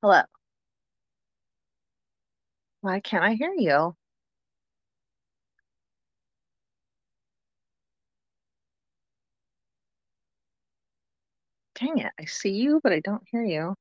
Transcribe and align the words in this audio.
Hello. 0.00 0.22
Why 2.82 3.00
can't 3.00 3.24
I 3.24 3.34
hear 3.34 3.52
you? 3.52 3.96
Dang 11.74 11.98
it. 11.98 12.12
I 12.18 12.26
see 12.26 12.50
you, 12.50 12.80
but 12.84 12.92
I 12.92 13.00
don't 13.00 13.22
hear 13.30 13.42
you. 13.42 13.74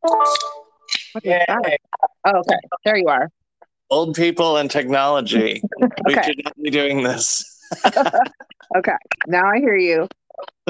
What 0.00 1.24
is 1.24 1.30
Yay. 1.30 1.44
that? 1.48 1.78
Oh, 2.26 2.38
okay. 2.40 2.58
There 2.84 2.96
you 2.98 3.08
are. 3.08 3.30
Old 3.88 4.14
people 4.14 4.58
and 4.58 4.70
technology. 4.70 5.62
We 6.04 6.14
Okay. 6.14 6.22
should 6.22 6.44
not 6.44 6.54
be 6.62 6.70
doing 6.70 7.02
this. 7.02 7.44
Okay. 8.76 8.96
Now 9.26 9.46
I 9.46 9.58
hear 9.58 9.76
you. 9.76 10.08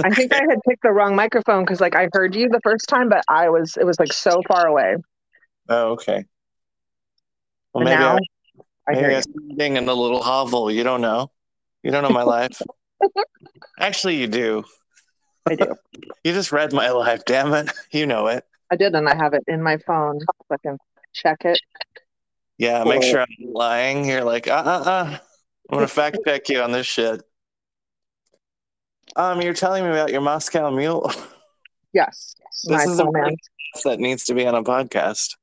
I 0.03 0.11
think 0.11 0.33
I 0.33 0.43
had 0.49 0.59
picked 0.69 0.83
the 0.83 0.91
wrong 0.91 1.15
microphone 1.15 1.65
because 1.65 1.81
like 1.81 1.95
I 1.95 2.09
heard 2.13 2.35
you 2.35 2.49
the 2.49 2.61
first 2.63 2.89
time, 2.89 3.09
but 3.09 3.23
I 3.29 3.49
was 3.49 3.77
it 3.77 3.85
was 3.85 3.99
like 3.99 4.13
so 4.13 4.43
far 4.49 4.67
away. 4.67 4.97
Oh, 5.69 5.93
okay. 5.93 6.25
Well, 7.73 7.83
And 7.83 7.91
maybe 7.91 8.01
now 8.01 8.19
I, 8.89 8.93
maybe 8.93 9.15
I 9.15 9.17
was 9.17 9.27
sitting 9.51 9.77
in 9.77 9.89
a 9.89 9.95
little 9.95 10.23
hovel. 10.23 10.71
You 10.71 10.83
don't 10.83 11.01
know. 11.01 11.31
You 11.83 11.91
don't 11.91 12.03
know 12.03 12.11
my 12.11 12.23
life. 12.23 12.61
Actually, 13.81 14.17
you 14.17 14.27
do. 14.27 14.65
I 15.49 15.55
do. 15.55 15.75
You 16.25 16.33
just 16.33 16.53
read 16.53 16.73
my 16.73 16.91
life. 16.91 17.25
Damn 17.27 17.53
it. 17.53 17.73
You 17.91 18.07
know 18.07 18.29
it. 18.29 18.45
I 18.71 18.77
did, 18.77 18.95
and 18.95 19.09
I 19.09 19.17
have 19.17 19.35
it 19.35 19.43
in 19.49 19.61
my 19.61 19.77
phone 19.79 20.21
so 20.21 20.27
I 20.53 20.57
can 20.59 20.79
check 21.13 21.45
it. 21.45 21.59
Yeah. 22.59 22.85
Make 22.85 23.03
sure 23.03 23.21
I'm 23.21 23.53
lying. 23.53 24.05
You're 24.05 24.23
like, 24.23 24.47
uh, 24.47 24.53
uh, 24.65 24.83
uh. 24.87 25.19
I'm 25.69 25.79
gonna 25.79 25.89
fact 25.89 26.19
check 26.25 26.49
you 26.49 26.61
on 26.61 26.71
this 26.71 26.87
shit. 26.87 27.23
Um, 29.17 29.43
you're 29.43 29.55
telling 29.55 29.85
me 29.85 29.91
about 29.91 30.11
your 30.11 30.21
Moscow 30.21 30.71
Mule. 30.71 31.11
Yes. 31.93 32.35
This 32.65 32.87
is 32.87 33.01
a 33.01 33.11
man. 33.11 33.35
that 33.85 33.99
needs 33.99 34.23
to 34.27 34.35
be 34.35 34.47
on 34.47 34.55
a 34.55 34.63
podcast. 34.63 35.35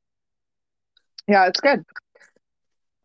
Yeah, 1.27 1.47
it's 1.47 1.59
good. 1.59 1.83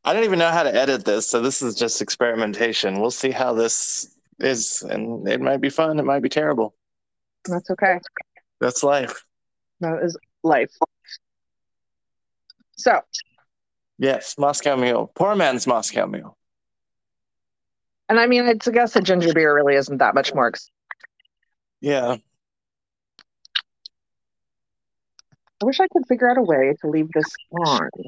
I 0.05 0.13
don't 0.13 0.23
even 0.23 0.39
know 0.39 0.51
how 0.51 0.63
to 0.63 0.73
edit 0.73 1.05
this, 1.05 1.27
so 1.29 1.41
this 1.41 1.63
is 1.63 1.75
just 1.75 2.01
experimentation. 2.01 3.01
We'll 3.01 3.11
see 3.11 3.33
how 3.33 3.55
this 3.55 4.15
is, 4.39 4.83
and 4.83 5.27
it 5.27 5.41
might 5.41 5.61
be 5.61 5.69
fun. 5.69 5.99
It 5.99 6.05
might 6.05 6.23
be 6.23 6.29
terrible. 6.29 6.77
That's 7.49 7.69
okay. 7.71 7.99
That's 8.61 8.85
life. 8.85 9.25
That 9.81 10.01
is 10.05 10.17
life. 10.45 10.71
So 12.77 13.01
Yes, 13.99 14.37
Moscow 14.39 14.77
Mule. 14.77 15.11
Poor 15.15 15.35
man's 15.35 15.67
Moscow 15.67 16.07
Mule. 16.07 16.37
And 18.09 18.21
I 18.21 18.27
mean, 18.27 18.45
I 18.47 18.55
guess 18.55 18.97
a 18.97 19.01
ginger 19.01 19.33
beer 19.33 19.55
really 19.55 19.75
isn't 19.75 19.99
that 19.99 20.15
much 20.15 20.35
more. 20.35 20.49
Ex- 20.49 20.71
Yeah. 21.81 22.17
I 25.63 25.67
wish 25.67 25.81
I 25.81 25.89
could 25.89 26.07
figure 26.07 26.31
out 26.31 26.37
a 26.37 26.43
way 26.43 26.75
to 26.81 26.89
leave 26.89 27.11
this 27.13 27.25
on. 27.53 27.89
I 27.95 28.03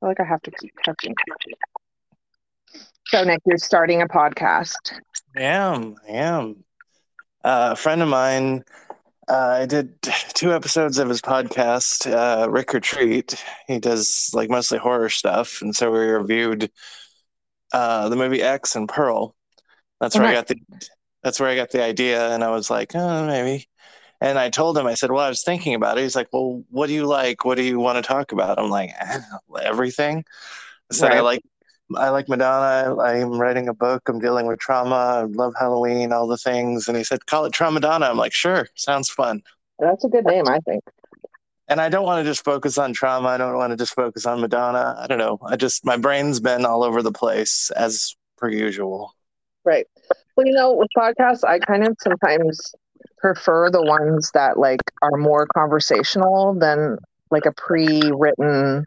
feel 0.00 0.08
like 0.08 0.20
I 0.20 0.24
have 0.24 0.42
to 0.42 0.50
keep 0.50 0.74
touching. 0.84 1.14
So, 3.06 3.24
Nick, 3.24 3.40
you're 3.46 3.56
starting 3.56 4.02
a 4.02 4.08
podcast. 4.08 4.92
I 5.36 5.42
am. 5.42 5.96
I 6.06 6.12
am. 6.12 6.64
Uh, 7.42 7.70
a 7.72 7.76
friend 7.76 8.02
of 8.02 8.08
mine, 8.08 8.64
uh, 9.28 9.58
I 9.62 9.66
did 9.66 10.00
two 10.34 10.52
episodes 10.52 10.98
of 10.98 11.08
his 11.08 11.22
podcast, 11.22 12.10
uh, 12.10 12.50
Rick 12.50 12.74
Retreat. 12.74 13.42
He 13.66 13.78
does 13.78 14.30
like 14.34 14.50
mostly 14.50 14.78
horror 14.78 15.08
stuff. 15.08 15.62
And 15.62 15.74
so 15.74 15.90
we 15.90 15.98
reviewed 16.00 16.70
uh, 17.74 18.08
the 18.10 18.16
movie 18.16 18.42
X 18.42 18.76
and 18.76 18.88
Pearl. 18.88 19.36
That's 20.00 20.16
Oh, 20.16 20.20
where 20.20 20.28
I 20.28 20.32
got 20.34 20.48
the 20.48 20.56
that's 21.22 21.40
where 21.40 21.50
I 21.50 21.56
got 21.56 21.70
the 21.70 21.82
idea. 21.82 22.30
And 22.34 22.44
I 22.44 22.50
was 22.50 22.70
like, 22.70 22.94
oh, 22.94 23.26
maybe. 23.26 23.68
And 24.20 24.38
I 24.38 24.50
told 24.50 24.78
him, 24.78 24.86
I 24.86 24.94
said, 24.94 25.10
well, 25.12 25.24
I 25.24 25.28
was 25.28 25.42
thinking 25.44 25.74
about 25.74 25.98
it. 25.98 26.02
He's 26.02 26.16
like, 26.16 26.28
well, 26.32 26.64
what 26.70 26.88
do 26.88 26.94
you 26.94 27.06
like? 27.06 27.44
What 27.44 27.56
do 27.56 27.64
you 27.64 27.80
want 27.80 27.98
to 27.98 28.02
talk 28.02 28.32
about? 28.32 28.58
I'm 28.58 28.70
like, 28.70 28.92
"Eh, 29.00 29.20
everything. 29.62 30.24
I 30.90 30.94
said, 30.94 31.12
I 31.12 31.20
like 31.20 31.42
I 31.96 32.10
like 32.10 32.28
Madonna. 32.28 32.96
I'm 33.00 33.38
writing 33.38 33.68
a 33.68 33.74
book. 33.74 34.08
I'm 34.08 34.20
dealing 34.20 34.46
with 34.46 34.58
trauma. 34.60 34.94
I 34.94 35.22
love 35.24 35.54
Halloween, 35.58 36.12
all 36.12 36.26
the 36.26 36.38
things. 36.38 36.88
And 36.88 36.96
he 36.96 37.04
said, 37.04 37.26
call 37.26 37.44
it 37.46 37.52
Tramadonna. 37.52 38.10
I'm 38.10 38.16
like, 38.18 38.32
sure, 38.34 38.68
sounds 38.74 39.10
fun. 39.10 39.42
That's 39.78 40.04
a 40.04 40.08
good 40.08 40.24
name, 40.26 40.48
I 40.48 40.58
think. 40.60 40.84
And 41.68 41.80
I 41.80 41.88
don't 41.88 42.04
want 42.04 42.22
to 42.22 42.30
just 42.30 42.44
focus 42.44 42.76
on 42.76 42.92
trauma. 42.92 43.28
I 43.28 43.38
don't 43.38 43.56
want 43.56 43.70
to 43.70 43.76
just 43.76 43.94
focus 43.94 44.26
on 44.26 44.40
Madonna. 44.40 44.96
I 44.98 45.06
don't 45.06 45.18
know. 45.18 45.38
I 45.46 45.56
just, 45.56 45.84
my 45.84 45.96
brain's 45.96 46.38
been 46.40 46.66
all 46.66 46.84
over 46.84 47.02
the 47.02 47.12
place 47.12 47.70
as 47.74 48.14
per 48.36 48.50
usual. 48.50 49.14
Right. 49.64 49.86
Well, 50.36 50.46
you 50.46 50.52
know, 50.52 50.74
with 50.74 50.88
podcasts, 50.96 51.42
I 51.42 51.58
kind 51.58 51.86
of 51.86 51.96
sometimes 52.02 52.74
prefer 53.18 53.70
the 53.70 53.82
ones 53.82 54.30
that 54.34 54.58
like 54.58 54.82
are 55.00 55.16
more 55.16 55.46
conversational 55.54 56.54
than 56.54 56.98
like 57.30 57.46
a 57.46 57.52
pre-written 57.52 58.84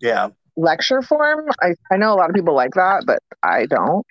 Yeah. 0.00 0.28
lecture 0.56 1.02
form. 1.02 1.50
I, 1.60 1.74
I 1.92 1.98
know 1.98 2.14
a 2.14 2.16
lot 2.16 2.30
of 2.30 2.34
people 2.34 2.54
like 2.54 2.72
that, 2.74 3.04
but 3.06 3.18
I 3.42 3.66
don't. 3.66 4.06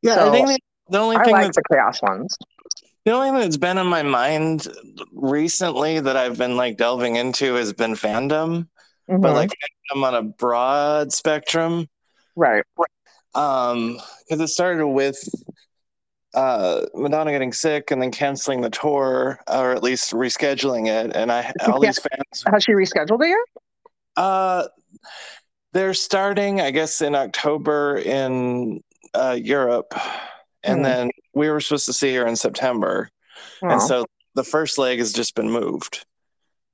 Yeah. 0.00 0.14
So, 0.14 0.28
I 0.28 0.32
think 0.32 0.60
the, 0.88 0.98
only 0.98 1.16
I 1.18 1.24
thing 1.24 1.32
like 1.34 1.52
that's, 1.52 1.56
the 1.56 1.62
chaos 1.70 2.00
ones. 2.00 2.34
The 3.04 3.12
only 3.12 3.30
thing 3.30 3.40
that's 3.40 3.56
been 3.56 3.78
on 3.78 3.86
my 3.86 4.02
mind 4.02 4.68
recently 5.12 6.00
that 6.00 6.16
I've 6.16 6.36
been 6.38 6.56
like 6.56 6.76
delving 6.76 7.16
into 7.16 7.54
has 7.54 7.72
been 7.72 7.92
fandom, 7.94 8.68
but 9.08 9.18
Mhm. 9.20 9.34
like 9.34 9.50
fandom 9.92 10.04
on 10.06 10.14
a 10.14 10.22
broad 10.22 11.12
spectrum. 11.12 11.88
right. 12.36 12.64
um 13.34 13.98
because 14.28 14.40
it 14.40 14.48
started 14.48 14.86
with 14.88 15.16
uh 16.34 16.84
madonna 16.94 17.30
getting 17.30 17.52
sick 17.52 17.90
and 17.92 18.00
then 18.02 18.10
canceling 18.10 18.60
the 18.60 18.70
tour 18.70 19.38
or 19.48 19.70
at 19.72 19.82
least 19.84 20.12
rescheduling 20.12 20.86
it 20.88 21.14
and 21.14 21.30
i 21.30 21.52
all 21.64 21.80
Yeah. 21.82 21.88
these 21.90 21.98
fans 22.00 22.44
Has 22.52 22.64
she 22.64 22.72
rescheduled 22.72 23.22
it 23.24 23.28
yet? 23.28 23.62
uh 24.16 24.66
they're 25.72 25.94
starting 25.94 26.60
i 26.60 26.70
guess 26.72 27.00
in 27.02 27.14
october 27.14 27.96
in 27.98 28.80
uh 29.14 29.36
europe 29.40 29.92
and 30.62 30.84
then 30.84 31.10
we 31.34 31.48
were 31.48 31.60
supposed 31.60 31.86
to 31.86 31.92
see 31.92 32.14
her 32.14 32.26
in 32.26 32.36
september. 32.36 33.08
And 33.62 33.72
Oh, 33.72 33.86
so 33.86 34.06
the 34.34 34.44
first 34.44 34.78
leg 34.78 34.98
has 34.98 35.12
just 35.12 35.34
been 35.34 35.50
moved. 35.50 36.04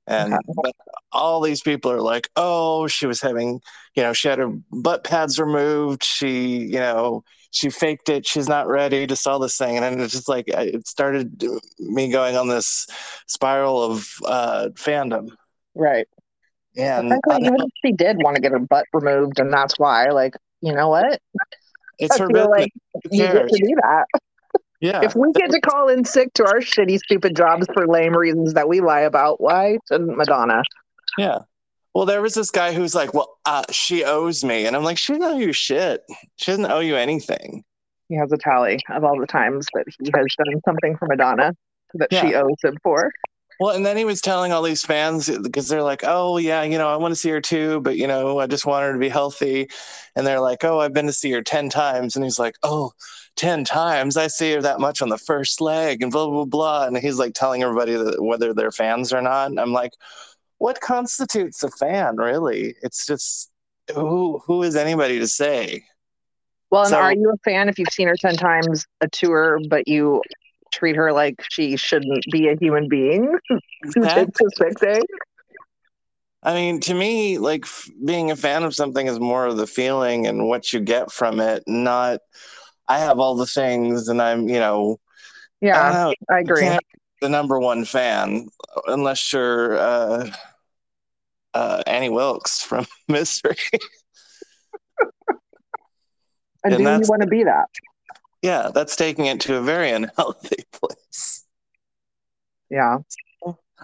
And 0.07 0.33
Okay. 0.33 0.71
all 1.11 1.41
these 1.41 1.61
people 1.61 1.91
are 1.91 2.01
like 2.01 2.29
oh 2.35 2.87
she 2.87 3.07
was 3.07 3.21
having 3.21 3.59
you 3.95 4.03
know 4.03 4.13
she 4.13 4.27
had 4.27 4.39
her 4.39 4.51
butt 4.71 5.03
pads 5.03 5.39
removed. 5.39 6.03
She 6.03 6.57
you 6.59 6.79
know 6.79 7.23
she 7.51 7.69
faked 7.69 8.09
it. 8.09 8.25
She's 8.25 8.47
not 8.49 8.67
ready 8.67 9.07
just 9.07 9.25
all 9.27 9.39
this 9.39 9.57
thing. 9.57 9.77
And 9.77 10.01
it's 10.01 10.13
just 10.13 10.29
like 10.29 10.45
it 10.47 10.87
started 10.87 11.43
me 11.79 12.11
going 12.11 12.35
on 12.35 12.47
this 12.47 12.87
spiral 13.27 13.83
of 13.83 14.07
uh 14.25 14.69
fandom. 14.75 15.29
Right. 15.75 16.07
and 16.75 17.09
Frankly, 17.09 17.47
even 17.47 17.61
if 17.61 17.69
she 17.85 17.91
did 17.93 18.17
want 18.17 18.35
to 18.35 18.41
get 18.41 18.51
her 18.51 18.59
butt 18.59 18.85
removed, 18.93 19.39
and 19.39 19.51
that's 19.51 19.77
why, 19.79 20.07
like, 20.09 20.35
you 20.61 20.73
know 20.73 20.89
what? 20.89 21.19
It's 21.99 22.15
I 22.15 22.23
her 22.23 22.27
feel 22.27 22.49
business. 22.49 22.49
like 22.49 22.73
you 23.11 23.19
get 23.23 23.47
to 23.49 23.57
do 23.57 23.75
that. 23.81 24.05
yeah. 24.79 25.01
If 25.03 25.15
we 25.15 25.31
get 25.33 25.51
to 25.51 25.61
call 25.61 25.89
in 25.89 26.05
sick 26.05 26.33
to 26.35 26.45
our 26.45 26.59
shitty, 26.59 26.99
stupid 26.99 27.35
jobs 27.35 27.67
for 27.73 27.87
lame 27.87 28.15
reasons 28.15 28.53
that 28.53 28.67
we 28.69 28.79
lie 28.81 29.01
about, 29.01 29.41
why 29.41 29.77
shouldn't 29.87 30.15
Madonna? 30.17 30.61
yeah. 31.17 31.39
Well 31.93 32.05
there 32.05 32.21
was 32.21 32.35
this 32.35 32.51
guy 32.51 32.73
who's 32.73 32.93
like 32.93 33.15
well 33.15 33.37
uh, 33.45 33.63
she 33.71 34.03
owes 34.03 34.43
me. 34.43 34.67
And 34.67 34.75
i'm 34.75 34.83
like 34.83 34.99
she 34.99 35.13
doesn't 35.13 35.23
owe 35.35 35.37
you 35.39 35.51
shit. 35.51 36.03
She 36.35 36.51
doesn't 36.51 36.69
owe 36.69 36.79
you 36.79 36.95
anything. 36.95 37.63
He 38.07 38.15
has 38.17 38.31
a 38.31 38.37
tally 38.37 38.79
of 38.91 39.03
all 39.03 39.19
the 39.19 39.25
times 39.25 39.65
that 39.73 39.85
he 39.99 40.11
has 40.15 40.27
done 40.37 40.61
something 40.63 40.95
for 40.97 41.07
Madonna 41.07 41.53
that 41.95 42.13
she 42.13 42.35
owes 42.35 42.55
him 42.63 42.77
for. 42.83 43.11
Well, 43.59 43.75
and 43.75 43.85
then 43.85 43.97
he 43.97 44.05
was 44.05 44.21
telling 44.21 44.51
all 44.51 44.61
these 44.61 44.83
fans 44.83 45.29
uh, 45.29 45.39
because 45.41 45.67
they're 45.67 45.81
like, 45.83 46.03
"Oh 46.03 46.37
yeah, 46.37 46.61
you 46.63 46.77
know, 46.77 46.89
I 46.89 46.95
want 46.97 47.11
to 47.11 47.15
see 47.19 47.29
her 47.29 47.41
too, 47.41 47.81
but 47.81 47.97
you 47.97 48.05
know, 48.07 48.39
I 48.39 48.45
just 48.47 48.65
want 48.65 48.85
her 48.85 48.93
to 48.93 48.99
be 48.99 49.09
healthy." 49.09 49.67
And 50.15 50.25
they're 50.27 50.39
like, 50.39 50.63
"Oh, 50.63 50.79
I've 50.79 50.93
been 50.93 51.07
to 51.07 51.13
see 51.13 51.31
her 51.31 51.41
10 51.41 51.69
times." 51.69 52.15
And 52.15 52.23
he's 52.23 52.37
like, 52.39 52.55
"Oh, 52.63 52.91
10 53.35 53.63
times? 53.63 54.15
I 54.17 54.27
see 54.27 54.53
her 54.53 54.61
that 54.61 54.79
much 54.79 55.01
on 55.01 55.09
the 55.09 55.17
first 55.17 55.59
leg 55.61 56.03
and 56.03 56.11
blah 56.11 56.27
blah 56.29 56.45
blah." 56.45 56.85
And 56.85 56.97
he's 56.97 57.17
like 57.19 57.33
telling 57.33 57.63
everybody 57.63 57.93
that 57.95 58.21
whether 58.23 58.53
they're 58.53 58.71
fans 58.71 59.11
or 59.11 59.21
not. 59.21 59.49
And 59.49 59.59
I'm 59.59 59.73
like, 59.73 59.93
"What 60.59 60.79
constitutes 60.81 61.63
a 61.63 61.69
fan, 61.71 62.17
really? 62.17 62.75
It's 62.83 63.05
just 63.07 63.49
who 63.93 64.39
who 64.45 64.61
is 64.63 64.75
anybody 64.75 65.17
to 65.19 65.27
say?" 65.27 65.83
Well, 66.69 66.81
and 66.83 66.89
So- 66.91 66.97
are 66.99 67.13
you 67.13 67.31
a 67.31 67.37
fan 67.49 67.69
if 67.69 67.79
you've 67.79 67.89
seen 67.89 68.07
her 68.07 68.17
10 68.17 68.35
times 68.35 68.85
a 69.01 69.07
tour, 69.07 69.59
but 69.69 69.87
you 69.87 70.21
treat 70.71 70.95
her 70.95 71.11
like 71.11 71.35
she 71.49 71.77
shouldn't 71.77 72.23
be 72.31 72.49
a 72.49 72.55
human 72.59 72.87
being 72.87 73.37
who 73.93 74.01
That- 74.01 74.25
takes 74.27 74.41
a 74.41 74.49
sick 74.55 74.79
day? 74.79 75.01
I 76.43 76.53
mean, 76.53 76.79
to 76.81 76.93
me, 76.93 77.39
like 77.39 77.63
f- 77.63 77.89
being 78.05 78.31
a 78.31 78.35
fan 78.35 78.63
of 78.63 78.73
something 78.75 79.05
is 79.07 79.19
more 79.19 79.45
of 79.47 79.57
the 79.57 79.67
feeling 79.67 80.27
and 80.27 80.47
what 80.47 80.71
you 80.71 80.79
get 80.79 81.11
from 81.11 81.39
it, 81.39 81.63
not 81.67 82.19
I 82.87 82.99
have 82.99 83.19
all 83.19 83.35
the 83.35 83.45
things 83.47 84.07
and 84.07 84.21
I'm, 84.21 84.47
you 84.47 84.59
know, 84.59 84.99
I 85.61 85.65
Yeah, 85.65 85.91
know, 85.91 86.13
I 86.29 86.39
agree. 86.39 86.77
the 87.21 87.27
number 87.29 87.59
one 87.59 87.83
fan 87.83 88.47
unless 88.85 89.33
you're 89.33 89.77
uh, 89.77 90.29
uh, 91.53 91.83
Annie 91.87 92.09
Wilkes 92.11 92.61
from 92.63 92.85
Misery. 93.09 93.57
And, 96.63 96.73
And 96.73 96.77
do 96.77 96.83
you 96.83 97.05
want 97.09 97.21
to 97.23 97.27
be 97.27 97.43
that? 97.43 97.65
Yeah, 98.41 98.69
that's 98.73 98.95
taking 98.95 99.25
it 99.25 99.41
to 99.41 99.57
a 99.57 99.61
very 99.61 99.91
unhealthy 99.91 100.63
place. 100.71 101.45
Yeah. 102.69 102.99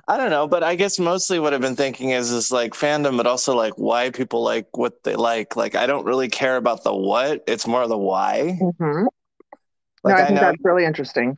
I 0.08 0.18
don't 0.18 0.32
know, 0.32 0.48
but 0.48 0.64
I 0.64 0.76
guess 0.76 0.98
mostly 1.00 1.40
what 1.40 1.54
I've 1.54 1.62
been 1.62 1.76
thinking 1.76 2.10
is 2.10 2.32
is 2.32 2.52
like 2.52 2.74
fandom, 2.74 3.16
but 3.16 3.28
also 3.28 3.56
like 3.56 3.74
why 3.78 4.10
people 4.10 4.44
like 4.44 4.76
what 4.76 5.04
they 5.04 5.16
like. 5.16 5.56
Like 5.56 5.76
I 5.76 5.86
don't 5.86 6.06
really 6.06 6.30
care 6.30 6.58
about 6.58 6.84
the 6.84 6.94
what; 6.94 7.44
it's 7.48 7.68
more 7.68 7.88
the 7.88 7.98
why. 7.98 8.60
hmm 8.80 9.06
Like 10.04 10.18
no, 10.18 10.24
I 10.24 10.28
I 10.28 10.30
know, 10.32 10.42
that's 10.42 10.58
really 10.64 10.86
interesting. 10.86 11.38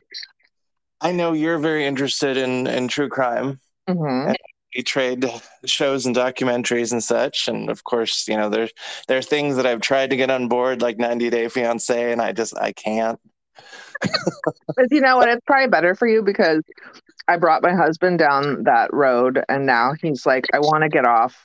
I 1.00 1.12
know 1.12 1.32
you're 1.32 1.58
very 1.58 1.86
interested 1.86 2.36
in 2.36 2.66
in 2.66 2.88
true 2.88 3.08
crime. 3.08 3.60
hmm 3.88 4.32
We 4.74 4.82
trade 4.82 5.24
shows 5.64 6.06
and 6.06 6.14
documentaries 6.14 6.92
and 6.92 7.02
such, 7.02 7.48
and 7.48 7.70
of 7.70 7.84
course, 7.84 8.28
you 8.28 8.36
know 8.36 8.50
there's 8.50 8.72
there 9.08 9.18
are 9.18 9.22
things 9.22 9.56
that 9.56 9.66
I've 9.66 9.80
tried 9.80 10.10
to 10.10 10.16
get 10.16 10.30
on 10.30 10.48
board, 10.48 10.82
like 10.82 10.98
90 10.98 11.30
Day 11.30 11.48
Fiance, 11.48 12.12
and 12.12 12.20
I 12.20 12.32
just 12.32 12.56
I 12.58 12.72
can't. 12.72 13.18
But 14.76 14.86
you 14.90 15.00
know 15.00 15.16
what? 15.16 15.28
It's 15.28 15.44
probably 15.46 15.68
better 15.68 15.94
for 15.94 16.06
you 16.08 16.22
because 16.22 16.62
I 17.28 17.36
brought 17.36 17.62
my 17.62 17.74
husband 17.74 18.18
down 18.18 18.64
that 18.64 18.92
road, 18.92 19.42
and 19.48 19.66
now 19.66 19.94
he's 20.00 20.26
like, 20.26 20.46
I 20.54 20.58
want 20.60 20.82
to 20.82 20.88
get 20.88 21.06
off. 21.06 21.36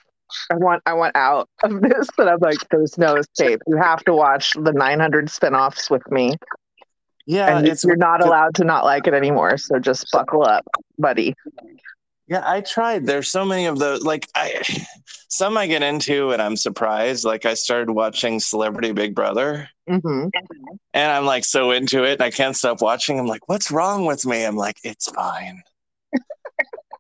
I 0.52 0.56
want, 0.56 0.82
I 0.86 0.94
want 0.94 1.16
out 1.16 1.50
of 1.64 1.82
this. 1.82 2.08
And 2.18 2.30
I'm 2.30 2.40
like, 2.40 2.60
there's 2.70 2.98
no 2.98 3.16
escape. 3.16 3.62
You 3.68 3.78
have 3.78 4.04
to 4.06 4.14
watch 4.14 4.54
the 4.54 4.74
900 4.74 5.28
spinoffs 5.28 5.90
with 5.90 6.10
me, 6.12 6.36
Yeah, 7.26 7.58
and 7.58 7.68
it's 7.68 7.84
you're 7.84 7.96
not 7.98 8.22
allowed 8.24 8.56
to 8.56 8.64
not 8.64 8.84
like 8.86 9.08
it 9.08 9.14
anymore. 9.14 9.58
So 9.58 9.80
just 9.80 10.10
buckle 10.12 10.44
up, 10.44 10.66
buddy. 10.98 11.36
Yeah, 12.32 12.44
I 12.46 12.62
tried. 12.62 13.06
There's 13.06 13.28
so 13.28 13.44
many 13.44 13.66
of 13.66 13.78
those. 13.78 14.04
Like 14.04 14.26
I, 14.36 14.62
some 15.28 15.58
I 15.58 15.68
get 15.68 15.84
into, 15.84 16.32
and 16.32 16.42
I'm 16.42 16.56
surprised. 16.56 17.26
Like 17.26 17.46
I 17.46 17.56
started 17.56 17.92
watching 17.92 18.40
Celebrity 18.40 18.94
Big 18.94 19.14
Brother, 19.14 19.68
hmm 19.86 20.28
and 20.94 21.12
I'm 21.12 21.26
like 21.26 21.44
so 21.44 21.72
into 21.72 22.06
it, 22.06 22.14
and 22.14 22.22
I 22.22 22.32
can't 22.32 22.56
stop 22.56 22.82
watching. 22.82 23.20
I'm 23.20 23.28
like, 23.28 23.50
what's 23.50 23.70
wrong 23.70 24.06
with 24.06 24.26
me? 24.26 24.46
I'm 24.46 24.56
like, 24.56 24.78
it's 24.86 25.12
fine. 25.12 25.62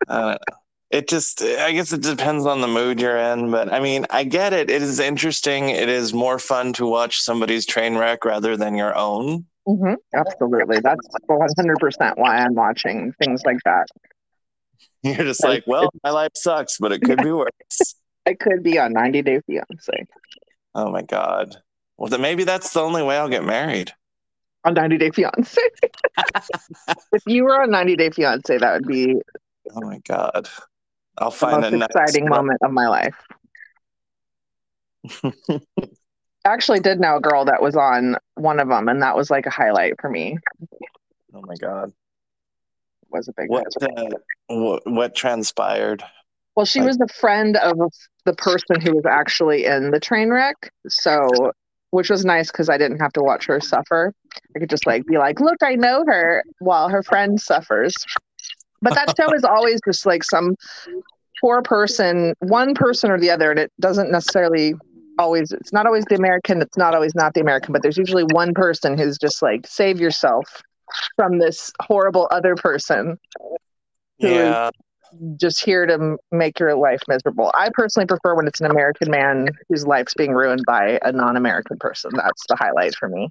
I. 0.07 0.38
It 0.92 1.07
just, 1.07 1.42
I 1.42 1.72
guess 1.72 1.94
it 1.94 2.01
depends 2.01 2.45
on 2.45 2.60
the 2.60 2.68
mood 2.68 3.00
you're 3.00 3.16
in. 3.16 3.50
But 3.50 3.72
I 3.72 3.80
mean, 3.80 4.06
I 4.10 4.25
get 4.25 4.51
it. 4.51 4.69
It 4.69 4.81
is 4.81 5.00
interesting. 5.00 5.69
It 5.69 5.88
is 5.88 6.13
more 6.13 6.38
fun 6.38 6.74
to 6.74 6.86
watch 6.86 7.22
somebody's 7.22 7.66
train 7.66 7.95
wreck 7.95 8.25
rather 8.25 8.57
than 8.57 8.75
your 8.75 8.94
own. 8.98 9.45
hmm 9.66 9.94
Absolutely. 10.13 10.81
That's 10.81 11.07
100% 11.28 12.18
why 12.18 12.39
I'm 12.39 12.56
watching 12.56 13.13
things 13.24 13.42
like 13.45 13.60
that. 13.63 13.88
You're 15.04 15.16
just 15.16 15.44
like, 15.44 15.63
well, 15.66 15.89
my 16.04 16.12
life 16.12 16.31
sucks, 16.36 16.78
but 16.78 16.92
it 16.92 17.01
could 17.01 17.18
be 17.18 17.31
worse. 17.31 17.95
I 18.28 18.33
could 18.33 18.63
be 18.63 18.78
on 18.78 18.94
90 18.94 19.22
Day 19.24 19.39
Fiance. 19.48 20.06
Oh 20.75 20.92
my 20.92 21.01
god. 21.01 21.56
Well, 21.98 22.10
then 22.10 22.22
maybe 22.22 22.44
that's 22.44 22.72
the 22.74 22.81
only 22.81 23.04
way 23.04 23.18
I'll 23.18 23.30
get 23.30 23.44
married. 23.44 23.92
On 24.63 24.74
90 24.74 24.98
Day 24.98 25.12
Fiance. 25.12 25.62
if 27.13 27.24
you 27.25 27.44
were 27.45 27.62
on 27.62 27.72
90 27.72 27.95
Day 27.95 28.10
Fiance, 28.12 28.57
that 28.57 28.74
would 28.74 28.88
be 28.88 29.16
Oh 29.74 29.81
my 29.81 30.00
god. 30.07 30.50
I'll 31.18 31.31
find 31.31 31.63
the 31.63 31.72
most 31.72 31.92
exciting 31.92 32.28
moment 32.28 32.60
of 32.63 32.72
my 32.72 32.88
life. 32.88 33.16
I 35.24 35.60
actually, 36.45 36.80
did 36.80 37.00
know 37.00 37.18
a 37.18 37.22
girl 37.22 37.45
that 37.45 37.62
was 37.62 37.75
on 37.75 38.18
one 38.36 38.60
of 38.60 38.68
them, 38.68 38.88
and 38.88 39.01
that 39.01 39.16
was 39.16 39.30
like 39.30 39.45
a 39.45 39.51
highlight 39.51 40.00
for 40.00 40.10
me. 40.10 40.38
Oh 41.33 41.42
my 41.42 41.56
god. 41.56 41.92
Was 43.11 43.27
a 43.27 43.33
big 43.35 43.49
What 43.49 43.67
uh, 43.81 44.05
what, 44.47 44.83
what 44.85 45.15
transpired? 45.15 46.03
Well, 46.55 46.65
she 46.65 46.79
Like- 46.79 46.87
was 46.87 46.99
a 47.01 47.07
friend 47.13 47.57
of 47.57 47.77
the 48.25 48.33
person 48.33 48.79
who 48.81 48.95
was 48.95 49.05
actually 49.05 49.65
in 49.65 49.91
the 49.91 49.99
train 49.99 50.29
wreck, 50.29 50.71
so 50.87 51.27
which 51.91 52.09
was 52.09 52.23
nice 52.23 52.51
because 52.51 52.69
I 52.69 52.77
didn't 52.77 52.99
have 52.99 53.11
to 53.13 53.21
watch 53.21 53.45
her 53.47 53.59
suffer. 53.59 54.13
I 54.55 54.59
could 54.59 54.69
just 54.69 54.85
like 54.87 55.05
be 55.05 55.17
like, 55.17 55.39
"Look, 55.41 55.57
I 55.61 55.75
know 55.75 56.03
her," 56.07 56.43
while 56.59 56.87
her 56.89 57.03
friend 57.03 57.39
suffers. 57.39 57.93
But 58.81 58.95
that 58.95 59.13
show 59.17 59.33
is 59.33 59.43
always 59.43 59.79
just 59.85 60.05
like 60.05 60.23
some 60.23 60.55
poor 61.41 61.61
person, 61.61 62.33
one 62.39 62.73
person 62.73 63.11
or 63.11 63.19
the 63.19 63.29
other, 63.29 63.51
and 63.51 63.59
it 63.59 63.71
doesn't 63.79 64.11
necessarily 64.11 64.73
always. 65.19 65.51
It's 65.51 65.73
not 65.73 65.85
always 65.85 66.05
the 66.05 66.15
American. 66.15 66.61
It's 66.61 66.77
not 66.77 66.95
always 66.95 67.13
not 67.13 67.33
the 67.33 67.41
American, 67.41 67.73
but 67.73 67.81
there's 67.81 67.97
usually 67.97 68.23
one 68.23 68.53
person 68.53 68.97
who's 68.97 69.17
just 69.17 69.41
like, 69.41 69.67
"Save 69.67 69.99
yourself 69.99 70.45
from 71.15 71.39
this 71.39 71.71
horrible 71.81 72.27
other 72.31 72.55
person." 72.55 73.17
Who 74.19 74.27
is- 74.27 74.31
Yeah. 74.33 74.69
just 75.35 75.63
here 75.65 75.85
to 75.85 76.17
make 76.31 76.57
your 76.57 76.73
life 76.75 77.01
miserable. 77.07 77.51
I 77.53 77.69
personally 77.73 78.05
prefer 78.05 78.33
when 78.33 78.47
it's 78.47 78.61
an 78.61 78.71
American 78.71 79.11
man 79.11 79.49
whose 79.67 79.85
life's 79.85 80.13
being 80.13 80.31
ruined 80.31 80.63
by 80.65 80.99
a 81.01 81.11
non-American 81.11 81.77
person. 81.79 82.11
That's 82.15 82.45
the 82.47 82.55
highlight 82.55 82.95
for 82.95 83.09
me. 83.09 83.29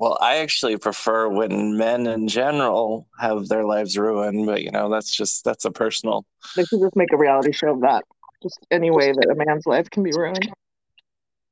Well, 0.00 0.18
I 0.20 0.38
actually 0.38 0.76
prefer 0.76 1.28
when 1.28 1.78
men 1.78 2.08
in 2.08 2.26
general 2.26 3.06
have 3.20 3.46
their 3.48 3.64
lives 3.64 3.96
ruined, 3.96 4.44
but 4.46 4.62
you 4.62 4.72
know, 4.72 4.90
that's 4.90 5.14
just 5.14 5.44
that's 5.44 5.64
a 5.64 5.70
personal. 5.70 6.26
They 6.56 6.64
should 6.64 6.80
just 6.80 6.96
make 6.96 7.12
a 7.12 7.16
reality 7.16 7.52
show 7.52 7.70
of 7.74 7.80
that. 7.82 8.02
Just 8.42 8.58
any 8.72 8.90
way 8.90 9.12
that 9.12 9.30
a 9.30 9.34
man's 9.46 9.66
life 9.66 9.88
can 9.90 10.02
be 10.02 10.10
ruined. 10.12 10.50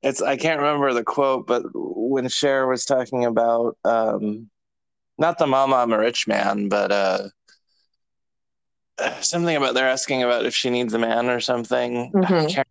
It's 0.02 0.20
I 0.20 0.36
can't 0.36 0.58
remember 0.60 0.92
the 0.92 1.04
quote, 1.04 1.46
but 1.46 1.62
when 1.72 2.28
Cher 2.28 2.66
was 2.66 2.84
talking 2.84 3.24
about 3.24 3.76
um 3.84 4.50
not 5.22 5.38
the 5.38 5.46
mama 5.46 5.76
I'm 5.76 5.92
a 5.92 5.98
rich 5.98 6.28
man, 6.28 6.68
but 6.68 6.92
uh 6.92 7.28
something 9.22 9.56
about 9.56 9.74
they're 9.74 9.88
asking 9.88 10.22
about 10.22 10.44
if 10.44 10.54
she 10.54 10.68
needs 10.68 10.92
a 10.92 10.98
man 10.98 11.30
or 11.30 11.40
something. 11.40 12.12
I 12.14 12.18
Mhm. 12.20 12.64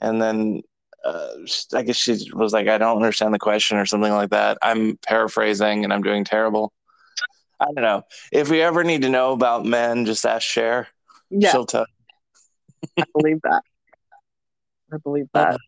And 0.00 0.22
then 0.22 0.62
uh, 1.04 1.34
I 1.74 1.82
guess 1.82 1.96
she 1.96 2.30
was 2.32 2.52
like, 2.52 2.66
I 2.66 2.78
don't 2.78 2.96
understand 2.96 3.34
the 3.34 3.38
question 3.38 3.76
or 3.76 3.84
something 3.84 4.12
like 4.12 4.30
that. 4.30 4.56
I'm 4.62 4.96
paraphrasing 5.06 5.84
and 5.84 5.92
I'm 5.92 6.02
doing 6.02 6.24
terrible. 6.24 6.72
I 7.60 7.66
don't 7.66 7.82
know. 7.82 8.02
If 8.32 8.48
we 8.50 8.62
ever 8.62 8.84
need 8.84 9.02
to 9.02 9.08
know 9.10 9.32
about 9.32 9.66
men, 9.66 10.06
just 10.06 10.24
ask 10.24 10.46
Cher. 10.46 10.88
Yeah, 11.30 11.52
She'll 11.52 11.66
tell. 11.66 11.86
I 12.98 13.04
believe 13.14 13.40
that. 13.42 13.62
I 14.92 14.96
believe 14.98 15.28
that. 15.34 15.58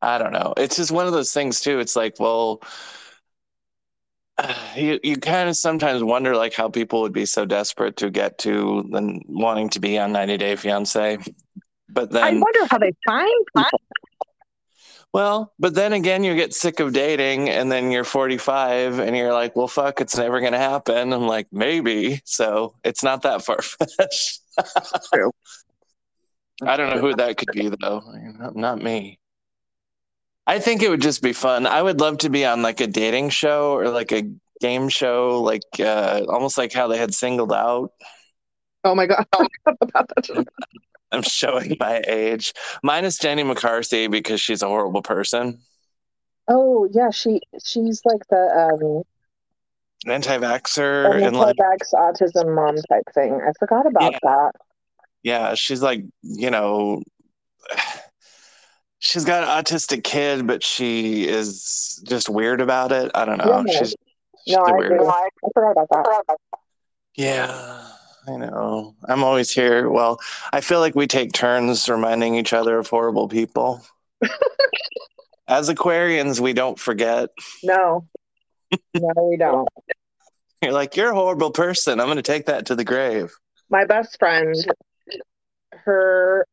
I 0.00 0.18
don't 0.18 0.32
know. 0.32 0.54
It's 0.56 0.76
just 0.76 0.92
one 0.92 1.06
of 1.06 1.12
those 1.12 1.32
things 1.32 1.60
too. 1.60 1.80
It's 1.80 1.96
like, 1.96 2.20
well, 2.20 2.62
you 4.76 5.00
you 5.02 5.16
kind 5.16 5.48
of 5.48 5.56
sometimes 5.56 6.02
wonder 6.02 6.36
like 6.36 6.54
how 6.54 6.68
people 6.68 7.02
would 7.02 7.12
be 7.12 7.26
so 7.26 7.44
desperate 7.44 7.96
to 7.98 8.10
get 8.10 8.38
to 8.38 8.88
then 8.92 9.20
wanting 9.26 9.68
to 9.70 9.80
be 9.80 9.98
on 9.98 10.12
90 10.12 10.36
Day 10.36 10.56
Fiance. 10.56 11.18
But 11.88 12.10
then 12.10 12.24
I 12.24 12.32
wonder 12.32 12.66
how 12.70 12.78
they 12.78 12.92
find 13.06 13.46
well, 15.12 15.54
but 15.58 15.74
then 15.74 15.94
again, 15.94 16.22
you 16.22 16.34
get 16.34 16.52
sick 16.52 16.80
of 16.80 16.92
dating, 16.92 17.48
and 17.48 17.72
then 17.72 17.90
you're 17.90 18.04
45, 18.04 18.98
and 18.98 19.16
you're 19.16 19.32
like, 19.32 19.56
well, 19.56 19.66
fuck, 19.66 20.00
it's 20.00 20.16
never 20.18 20.40
gonna 20.40 20.58
happen. 20.58 21.12
I'm 21.12 21.26
like, 21.26 21.48
maybe. 21.50 22.20
So 22.24 22.74
it's 22.84 23.02
not 23.02 23.22
that 23.22 23.42
far 23.44 23.62
fetched. 23.62 24.40
True. 25.12 25.32
I 26.62 26.76
don't 26.76 26.94
know 26.94 27.00
who 27.00 27.14
that 27.14 27.38
could 27.38 27.48
be 27.52 27.68
though. 27.68 28.02
Not, 28.38 28.56
not 28.56 28.82
me. 28.82 29.17
I 30.48 30.58
think 30.60 30.82
it 30.82 30.90
would 30.90 31.02
just 31.02 31.22
be 31.22 31.32
fun. 31.32 31.66
I 31.66 31.82
would 31.82 32.00
love 32.00 32.18
to 32.20 32.30
be 32.30 32.44
on 32.46 32.62
like 32.62 32.80
a 32.80 32.88
dating 32.88 33.30
show 33.30 33.72
or 33.74 33.90
like 33.90 34.12
a 34.12 34.24
game 34.60 34.88
show, 34.88 35.42
like 35.42 35.62
uh, 35.80 36.24
almost 36.28 36.58
like 36.58 36.72
how 36.72 36.88
they 36.88 36.98
had 36.98 37.14
singled 37.14 37.52
out. 37.52 37.92
Oh 38.84 38.94
my 38.94 39.06
god, 39.06 39.26
I 39.32 39.46
forgot 39.64 39.78
about 39.82 40.08
that. 40.16 40.46
I'm 41.12 41.22
showing 41.22 41.76
my 41.80 42.02
age, 42.06 42.52
minus 42.82 43.18
Jenny 43.18 43.42
McCarthy 43.42 44.08
because 44.08 44.40
she's 44.40 44.62
a 44.62 44.66
horrible 44.68 45.02
person, 45.02 45.60
Oh 46.46 46.86
yeah, 46.92 47.10
she 47.10 47.40
she's 47.64 48.02
like 48.04 48.26
the 48.28 48.36
um 48.36 49.02
anti-vaxxer, 50.06 51.22
and 51.24 51.36
like 51.36 51.58
anti-vax 51.58 51.92
autism 51.94 52.54
mom 52.54 52.76
type 52.88 53.04
thing. 53.14 53.34
I 53.34 53.52
forgot 53.58 53.86
about 53.86 54.14
Yeah. 54.14 54.18
that. 54.22 54.52
yeah, 55.22 55.54
she's 55.54 55.82
like 55.82 56.04
you 56.22 56.50
know. 56.50 57.02
She's 59.00 59.24
got 59.24 59.44
an 59.44 59.48
autistic 59.64 60.02
kid, 60.04 60.46
but 60.46 60.62
she 60.64 61.26
is 61.28 62.02
just 62.06 62.28
weird 62.28 62.60
about 62.60 62.90
it. 62.92 63.10
I 63.14 63.24
don't 63.24 63.38
know. 63.38 63.64
Yeah. 63.66 63.78
She's, 63.78 63.94
she's 64.44 64.56
No, 64.56 64.62
I 64.64 64.72
weird. 64.72 64.92
agree. 64.92 65.06
I 65.06 65.28
forgot 65.54 65.70
about 65.90 66.26
that. 66.26 66.36
Yeah, 67.14 67.86
I 68.26 68.36
know. 68.36 68.94
I'm 69.08 69.22
always 69.24 69.50
here. 69.50 69.88
Well, 69.90 70.18
I 70.52 70.60
feel 70.60 70.80
like 70.80 70.94
we 70.94 71.06
take 71.06 71.32
turns 71.32 71.88
reminding 71.88 72.34
each 72.34 72.52
other 72.52 72.78
of 72.78 72.88
horrible 72.88 73.28
people. 73.28 73.84
As 75.48 75.68
Aquarians, 75.70 76.40
we 76.40 76.52
don't 76.52 76.78
forget. 76.78 77.30
No, 77.62 78.06
no, 78.94 79.12
we 79.30 79.36
don't. 79.36 79.66
You're 80.60 80.72
like, 80.72 80.96
you're 80.96 81.12
a 81.12 81.14
horrible 81.14 81.52
person. 81.52 82.00
I'm 82.00 82.06
going 82.06 82.16
to 82.16 82.22
take 82.22 82.46
that 82.46 82.66
to 82.66 82.74
the 82.74 82.84
grave. 82.84 83.32
my 83.70 83.84
best 83.84 84.18
friend, 84.18 84.54
her, 85.72 86.44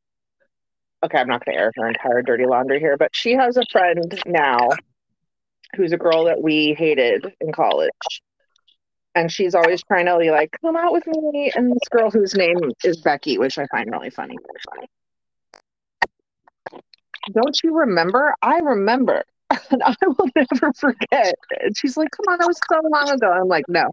okay, 1.06 1.18
I'm 1.20 1.28
not 1.28 1.44
going 1.46 1.58
to 1.58 1.62
air 1.62 1.72
her 1.76 1.88
entire 1.88 2.22
dirty 2.22 2.46
laundry 2.46 2.80
here, 2.80 2.98
but 2.98 3.16
she 3.16 3.34
has 3.34 3.58
a 3.58 3.64
friend 3.72 4.22
now 4.26 4.70
who's 5.76 5.92
a 5.92 5.98
girl 5.98 6.26
that 6.26 6.42
we 6.42 6.74
hated 6.78 7.34
in 7.42 7.52
college. 7.52 7.92
And 9.14 9.32
she's 9.32 9.56
always 9.56 9.82
trying 9.84 10.08
to 10.08 10.18
be 10.18 10.30
like, 10.32 10.56
come 10.62 10.76
out 10.76 10.92
with 10.92 11.08
me. 11.08 11.52
And 11.56 11.72
this 11.72 11.88
girl 11.90 12.12
whose 12.12 12.36
name 12.36 12.58
is 12.84 12.98
Becky, 12.98 13.38
which 13.38 13.58
I 13.58 13.66
find 13.68 13.90
really 13.90 14.10
funny. 14.10 14.36
Don't 17.34 17.58
you 17.64 17.78
remember? 17.78 18.36
I 18.42 18.60
remember. 18.60 19.24
And 19.72 19.82
I 19.84 19.96
will 20.06 20.28
never 20.36 20.74
forget. 20.74 21.36
And 21.62 21.78
she's 21.78 21.96
like, 21.98 22.10
come 22.12 22.26
on, 22.34 22.40
that 22.40 22.48
was 22.48 22.60
so 22.70 22.82
long 22.90 23.10
ago. 23.10 23.32
I'm 23.32 23.48
like, 23.48 23.64
no, 23.70 23.90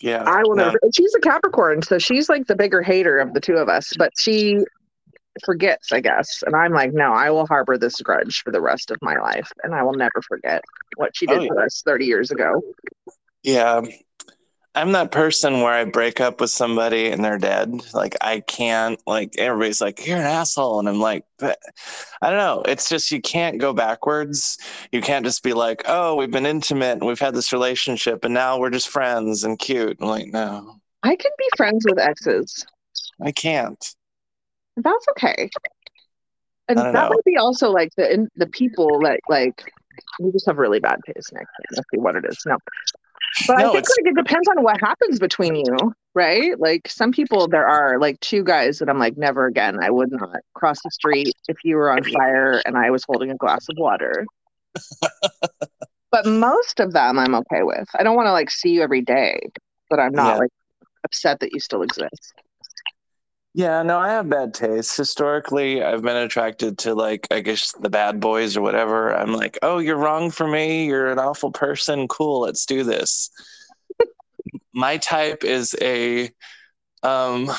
Yeah. 0.00 0.22
I 0.24 0.42
will 0.42 0.54
no, 0.56 0.66
never. 0.66 0.78
and 0.82 0.94
She's 0.94 1.14
a 1.14 1.20
Capricorn, 1.20 1.82
so 1.82 1.98
she's 1.98 2.28
like 2.28 2.46
the 2.46 2.54
bigger 2.54 2.80
hater 2.82 3.18
of 3.18 3.32
the 3.34 3.40
two 3.40 3.54
of 3.54 3.68
us, 3.68 3.92
but 3.98 4.12
she 4.18 4.58
forgets, 5.44 5.92
I 5.92 6.00
guess. 6.00 6.42
And 6.44 6.54
I'm 6.54 6.72
like, 6.72 6.92
no, 6.92 7.12
I 7.12 7.30
will 7.30 7.46
harbor 7.46 7.78
this 7.78 8.00
grudge 8.00 8.42
for 8.42 8.50
the 8.52 8.60
rest 8.60 8.90
of 8.90 8.98
my 9.02 9.16
life, 9.16 9.50
and 9.62 9.74
I 9.74 9.82
will 9.82 9.94
never 9.94 10.22
forget 10.26 10.64
what 10.96 11.16
she 11.16 11.26
did 11.26 11.42
Oh, 11.42 11.46
to 11.54 11.60
us 11.62 11.82
30 11.84 12.06
years 12.06 12.30
ago. 12.30 12.62
Yeah. 13.42 13.82
I'm 14.74 14.92
that 14.92 15.10
person 15.10 15.62
where 15.62 15.72
I 15.72 15.84
break 15.84 16.20
up 16.20 16.38
with 16.38 16.50
somebody 16.50 17.08
and 17.10 17.24
they're 17.24 17.38
dead. 17.38 17.72
Like 17.94 18.14
I 18.20 18.40
can't 18.40 19.00
like 19.06 19.32
everybody's 19.38 19.80
like, 19.80 20.06
You're 20.06 20.18
an 20.18 20.24
asshole. 20.24 20.78
And 20.80 20.86
I'm 20.88 21.00
like, 21.00 21.24
but 21.38 21.58
I 22.20 22.28
don't 22.28 22.38
know. 22.38 22.62
It's 22.66 22.88
just 22.90 23.10
you 23.10 23.22
can't 23.22 23.58
go 23.58 23.72
backwards. 23.72 24.58
You 24.92 25.00
can't 25.00 25.24
just 25.24 25.42
be 25.42 25.54
like, 25.54 25.82
Oh, 25.86 26.14
we've 26.16 26.30
been 26.30 26.44
intimate 26.44 26.98
and 26.98 27.06
we've 27.06 27.18
had 27.18 27.34
this 27.34 27.54
relationship 27.54 28.22
and 28.24 28.34
now 28.34 28.58
we're 28.58 28.68
just 28.70 28.88
friends 28.90 29.44
and 29.44 29.58
cute. 29.58 29.96
I'm 30.00 30.08
like, 30.08 30.26
no, 30.26 30.76
I 31.02 31.16
can 31.16 31.32
be 31.38 31.48
friends 31.56 31.86
with 31.88 31.98
exes. 31.98 32.66
I 33.22 33.32
can't. 33.32 33.82
That's 34.76 35.06
okay. 35.10 35.50
And 36.68 36.78
that 36.78 36.92
know. 36.92 37.08
might 37.08 37.24
be 37.24 37.36
also 37.36 37.70
like 37.70 37.90
the 37.96 38.12
in, 38.12 38.28
the 38.36 38.46
people 38.46 39.00
that 39.00 39.20
like 39.28 39.72
we 40.20 40.32
just 40.32 40.46
have 40.46 40.58
really 40.58 40.80
bad 40.80 41.00
taste, 41.06 41.32
Nick. 41.32 41.46
Let's 41.70 41.88
see 41.94 41.98
what 41.98 42.16
it 42.16 42.24
is. 42.28 42.44
No, 42.44 42.58
but 43.46 43.56
I 43.56 43.62
think 43.62 43.76
it's 43.76 43.96
like 43.98 44.12
it 44.12 44.16
depends 44.16 44.48
on 44.48 44.62
what 44.62 44.80
happens 44.80 45.18
between 45.18 45.54
you, 45.54 45.94
right? 46.14 46.58
Like 46.58 46.88
some 46.88 47.12
people, 47.12 47.48
there 47.48 47.66
are 47.66 47.98
like 47.98 48.18
two 48.20 48.42
guys 48.42 48.78
that 48.78 48.88
I'm 48.88 48.98
like, 48.98 49.16
never 49.16 49.46
again. 49.46 49.78
I 49.82 49.90
would 49.90 50.10
not 50.10 50.40
cross 50.54 50.82
the 50.82 50.90
street 50.90 51.34
if 51.48 51.56
you 51.64 51.76
were 51.76 51.90
on 51.90 52.02
fire 52.04 52.62
and 52.64 52.76
I 52.76 52.90
was 52.90 53.04
holding 53.04 53.30
a 53.30 53.36
glass 53.36 53.68
of 53.68 53.76
water. 53.78 54.26
but 56.10 56.26
most 56.26 56.80
of 56.80 56.92
them, 56.92 57.18
I'm 57.18 57.34
okay 57.34 57.62
with. 57.62 57.88
I 57.98 58.02
don't 58.02 58.16
want 58.16 58.26
to 58.26 58.32
like 58.32 58.50
see 58.50 58.70
you 58.70 58.82
every 58.82 59.02
day, 59.02 59.40
but 59.90 60.00
I'm 60.00 60.12
not 60.12 60.34
Yeah. 60.34 60.38
like 60.38 60.50
upset 61.04 61.40
that 61.40 61.52
you 61.52 61.60
still 61.60 61.82
exist. 61.82 62.34
Yeah, 63.56 63.82
no, 63.82 63.98
I 63.98 64.10
have 64.10 64.28
bad 64.28 64.52
taste. 64.52 64.98
Historically, 64.98 65.82
I've 65.82 66.02
been 66.02 66.18
attracted 66.18 66.76
to 66.80 66.94
like 66.94 67.26
I 67.30 67.40
guess 67.40 67.72
the 67.72 67.88
bad 67.88 68.20
boys 68.20 68.54
or 68.54 68.60
whatever. 68.60 69.14
I'm 69.14 69.32
like, 69.32 69.58
"Oh, 69.62 69.78
you're 69.78 69.96
wrong 69.96 70.30
for 70.30 70.46
me. 70.46 70.84
You're 70.84 71.06
an 71.06 71.18
awful 71.18 71.50
person. 71.50 72.06
Cool, 72.06 72.40
let's 72.40 72.66
do 72.66 72.84
this." 72.84 73.30
My 74.74 74.98
type 74.98 75.42
is 75.42 75.74
a 75.80 76.28
um 77.02 77.50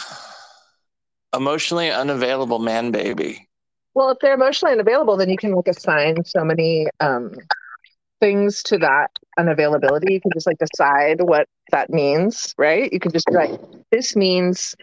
emotionally 1.36 1.90
unavailable 1.90 2.60
man 2.60 2.92
baby. 2.92 3.50
Well, 3.96 4.12
if 4.12 4.20
they're 4.20 4.36
emotionally 4.36 4.74
unavailable, 4.74 5.18
then 5.18 5.32
you 5.32 5.38
can 5.38 5.54
like 5.54 5.68
assign 5.68 6.24
so 6.26 6.44
many 6.44 6.86
um, 7.00 7.32
things 8.20 8.62
to 8.64 8.78
that 8.78 9.10
unavailability. 9.40 10.12
You 10.12 10.22
can 10.22 10.30
just 10.36 10.46
like 10.46 10.60
decide 10.60 11.22
what 11.22 11.48
that 11.72 11.90
means, 11.90 12.54
right? 12.56 12.94
You 12.94 13.00
can 13.00 13.12
just 13.12 13.32
like, 13.32 13.60
this 13.92 14.16
means 14.16 14.76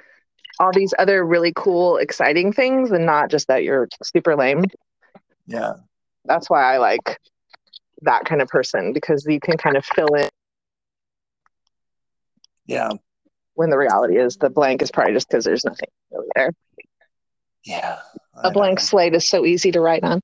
all 0.58 0.70
these 0.73 0.94
other 0.99 1.25
really 1.25 1.52
cool, 1.56 1.96
exciting 1.96 2.52
things, 2.52 2.90
and 2.92 3.04
not 3.06 3.30
just 3.30 3.49
that 3.49 3.64
you're 3.64 3.88
super 4.02 4.37
lame. 4.37 4.64
Yeah. 5.46 5.75
That's 6.25 6.49
why 6.49 6.75
I 6.75 6.78
like 6.78 7.18
that 8.02 8.25
kind 8.25 8.40
of 8.40 8.49
person 8.49 8.92
because 8.92 9.26
you 9.26 9.40
can 9.40 9.56
kind 9.56 9.76
of 9.76 9.84
fill 9.84 10.14
in 10.14 10.28
Yeah. 12.66 12.90
when 13.54 13.70
the 13.70 13.76
reality 13.78 14.16
is 14.18 14.37
the 14.37 14.50
blank 14.50 14.82
is 14.82 14.90
probably 14.90 15.14
just 15.14 15.28
because 15.28 15.44
there's 15.44 15.64
nothing 15.64 15.88
really 16.11 16.28
there. 16.34 16.52
Yeah. 17.64 17.99
I 18.34 18.49
A 18.49 18.50
blank 18.50 18.78
know. 18.78 18.84
slate 18.84 19.14
is 19.14 19.26
so 19.26 19.44
easy 19.44 19.70
to 19.73 19.80
write 19.80 20.04
on. 20.04 20.20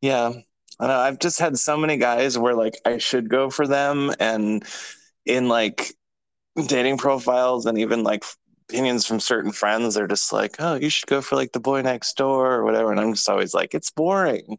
Yeah. 0.00 0.32
I 0.78 0.86
know. 0.86 0.98
I've 0.98 1.18
just 1.18 1.38
had 1.38 1.58
so 1.58 1.76
many 1.76 1.96
guys 1.96 2.38
where 2.38 2.54
like 2.54 2.78
I 2.84 2.98
should 2.98 3.28
go 3.28 3.48
for 3.50 3.66
them 3.66 4.12
and 4.20 4.64
in 5.24 5.48
like 5.48 5.92
dating 6.66 6.98
profiles 6.98 7.66
and 7.66 7.78
even 7.78 8.02
like 8.02 8.24
opinions 8.68 9.06
from 9.06 9.20
certain 9.20 9.52
friends, 9.52 9.94
they're 9.94 10.06
just 10.06 10.32
like, 10.32 10.56
Oh, 10.58 10.74
you 10.74 10.90
should 10.90 11.08
go 11.08 11.20
for 11.20 11.36
like 11.36 11.52
the 11.52 11.60
boy 11.60 11.82
next 11.82 12.16
door 12.16 12.54
or 12.54 12.64
whatever. 12.64 12.90
And 12.90 13.00
I'm 13.00 13.14
just 13.14 13.28
always 13.28 13.54
like, 13.54 13.74
it's 13.74 13.90
boring. 13.90 14.58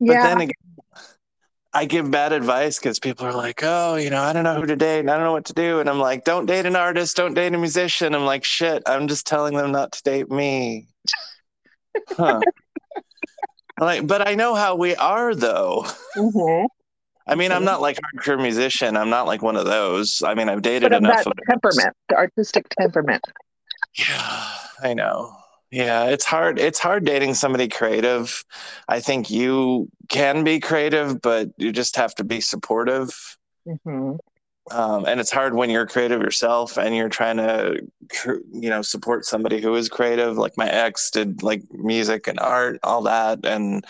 But 0.00 0.22
then 0.22 0.40
again, 0.40 0.54
I 1.72 1.84
give 1.84 2.10
bad 2.10 2.32
advice 2.32 2.78
because 2.78 2.98
people 2.98 3.26
are 3.26 3.32
like, 3.32 3.60
oh, 3.62 3.96
you 3.96 4.10
know, 4.10 4.22
I 4.22 4.32
don't 4.32 4.44
know 4.44 4.54
who 4.54 4.66
to 4.66 4.76
date 4.76 5.00
and 5.00 5.10
I 5.10 5.16
don't 5.16 5.24
know 5.24 5.32
what 5.32 5.44
to 5.46 5.52
do. 5.52 5.80
And 5.80 5.88
I'm 5.88 5.98
like, 5.98 6.24
don't 6.24 6.46
date 6.46 6.66
an 6.66 6.76
artist, 6.76 7.16
don't 7.16 7.34
date 7.34 7.52
a 7.54 7.58
musician. 7.58 8.14
I'm 8.14 8.24
like, 8.24 8.44
shit, 8.44 8.82
I'm 8.86 9.06
just 9.06 9.26
telling 9.26 9.54
them 9.54 9.70
not 9.72 9.92
to 9.92 10.02
date 10.02 10.30
me. 10.30 10.88
Huh. 12.10 12.40
like, 13.80 14.06
but 14.06 14.26
I 14.26 14.34
know 14.34 14.54
how 14.54 14.76
we 14.76 14.96
are 14.96 15.34
though. 15.34 15.84
Mhm. 16.16 16.66
I 17.28 17.34
mean, 17.34 17.52
I'm 17.52 17.64
not 17.64 17.80
like 17.80 17.98
hardcore 18.16 18.40
musician. 18.40 18.96
I'm 18.96 19.10
not 19.10 19.26
like 19.26 19.42
one 19.42 19.56
of 19.56 19.66
those. 19.66 20.22
I 20.24 20.34
mean, 20.34 20.48
I've 20.48 20.62
dated 20.62 20.90
But 20.90 20.96
of 20.96 21.04
enough 21.04 21.24
that 21.24 21.26
of 21.26 21.32
temperament, 21.48 21.96
the 22.08 22.16
artistic 22.16 22.68
temperament. 22.70 23.24
Yeah, 23.96 24.48
I 24.82 24.94
know. 24.94 25.34
Yeah, 25.70 26.06
it's 26.06 26.24
hard. 26.24 26.58
It's 26.58 26.78
hard 26.78 27.04
dating 27.04 27.34
somebody 27.34 27.68
creative. 27.68 28.44
I 28.88 29.00
think 29.00 29.30
you 29.30 29.90
can 30.08 30.42
be 30.42 30.60
creative, 30.60 31.20
but 31.20 31.48
you 31.58 31.72
just 31.72 31.96
have 31.96 32.14
to 32.16 32.24
be 32.24 32.40
supportive. 32.40 33.36
hmm 33.84 34.12
Um, 34.70 35.04
and 35.06 35.20
it's 35.20 35.30
hard 35.30 35.54
when 35.54 35.70
you're 35.70 35.86
creative 35.86 36.20
yourself 36.22 36.78
and 36.78 36.94
you're 36.96 37.08
trying 37.08 37.38
to, 37.38 37.80
you 38.52 38.70
know, 38.70 38.82
support 38.82 39.24
somebody 39.24 39.60
who 39.60 39.74
is 39.74 39.88
creative. 39.88 40.38
Like 40.38 40.56
my 40.56 40.68
ex 40.68 41.10
did 41.10 41.42
like 41.42 41.62
music 41.70 42.28
and 42.28 42.38
art, 42.38 42.78
all 42.82 43.02
that, 43.02 43.44
and 43.44 43.84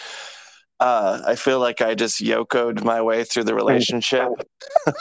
uh, 0.80 1.22
I 1.26 1.34
feel 1.34 1.60
like 1.60 1.80
I 1.80 1.94
just 1.94 2.20
yokoed 2.22 2.84
my 2.84 3.02
way 3.02 3.24
through 3.24 3.44
the 3.44 3.54
relationship. 3.54 4.28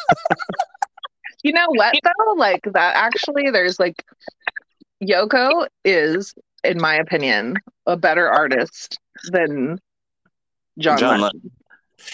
You 1.44 1.54
know 1.54 1.68
what 1.70 1.96
though? 2.04 2.34
Like 2.34 2.62
that 2.74 2.96
actually 2.96 3.52
there's 3.52 3.80
like 3.80 4.04
Yoko 5.04 5.68
is, 5.86 6.34
in 6.64 6.82
my 6.82 6.96
opinion, 6.96 7.56
a 7.86 7.96
better 7.96 8.28
artist 8.30 9.00
than 9.32 9.80
John, 10.80 10.98
John 10.98 11.22
Lennon. 11.22 11.52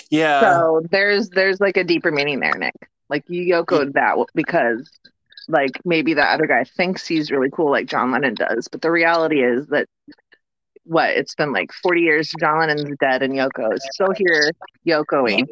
Yeah, 0.10 0.42
So 0.42 0.82
there's 0.92 1.30
there's 1.30 1.60
like 1.60 1.78
a 1.78 1.84
deeper 1.84 2.12
meaning 2.12 2.42
there, 2.42 2.54
Nick. 2.58 2.76
Like 3.10 3.24
you 3.28 3.44
Yokoed 3.44 3.94
that 3.94 4.18
because 4.36 4.90
like 5.48 5.80
maybe 5.84 6.14
that 6.14 6.34
other 6.34 6.48
guy 6.48 6.64
thinks 6.64 7.08
he's 7.08 7.32
really 7.32 7.50
cool 7.50 7.72
like 7.72 7.88
John 7.88 8.12
Lennon 8.12 8.36
does, 8.36 8.68
but 8.68 8.82
the 8.82 8.92
reality 8.92 9.44
is 9.44 9.68
that 9.68 9.88
what 10.86 11.12
it's 11.12 11.36
been 11.36 11.54
like 11.54 11.72
40 11.72 12.02
years 12.02 12.32
John 12.40 12.60
Lennon's 12.60 12.98
dead 13.00 13.24
and 13.24 13.34
Yoko 13.34 13.74
is 13.74 13.88
still 13.94 14.12
here 14.16 14.52
Yokoing. 14.86 15.48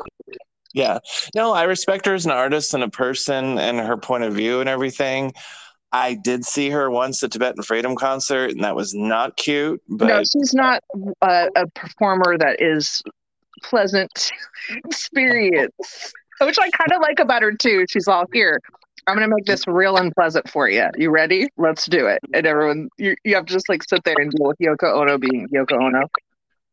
Yeah. 0.73 0.99
No, 1.35 1.53
I 1.53 1.63
respect 1.63 2.05
her 2.05 2.13
as 2.13 2.25
an 2.25 2.31
artist 2.31 2.73
and 2.73 2.83
a 2.83 2.89
person 2.89 3.57
and 3.57 3.79
her 3.79 3.97
point 3.97 4.23
of 4.23 4.33
view 4.33 4.59
and 4.59 4.69
everything. 4.69 5.33
I 5.91 6.13
did 6.13 6.45
see 6.45 6.69
her 6.69 6.89
once 6.89 7.21
at 7.21 7.31
Tibetan 7.31 7.63
Freedom 7.63 7.95
concert, 7.97 8.51
and 8.51 8.63
that 8.63 8.75
was 8.75 8.93
not 8.93 9.35
cute. 9.35 9.81
But 9.89 10.07
no, 10.07 10.23
she's 10.23 10.53
not 10.53 10.83
a, 11.21 11.49
a 11.55 11.67
performer 11.75 12.37
that 12.37 12.61
is 12.61 13.03
pleasant 13.63 14.31
experience, 14.85 16.13
which 16.39 16.57
I 16.57 16.69
kind 16.69 16.93
of 16.93 17.01
like 17.01 17.19
about 17.19 17.41
her 17.41 17.51
too. 17.51 17.85
She's 17.89 18.07
all 18.07 18.25
here. 18.31 18.61
I'm 19.07 19.15
gonna 19.15 19.27
make 19.27 19.45
this 19.45 19.67
real 19.67 19.97
unpleasant 19.97 20.49
for 20.49 20.69
you. 20.69 20.85
You 20.95 21.09
ready? 21.09 21.49
Let's 21.57 21.85
do 21.85 22.07
it. 22.07 22.19
And 22.33 22.45
everyone, 22.45 22.89
you, 22.97 23.15
you 23.23 23.35
have 23.35 23.45
to 23.47 23.53
just 23.53 23.67
like 23.67 23.83
sit 23.83 24.03
there 24.03 24.15
and 24.17 24.31
deal 24.31 24.47
with 24.47 24.57
Yoko 24.59 25.01
Ono 25.01 25.17
being 25.17 25.47
Yoko 25.49 25.81
Ono. 25.81 26.07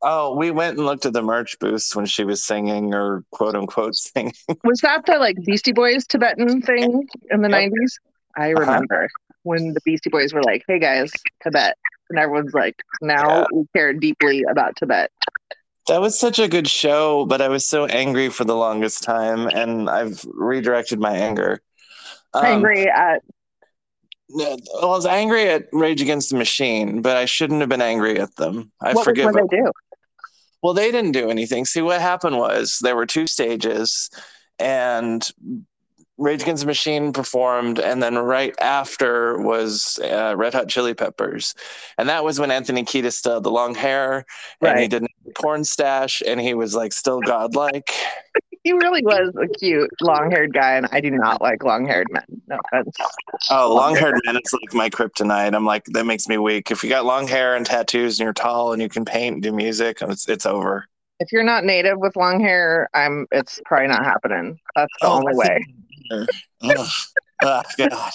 oh, 0.02 0.36
we 0.36 0.50
went 0.50 0.76
and 0.76 0.86
looked 0.86 1.06
at 1.06 1.12
the 1.12 1.22
merch 1.22 1.58
booths 1.58 1.96
when 1.96 2.06
she 2.06 2.24
was 2.24 2.42
singing 2.44 2.94
or 2.94 3.24
quote 3.32 3.54
unquote 3.54 3.94
singing. 3.96 4.32
Was 4.64 4.80
that 4.80 5.06
the 5.06 5.18
like 5.18 5.36
Beastie 5.44 5.72
Boys 5.72 6.06
Tibetan 6.06 6.60
thing 6.62 7.06
in 7.30 7.42
the 7.42 7.48
Yep. 7.48 7.70
90s? 7.72 7.92
I 8.36 8.52
Uh-huh. 8.52 8.60
remember 8.60 9.08
when 9.42 9.72
the 9.72 9.80
Beastie 9.84 10.10
Boys 10.10 10.32
were 10.34 10.42
like, 10.42 10.62
"Hey 10.68 10.78
guys, 10.78 11.10
Tibet," 11.42 11.76
and 12.10 12.18
everyone's 12.18 12.52
like, 12.54 12.76
"Now 13.00 13.38
Yeah. 13.38 13.44
we 13.52 13.64
care 13.74 13.92
deeply 13.94 14.44
about 14.48 14.76
Tibet." 14.76 15.10
That 15.88 16.02
was 16.02 16.20
such 16.20 16.38
a 16.38 16.46
good 16.48 16.68
show, 16.68 17.24
but 17.24 17.40
I 17.40 17.48
was 17.48 17.66
so 17.66 17.86
angry 17.86 18.28
for 18.28 18.44
the 18.44 18.54
longest 18.54 19.02
time, 19.02 19.46
and 19.48 19.88
I've 19.88 20.22
redirected 20.34 21.00
my 21.00 21.16
anger. 21.16 21.62
Um, 22.34 22.44
Angry 22.44 22.88
at 22.88 23.22
no, 24.30 24.56
I 24.82 24.86
was 24.86 25.06
angry 25.06 25.48
at 25.48 25.68
Rage 25.72 26.02
Against 26.02 26.30
the 26.30 26.36
Machine, 26.36 27.00
but 27.00 27.16
I 27.16 27.24
shouldn't 27.24 27.60
have 27.60 27.68
been 27.68 27.80
angry 27.80 28.20
at 28.20 28.34
them. 28.36 28.70
I 28.80 28.92
what 28.92 29.04
forgive 29.04 29.26
would 29.26 29.34
them. 29.34 29.46
they 29.50 29.56
do? 29.56 29.72
Well, 30.62 30.74
they 30.74 30.90
didn't 30.90 31.12
do 31.12 31.30
anything. 31.30 31.64
See, 31.64 31.82
what 31.82 32.00
happened 32.00 32.36
was 32.36 32.78
there 32.82 32.96
were 32.96 33.06
two 33.06 33.26
stages, 33.26 34.10
and 34.58 35.26
Rage 36.18 36.42
Against 36.42 36.62
the 36.62 36.66
Machine 36.66 37.12
performed, 37.12 37.78
and 37.78 38.02
then 38.02 38.18
right 38.18 38.54
after 38.60 39.38
was 39.38 39.98
uh, 40.02 40.34
Red 40.36 40.52
Hot 40.52 40.68
Chili 40.68 40.92
Peppers, 40.92 41.54
and 41.96 42.08
that 42.08 42.24
was 42.24 42.38
when 42.38 42.50
Anthony 42.50 42.84
Kiedis 42.84 43.12
still 43.12 43.34
had 43.34 43.44
the 43.44 43.50
long 43.50 43.74
hair, 43.74 44.26
and 44.60 44.78
he 44.78 44.88
didn't 44.88 45.10
have 45.24 45.30
a 45.30 45.40
porn 45.40 45.64
stash, 45.64 46.20
and 46.26 46.40
he 46.40 46.54
was 46.54 46.74
like 46.74 46.92
still 46.92 47.20
godlike. 47.20 47.90
He 48.68 48.74
really 48.74 49.00
was 49.02 49.32
a 49.40 49.48
cute 49.48 49.88
long-haired 50.02 50.52
guy, 50.52 50.74
and 50.74 50.86
I 50.92 51.00
do 51.00 51.10
not 51.10 51.40
like 51.40 51.64
long-haired 51.64 52.08
men. 52.10 52.42
No 52.48 52.58
offense. 52.66 52.94
Oh, 53.48 53.74
long 53.74 53.96
haired 53.96 54.20
men 54.26 54.36
is 54.36 54.52
like 54.52 54.74
my 54.74 54.90
kryptonite. 54.90 55.54
I'm 55.54 55.64
like 55.64 55.86
that 55.86 56.04
makes 56.04 56.28
me 56.28 56.36
weak. 56.36 56.70
If 56.70 56.84
you 56.84 56.90
got 56.90 57.06
long 57.06 57.26
hair 57.26 57.56
and 57.56 57.64
tattoos 57.64 58.20
and 58.20 58.26
you're 58.26 58.34
tall 58.34 58.74
and 58.74 58.82
you 58.82 58.90
can 58.90 59.06
paint 59.06 59.32
and 59.36 59.42
do 59.42 59.52
music, 59.52 60.02
it's 60.02 60.28
it's 60.28 60.44
over. 60.44 60.86
If 61.18 61.32
you're 61.32 61.44
not 61.44 61.64
native 61.64 61.98
with 61.98 62.14
long 62.14 62.40
hair, 62.40 62.90
I'm. 62.92 63.26
It's 63.30 63.58
probably 63.64 63.88
not 63.88 64.04
happening. 64.04 64.58
That's 64.76 64.92
the 65.00 65.08
only 65.08 65.34
way. 65.34 65.64
oh, 66.64 66.92
oh, 67.44 67.62
God. 67.78 68.12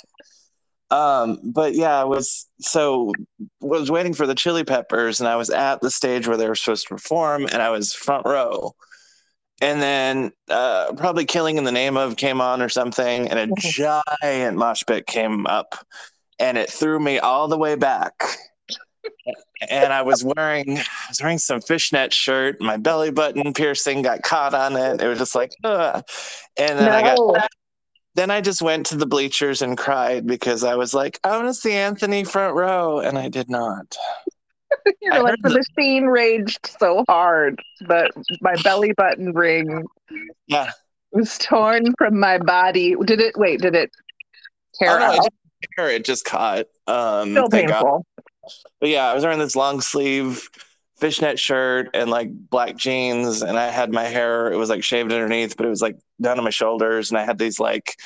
Um, 0.92 1.40
but 1.44 1.74
yeah, 1.74 2.00
I 2.00 2.04
was 2.04 2.48
so 2.60 3.12
was 3.60 3.90
waiting 3.90 4.14
for 4.14 4.28
the 4.28 4.36
Chili 4.36 4.64
Peppers, 4.66 5.20
and 5.20 5.28
I 5.28 5.36
was 5.36 5.50
at 5.50 5.82
the 5.82 5.90
stage 5.90 6.28
where 6.28 6.38
they 6.38 6.48
were 6.48 6.54
supposed 6.54 6.88
to 6.90 6.94
perform, 6.94 7.46
and 7.46 7.60
I 7.60 7.72
was 7.72 7.92
front 7.92 8.28
row. 8.28 8.76
And 9.62 9.82
then 9.82 10.32
uh, 10.50 10.94
probably 10.98 11.26
Killing 11.26 11.58
in 11.58 11.64
the 11.64 11.72
Name 11.72 11.96
of 11.96 12.18
came 12.18 12.42
on 12.42 12.62
or 12.62 12.70
something, 12.70 13.30
and 13.30 13.40
a 13.40 13.56
giant 13.60 14.58
mosh 14.58 14.84
pit 14.86 15.08
came 15.08 15.46
up, 15.48 15.76
and 16.40 16.58
it 16.58 16.70
threw 16.70 17.00
me 17.00 17.20
all 17.20 17.48
the 17.48 17.58
way 17.58 17.76
back. 17.76 18.14
and 19.70 19.94
I 19.94 20.02
was 20.02 20.24
wearing 20.24 20.78
I 20.78 21.06
was 21.10 21.22
wearing 21.22 21.38
some 21.38 21.62
fishnet 21.62 22.14
shirt. 22.14 22.60
My 22.60 22.78
belly 22.78 23.12
button 23.12 23.54
piercing 23.54 24.02
got 24.02 24.24
caught 24.24 24.54
on 24.54 24.76
it. 24.76 25.02
It 25.02 25.08
was 25.08 25.20
just 25.20 25.36
like, 25.36 25.52
Ugh. 25.64 26.04
and 26.58 26.80
then 26.80 26.86
no. 26.86 26.92
I 26.92 27.02
got 27.02 27.50
then 28.16 28.30
I 28.30 28.42
just 28.42 28.62
went 28.62 28.86
to 28.88 28.98
the 28.98 29.08
bleachers 29.08 29.62
and 29.62 29.78
cried 29.78 30.28
because 30.28 30.64
I 30.64 30.76
was 30.76 30.94
like, 30.94 31.20
I 31.24 31.36
want 31.36 31.48
to 31.48 31.54
see 31.54 31.74
Anthony 31.74 32.24
front 32.24 32.56
row, 32.56 33.00
and 33.00 33.18
I 33.18 33.28
did 33.28 33.50
not. 33.50 33.96
You're 35.02 35.14
I 35.14 35.20
like 35.20 35.42
the, 35.42 35.50
the 35.50 35.64
machine 35.78 36.06
raged 36.06 36.76
so 36.80 37.04
hard 37.08 37.62
that 37.88 38.12
my 38.42 38.56
belly 38.64 38.94
button 38.94 39.34
ring 39.34 39.86
yeah 40.48 40.72
was 41.12 41.38
torn 41.38 41.94
from 41.98 42.20
my 42.20 42.40
body. 42.40 42.96
Did 43.06 43.22
it 43.22 43.38
wait, 43.38 43.62
did 43.62 43.76
it 43.76 43.92
tear 44.76 44.96
oh, 44.96 45.00
no, 45.00 45.06
out? 45.06 45.28
It, 45.62 45.96
it 45.96 46.06
just 46.06 46.26
caught. 46.26 46.66
Um 46.88 47.32
Still 47.32 47.50
painful. 47.50 48.06
But 48.80 48.90
yeah, 48.90 49.08
I 49.08 49.14
was 49.14 49.24
wearing 49.24 49.40
this 49.40 49.56
long 49.56 49.80
sleeve 49.80 50.50
fishnet 50.98 51.40
shirt 51.40 51.90
and 51.94 52.10
like 52.10 52.30
black 52.32 52.76
jeans 52.76 53.42
and 53.42 53.58
I 53.58 53.68
had 53.68 53.92
my 53.92 54.04
hair 54.04 54.52
it 54.52 54.56
was 54.56 54.70
like 54.70 54.84
shaved 54.84 55.12
underneath 55.12 55.58
but 55.58 55.66
it 55.66 55.70
was 55.70 55.82
like 55.82 55.98
down 56.22 56.38
to 56.38 56.42
my 56.42 56.50
shoulders 56.50 57.10
and 57.12 57.18
I 57.18 57.26
had 57.26 57.38
these 57.38 57.60
like 57.60 57.98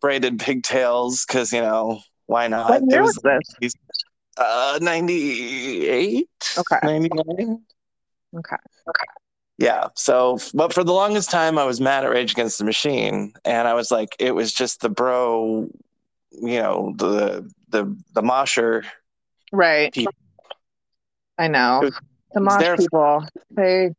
braided 0.00 0.38
pigtails 0.38 1.24
because 1.24 1.54
you 1.54 1.62
know 1.62 2.00
why 2.26 2.48
not 2.48 2.68
what 2.68 2.82
year 2.88 3.00
it 3.00 3.02
was, 3.02 3.18
was 3.24 3.40
this 3.60 3.74
uh 4.36 4.78
98 4.80 6.28
okay. 6.58 6.78
99 6.82 7.62
okay. 8.36 8.56
Okay 8.88 9.04
yeah 9.58 9.86
so 9.94 10.38
but 10.52 10.72
for 10.72 10.82
the 10.82 10.92
longest 10.92 11.30
time 11.30 11.58
i 11.58 11.64
was 11.64 11.80
mad 11.80 12.04
at 12.04 12.10
rage 12.10 12.32
against 12.32 12.58
the 12.58 12.64
machine 12.64 13.32
and 13.44 13.68
i 13.68 13.74
was 13.74 13.90
like 13.90 14.16
it 14.18 14.34
was 14.34 14.52
just 14.52 14.80
the 14.80 14.88
bro 14.88 15.68
you 16.32 16.58
know 16.58 16.92
the 16.96 17.48
the 17.68 17.96
the 18.14 18.22
mosher 18.22 18.84
right. 19.52 19.92
people. 19.92 20.12
i 21.38 21.46
know. 21.46 21.90
The 22.34 22.40
mosh 22.40 22.60
there... 22.60 22.76
people, 22.76 23.26
they, 23.50 23.90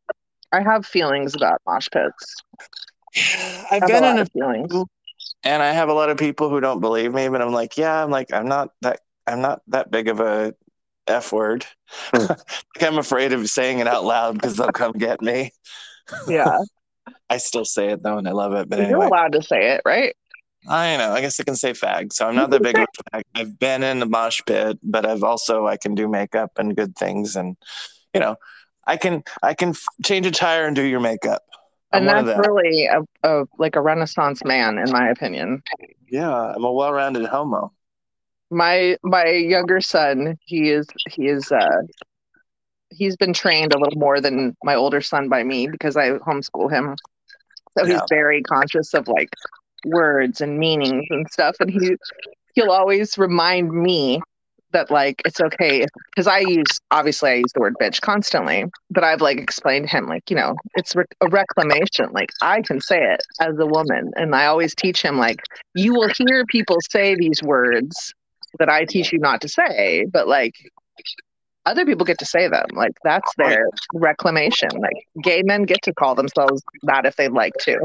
I 0.52 0.62
have 0.62 0.86
feelings 0.86 1.36
about 1.36 1.62
mosh 1.66 1.88
pits. 1.92 2.36
I've 3.72 3.88
been 3.88 4.04
in 4.04 4.20
a 4.20 4.26
feelings, 4.26 4.74
and 5.44 5.64
I 5.64 5.72
have 5.72 5.88
a 5.88 5.94
lot 5.94 6.10
of 6.10 6.18
people 6.18 6.50
who 6.50 6.60
don't 6.60 6.82
believe 6.82 7.14
me, 7.14 7.30
but 7.30 7.42
I'm 7.42 7.54
like, 7.54 7.78
yeah, 7.78 8.04
I'm 8.04 8.12
like, 8.12 8.34
I'm 8.34 8.48
not 8.48 8.72
that, 8.82 9.00
I'm 9.28 9.42
not 9.42 9.62
that 9.68 9.92
big 9.92 10.08
of 10.08 10.20
a 10.20 10.54
f 11.08 11.32
word. 11.32 11.66
Hmm. 12.12 12.26
like 12.28 12.82
I'm 12.82 12.98
afraid 12.98 13.34
of 13.34 13.50
saying 13.50 13.80
it 13.80 13.88
out 13.88 14.04
loud 14.04 14.36
because 14.36 14.58
they'll 14.58 14.72
come 14.72 14.94
get 14.94 15.22
me. 15.22 15.52
Yeah. 16.28 16.60
I 17.32 17.38
still 17.38 17.66
say 17.66 17.90
it 17.90 18.04
though, 18.04 18.20
and 18.20 18.28
I 18.28 18.32
love 18.32 18.54
it. 18.54 18.70
But 18.70 18.78
You're 18.78 18.90
anyway. 18.90 19.08
allowed 19.08 19.32
to 19.32 19.42
say 19.42 19.72
it, 19.72 19.82
right? 19.86 20.16
I 20.68 20.98
know. 20.98 21.14
I 21.14 21.22
guess 21.22 21.40
I 21.40 21.44
can 21.44 21.56
say 21.56 21.74
fag. 21.74 22.14
So 22.14 22.28
I'm 22.28 22.36
not 22.36 22.50
that 22.52 22.62
big 22.62 22.78
of 22.78 22.84
a 22.84 23.18
fag. 23.18 23.24
I've 23.34 23.60
been 23.60 23.82
in 23.82 24.00
the 24.00 24.06
mosh 24.06 24.42
pit, 24.46 24.78
but 24.84 25.06
I've 25.06 25.24
also 25.24 25.66
I 25.68 25.78
can 25.78 25.96
do 25.96 26.08
makeup 26.08 26.52
and 26.58 26.76
good 26.76 26.96
things, 26.96 27.36
and 27.36 27.58
you 28.14 28.20
know, 28.20 28.36
I 28.86 28.98
can 28.98 29.24
I 29.42 29.54
can 29.54 29.74
change 30.04 30.26
a 30.26 30.32
tire 30.32 30.66
and 30.66 30.76
do 30.76 30.84
your 30.84 31.00
makeup. 31.00 31.44
I'm 31.92 32.08
and 32.08 32.28
that's 32.28 32.48
really 32.48 32.88
a, 32.88 33.02
a 33.24 33.46
like 33.58 33.76
a 33.76 33.82
renaissance 33.82 34.44
man, 34.44 34.78
in 34.78 34.92
my 34.92 35.10
opinion. 35.10 35.64
Yeah, 36.08 36.32
I'm 36.32 36.64
a 36.64 36.72
well-rounded 36.72 37.26
homo. 37.26 37.72
My 38.52 38.98
my 39.04 39.26
younger 39.28 39.82
son, 39.82 40.38
he 40.46 40.70
is 40.70 40.88
he 41.10 41.28
is 41.28 41.52
uh 41.52 41.82
he's 42.90 43.16
been 43.18 43.34
trained 43.34 43.74
a 43.74 43.80
little 43.80 44.00
more 44.00 44.22
than 44.22 44.56
my 44.64 44.76
older 44.76 45.02
son 45.02 45.30
by 45.30 45.44
me 45.44 45.68
because 45.68 45.98
I 45.98 46.12
homeschool 46.12 46.72
him. 46.72 46.96
So 47.78 47.86
yeah. 47.86 47.94
he's 47.94 48.02
very 48.10 48.42
conscious 48.44 48.94
of 48.94 49.08
like 49.08 49.30
words 49.86 50.42
and 50.42 50.58
meanings 50.58 51.06
and 51.10 51.28
stuff 51.32 51.56
and 51.60 51.70
he 51.70 51.96
he'll 52.56 52.72
always 52.72 53.18
remind 53.18 53.72
me 53.72 54.20
that 54.76 54.92
like 54.92 55.22
it's 55.26 55.40
okay 55.40 55.86
because 56.12 56.28
I 56.28 56.40
use 56.40 56.80
obviously 56.92 57.30
I 57.32 57.34
use 57.36 57.52
the 57.54 57.62
word 57.62 57.76
bitch 57.82 58.02
constantly, 58.02 58.66
but 58.92 59.06
I've 59.06 59.22
like 59.22 59.38
explained 59.38 59.88
to 59.88 59.98
him 59.98 60.08
like 60.08 60.30
you 60.30 60.36
know 60.36 60.56
it's 60.76 60.96
re- 60.96 61.06
a 61.22 61.30
reclamation. 61.30 62.10
Like 62.12 62.30
I 62.42 62.62
can 62.62 62.82
say 62.82 63.02
it 63.02 63.22
as 63.40 63.58
a 63.58 63.66
woman, 63.66 64.12
and 64.18 64.36
I 64.36 64.48
always 64.48 64.76
teach 64.76 65.02
him 65.02 65.18
like 65.18 65.40
you 65.76 65.94
will 65.94 66.10
hear 66.10 66.46
people 66.48 66.78
say 66.90 67.16
these 67.16 67.42
words 67.42 68.14
that 68.60 68.70
I 68.70 68.86
teach 68.86 69.12
you 69.12 69.20
not 69.20 69.42
to 69.42 69.50
say, 69.50 70.06
but 70.12 70.28
like 70.28 70.54
other 71.66 71.86
people 71.86 72.06
get 72.06 72.20
to 72.20 72.26
say 72.26 72.48
them. 72.48 72.66
Like 72.74 72.94
that's 73.04 73.32
their 73.38 73.70
reclamation. 73.94 74.70
Like 74.78 75.08
gay 75.22 75.42
men 75.44 75.64
get 75.64 75.82
to 75.84 75.94
call 75.94 76.16
themselves 76.16 76.62
that 76.84 77.06
if 77.06 77.16
they'd 77.16 77.32
like 77.32 77.54
to. 77.62 77.78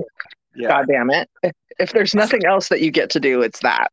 Yeah. 0.54 0.68
God 0.68 0.87
damn 0.88 1.11
it! 1.11 1.30
If, 1.42 1.52
if 1.78 1.92
there's 1.92 2.14
nothing 2.14 2.44
else 2.44 2.68
that 2.68 2.80
you 2.80 2.90
get 2.90 3.11
to 3.11 3.20
do, 3.20 3.42
it's 3.42 3.61
that. 3.61 3.88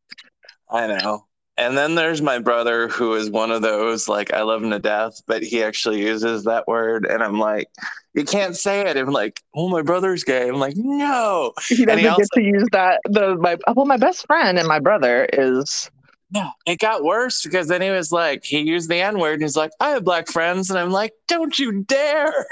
I 0.70 0.86
know. 0.86 1.24
And 1.56 1.76
then 1.76 1.96
there's 1.96 2.22
my 2.22 2.38
brother 2.38 2.86
who 2.86 3.14
is 3.14 3.30
one 3.30 3.50
of 3.50 3.62
those 3.62 4.08
like 4.08 4.32
I 4.32 4.42
love 4.42 4.62
him 4.62 4.70
to 4.70 4.78
death, 4.78 5.20
but 5.26 5.42
he 5.42 5.62
actually 5.62 6.02
uses 6.02 6.44
that 6.44 6.68
word, 6.68 7.04
and 7.04 7.22
I'm 7.22 7.38
like, 7.38 7.68
you 8.14 8.24
can't 8.24 8.56
say 8.56 8.82
it. 8.82 8.96
I'm 8.96 9.10
like, 9.10 9.40
oh, 9.54 9.68
my 9.68 9.82
brother's 9.82 10.24
gay. 10.24 10.48
I'm 10.48 10.56
like, 10.56 10.74
no. 10.76 11.52
He 11.68 11.84
doesn't 11.84 12.00
he 12.00 12.06
also, 12.06 12.22
get 12.22 12.28
to 12.34 12.42
use 12.42 12.68
that. 12.72 13.00
The 13.06 13.36
my 13.36 13.56
well, 13.74 13.86
my 13.86 13.96
best 13.96 14.26
friend 14.26 14.58
and 14.58 14.68
my 14.68 14.78
brother 14.78 15.28
is. 15.32 15.90
Yeah, 16.30 16.50
it 16.66 16.78
got 16.78 17.04
worse 17.04 17.42
because 17.42 17.68
then 17.68 17.80
he 17.80 17.90
was 17.90 18.12
like, 18.12 18.44
he 18.44 18.60
used 18.60 18.90
the 18.90 19.00
N 19.00 19.18
word, 19.18 19.34
and 19.34 19.42
he's 19.42 19.56
like, 19.56 19.70
I 19.80 19.90
have 19.90 20.04
black 20.04 20.28
friends, 20.28 20.68
and 20.68 20.78
I'm 20.78 20.90
like, 20.90 21.12
don't 21.26 21.58
you 21.58 21.84
dare. 21.84 22.46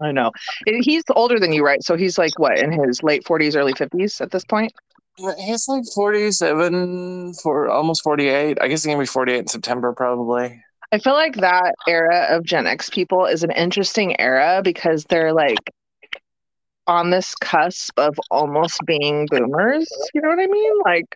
I 0.00 0.12
know. 0.12 0.32
He's 0.66 1.02
older 1.10 1.38
than 1.38 1.52
you, 1.52 1.64
right? 1.64 1.82
So 1.82 1.96
he's 1.96 2.18
like 2.18 2.38
what 2.38 2.58
in 2.58 2.72
his 2.72 3.02
late 3.02 3.24
40s, 3.24 3.56
early 3.56 3.72
50s 3.72 4.20
at 4.20 4.30
this 4.30 4.44
point? 4.44 4.72
He's 5.38 5.68
like 5.68 5.84
47 5.94 7.34
for 7.42 7.68
almost 7.68 8.02
48. 8.02 8.58
I 8.60 8.68
guess 8.68 8.82
he's 8.82 8.92
gonna 8.92 9.02
be 9.02 9.06
48 9.06 9.38
in 9.38 9.46
September 9.46 9.92
probably. 9.92 10.60
I 10.90 10.98
feel 10.98 11.14
like 11.14 11.36
that 11.36 11.74
era 11.88 12.26
of 12.30 12.44
Gen 12.44 12.66
X 12.66 12.90
people 12.90 13.24
is 13.26 13.42
an 13.42 13.50
interesting 13.52 14.20
era 14.20 14.60
because 14.62 15.04
they're 15.04 15.32
like 15.32 15.58
on 16.86 17.10
this 17.10 17.34
cusp 17.36 17.98
of 17.98 18.18
almost 18.30 18.80
being 18.84 19.26
boomers. 19.30 19.88
You 20.12 20.20
know 20.20 20.28
what 20.28 20.40
I 20.40 20.46
mean? 20.46 20.72
Like, 20.84 21.06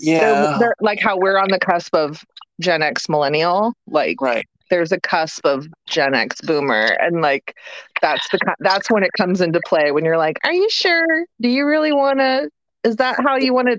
yeah, 0.00 0.20
they're, 0.20 0.58
they're, 0.58 0.74
like 0.80 1.00
how 1.00 1.16
we're 1.16 1.38
on 1.38 1.48
the 1.50 1.58
cusp 1.58 1.94
of 1.94 2.24
Gen 2.60 2.82
X 2.82 3.08
millennial. 3.08 3.74
Like, 3.86 4.20
right. 4.20 4.46
There's 4.70 4.92
a 4.92 5.00
cusp 5.00 5.44
of 5.44 5.66
Gen 5.88 6.14
X 6.14 6.40
boomer, 6.42 6.96
and 7.00 7.22
like 7.22 7.56
that's 8.00 8.28
the 8.30 8.38
that's 8.60 8.90
when 8.90 9.02
it 9.02 9.10
comes 9.16 9.40
into 9.40 9.60
play. 9.66 9.90
When 9.90 10.04
you're 10.04 10.18
like, 10.18 10.38
"Are 10.44 10.52
you 10.52 10.68
sure? 10.70 11.26
Do 11.40 11.48
you 11.48 11.66
really 11.66 11.92
want 11.92 12.20
to 12.20 12.48
is 12.84 12.96
that 12.96 13.16
how 13.20 13.36
you 13.36 13.52
want 13.52 13.68
to? 13.68 13.78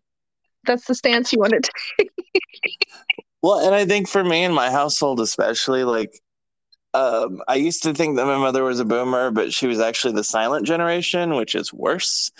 That's 0.65 0.85
the 0.85 0.95
stance 0.95 1.33
you 1.33 1.39
want 1.39 1.53
to 1.53 1.71
take. 1.97 2.87
well, 3.41 3.65
and 3.65 3.73
I 3.73 3.85
think 3.85 4.07
for 4.07 4.23
me 4.23 4.43
in 4.43 4.53
my 4.53 4.69
household, 4.69 5.19
especially, 5.19 5.83
like 5.83 6.19
um, 6.93 7.41
I 7.47 7.55
used 7.55 7.83
to 7.83 7.93
think 7.93 8.17
that 8.17 8.25
my 8.25 8.37
mother 8.37 8.63
was 8.63 8.79
a 8.79 8.85
boomer, 8.85 9.31
but 9.31 9.53
she 9.53 9.67
was 9.67 9.79
actually 9.79 10.13
the 10.13 10.23
silent 10.23 10.65
generation, 10.67 11.35
which 11.35 11.55
is 11.55 11.73
worse. 11.73 12.31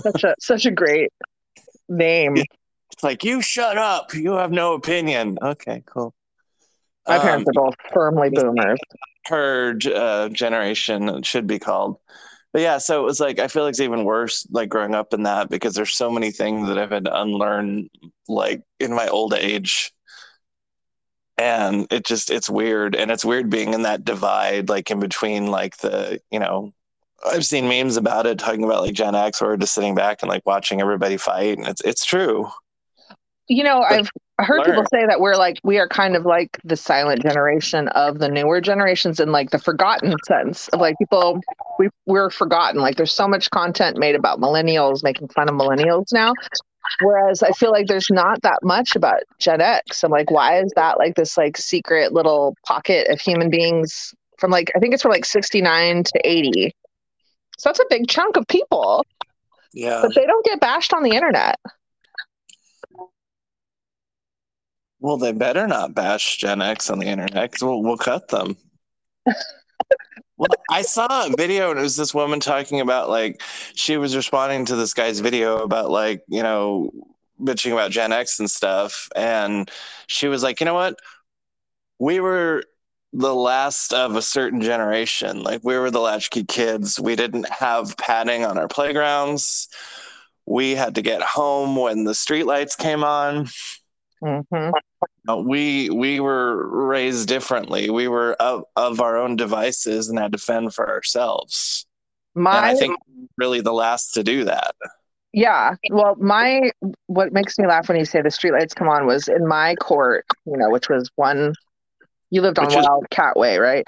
such 0.00 0.24
a 0.24 0.34
such 0.40 0.66
a 0.66 0.70
great 0.70 1.12
name. 1.88 2.36
It's 2.96 3.04
like 3.04 3.24
you 3.24 3.42
shut 3.42 3.78
up. 3.78 4.14
You 4.14 4.32
have 4.32 4.52
no 4.52 4.74
opinion. 4.74 5.38
Okay, 5.42 5.82
cool. 5.86 6.14
My 7.06 7.18
parents 7.18 7.48
um, 7.48 7.62
are 7.62 7.66
both 7.66 7.76
firmly 7.92 8.30
boomers. 8.30 8.80
Her 9.26 9.78
uh, 9.94 10.28
generation 10.30 11.22
should 11.22 11.46
be 11.46 11.58
called 11.58 11.98
but 12.56 12.62
yeah, 12.62 12.78
so 12.78 13.02
it 13.02 13.04
was 13.04 13.20
like 13.20 13.38
I 13.38 13.48
feel 13.48 13.64
like 13.64 13.72
it's 13.72 13.80
even 13.80 14.06
worse 14.06 14.46
like 14.50 14.70
growing 14.70 14.94
up 14.94 15.12
in 15.12 15.24
that 15.24 15.50
because 15.50 15.74
there's 15.74 15.94
so 15.94 16.10
many 16.10 16.30
things 16.30 16.68
that 16.68 16.78
I've 16.78 16.90
had 16.90 17.04
to 17.04 17.20
unlearn 17.20 17.90
like 18.28 18.62
in 18.80 18.94
my 18.94 19.08
old 19.08 19.34
age. 19.34 19.92
And 21.36 21.86
it 21.90 22.06
just 22.06 22.30
it's 22.30 22.48
weird. 22.48 22.96
And 22.96 23.10
it's 23.10 23.26
weird 23.26 23.50
being 23.50 23.74
in 23.74 23.82
that 23.82 24.06
divide, 24.06 24.70
like 24.70 24.90
in 24.90 25.00
between 25.00 25.48
like 25.48 25.76
the, 25.76 26.18
you 26.30 26.38
know, 26.38 26.72
I've 27.30 27.44
seen 27.44 27.68
memes 27.68 27.98
about 27.98 28.24
it 28.24 28.38
talking 28.38 28.64
about 28.64 28.84
like 28.84 28.94
Gen 28.94 29.14
X 29.14 29.42
or 29.42 29.58
just 29.58 29.74
sitting 29.74 29.94
back 29.94 30.22
and 30.22 30.30
like 30.30 30.46
watching 30.46 30.80
everybody 30.80 31.18
fight. 31.18 31.58
And 31.58 31.66
it's 31.68 31.82
it's 31.82 32.06
true. 32.06 32.48
You 33.48 33.62
know, 33.64 33.82
I've 33.82 34.10
heard 34.40 34.58
learn. 34.58 34.66
people 34.66 34.84
say 34.92 35.06
that 35.06 35.20
we're 35.20 35.36
like 35.36 35.58
we 35.62 35.78
are 35.78 35.88
kind 35.88 36.16
of 36.16 36.26
like 36.26 36.58
the 36.64 36.76
silent 36.76 37.22
generation 37.22 37.88
of 37.88 38.18
the 38.18 38.28
newer 38.28 38.60
generations 38.60 39.20
in 39.20 39.30
like 39.32 39.50
the 39.50 39.58
forgotten 39.58 40.14
sense 40.26 40.68
of 40.68 40.80
like 40.80 40.96
people 40.98 41.40
we 41.78 41.88
we're 42.06 42.30
forgotten. 42.30 42.80
Like 42.80 42.96
there's 42.96 43.12
so 43.12 43.28
much 43.28 43.50
content 43.50 43.98
made 43.98 44.14
about 44.16 44.40
millennials, 44.40 45.02
making 45.04 45.28
fun 45.28 45.48
of 45.48 45.54
millennials 45.54 46.12
now. 46.12 46.32
Whereas 47.02 47.42
I 47.42 47.50
feel 47.52 47.70
like 47.72 47.86
there's 47.88 48.08
not 48.10 48.42
that 48.42 48.58
much 48.62 48.94
about 48.96 49.20
Gen 49.38 49.60
X. 49.60 50.02
I'm 50.04 50.10
like, 50.10 50.30
why 50.30 50.60
is 50.60 50.72
that 50.76 50.98
like 50.98 51.14
this 51.14 51.36
like 51.36 51.56
secret 51.56 52.12
little 52.12 52.56
pocket 52.64 53.08
of 53.08 53.20
human 53.20 53.50
beings 53.50 54.14
from 54.38 54.50
like 54.50 54.70
I 54.74 54.78
think 54.80 54.92
it's 54.94 55.02
from 55.02 55.12
like 55.12 55.24
69 55.24 56.04
to 56.04 56.20
80. 56.24 56.74
So 57.58 57.68
that's 57.68 57.80
a 57.80 57.86
big 57.88 58.06
chunk 58.08 58.36
of 58.36 58.46
people, 58.48 59.04
Yeah. 59.72 60.00
but 60.02 60.14
they 60.14 60.26
don't 60.26 60.44
get 60.44 60.60
bashed 60.60 60.92
on 60.92 61.02
the 61.02 61.10
internet. 61.12 61.56
Well, 65.06 65.18
they 65.18 65.30
better 65.30 65.68
not 65.68 65.94
bash 65.94 66.36
Gen 66.38 66.60
X 66.60 66.90
on 66.90 66.98
the 66.98 67.06
internet 67.06 67.52
because 67.52 67.62
we'll, 67.62 67.80
we'll 67.80 67.96
cut 67.96 68.26
them. 68.26 68.56
well, 70.36 70.48
I 70.68 70.82
saw 70.82 71.28
a 71.28 71.36
video 71.36 71.70
and 71.70 71.78
it 71.78 71.82
was 71.82 71.94
this 71.94 72.12
woman 72.12 72.40
talking 72.40 72.80
about 72.80 73.08
like 73.08 73.40
she 73.76 73.98
was 73.98 74.16
responding 74.16 74.64
to 74.64 74.74
this 74.74 74.94
guy's 74.94 75.20
video 75.20 75.58
about 75.58 75.90
like, 75.90 76.24
you 76.26 76.42
know, 76.42 76.90
bitching 77.40 77.70
about 77.70 77.92
Gen 77.92 78.10
X 78.10 78.40
and 78.40 78.50
stuff. 78.50 79.08
And 79.14 79.70
she 80.08 80.26
was 80.26 80.42
like, 80.42 80.58
you 80.58 80.66
know 80.66 80.74
what? 80.74 80.96
We 82.00 82.18
were 82.18 82.64
the 83.12 83.32
last 83.32 83.92
of 83.92 84.16
a 84.16 84.22
certain 84.22 84.60
generation. 84.60 85.44
Like 85.44 85.60
we 85.62 85.78
were 85.78 85.92
the 85.92 86.00
latchkey 86.00 86.46
kids. 86.46 86.98
We 86.98 87.14
didn't 87.14 87.48
have 87.48 87.96
padding 87.96 88.44
on 88.44 88.58
our 88.58 88.66
playgrounds. 88.66 89.68
We 90.46 90.72
had 90.72 90.96
to 90.96 91.02
get 91.02 91.22
home 91.22 91.76
when 91.76 92.02
the 92.02 92.10
streetlights 92.10 92.76
came 92.76 93.04
on. 93.04 93.46
Hmm 94.22 94.70
Uh, 95.28 95.36
we 95.36 95.90
we 95.90 96.20
were 96.20 96.66
raised 96.86 97.28
differently. 97.28 97.90
We 97.90 98.08
were 98.08 98.34
of, 98.34 98.64
of 98.76 99.00
our 99.00 99.16
own 99.16 99.36
devices 99.36 100.08
and 100.08 100.18
had 100.18 100.32
to 100.32 100.38
fend 100.38 100.74
for 100.74 100.88
ourselves. 100.88 101.86
And 102.34 102.44
My 102.44 102.70
I 102.70 102.74
think 102.74 102.98
really 103.36 103.60
the 103.60 103.72
last 103.72 104.14
to 104.14 104.22
do 104.22 104.44
that. 104.44 104.74
Yeah. 105.32 105.74
Well, 105.90 106.14
my 106.16 106.70
what 107.08 107.32
makes 107.32 107.58
me 107.58 107.66
laugh 107.66 107.88
when 107.88 107.98
you 107.98 108.04
say 108.04 108.22
the 108.22 108.28
streetlights 108.30 108.74
come 108.74 108.88
on 108.88 109.06
was 109.06 109.28
in 109.28 109.46
my 109.46 109.74
court, 109.76 110.24
you 110.46 110.56
know, 110.56 110.70
which 110.70 110.88
was 110.88 111.10
one. 111.16 111.52
You 112.30 112.40
lived 112.42 112.58
on 112.58 112.66
Which 112.66 112.76
is- 112.76 112.86
Wildcat 112.86 113.36
Way, 113.36 113.58
right? 113.58 113.86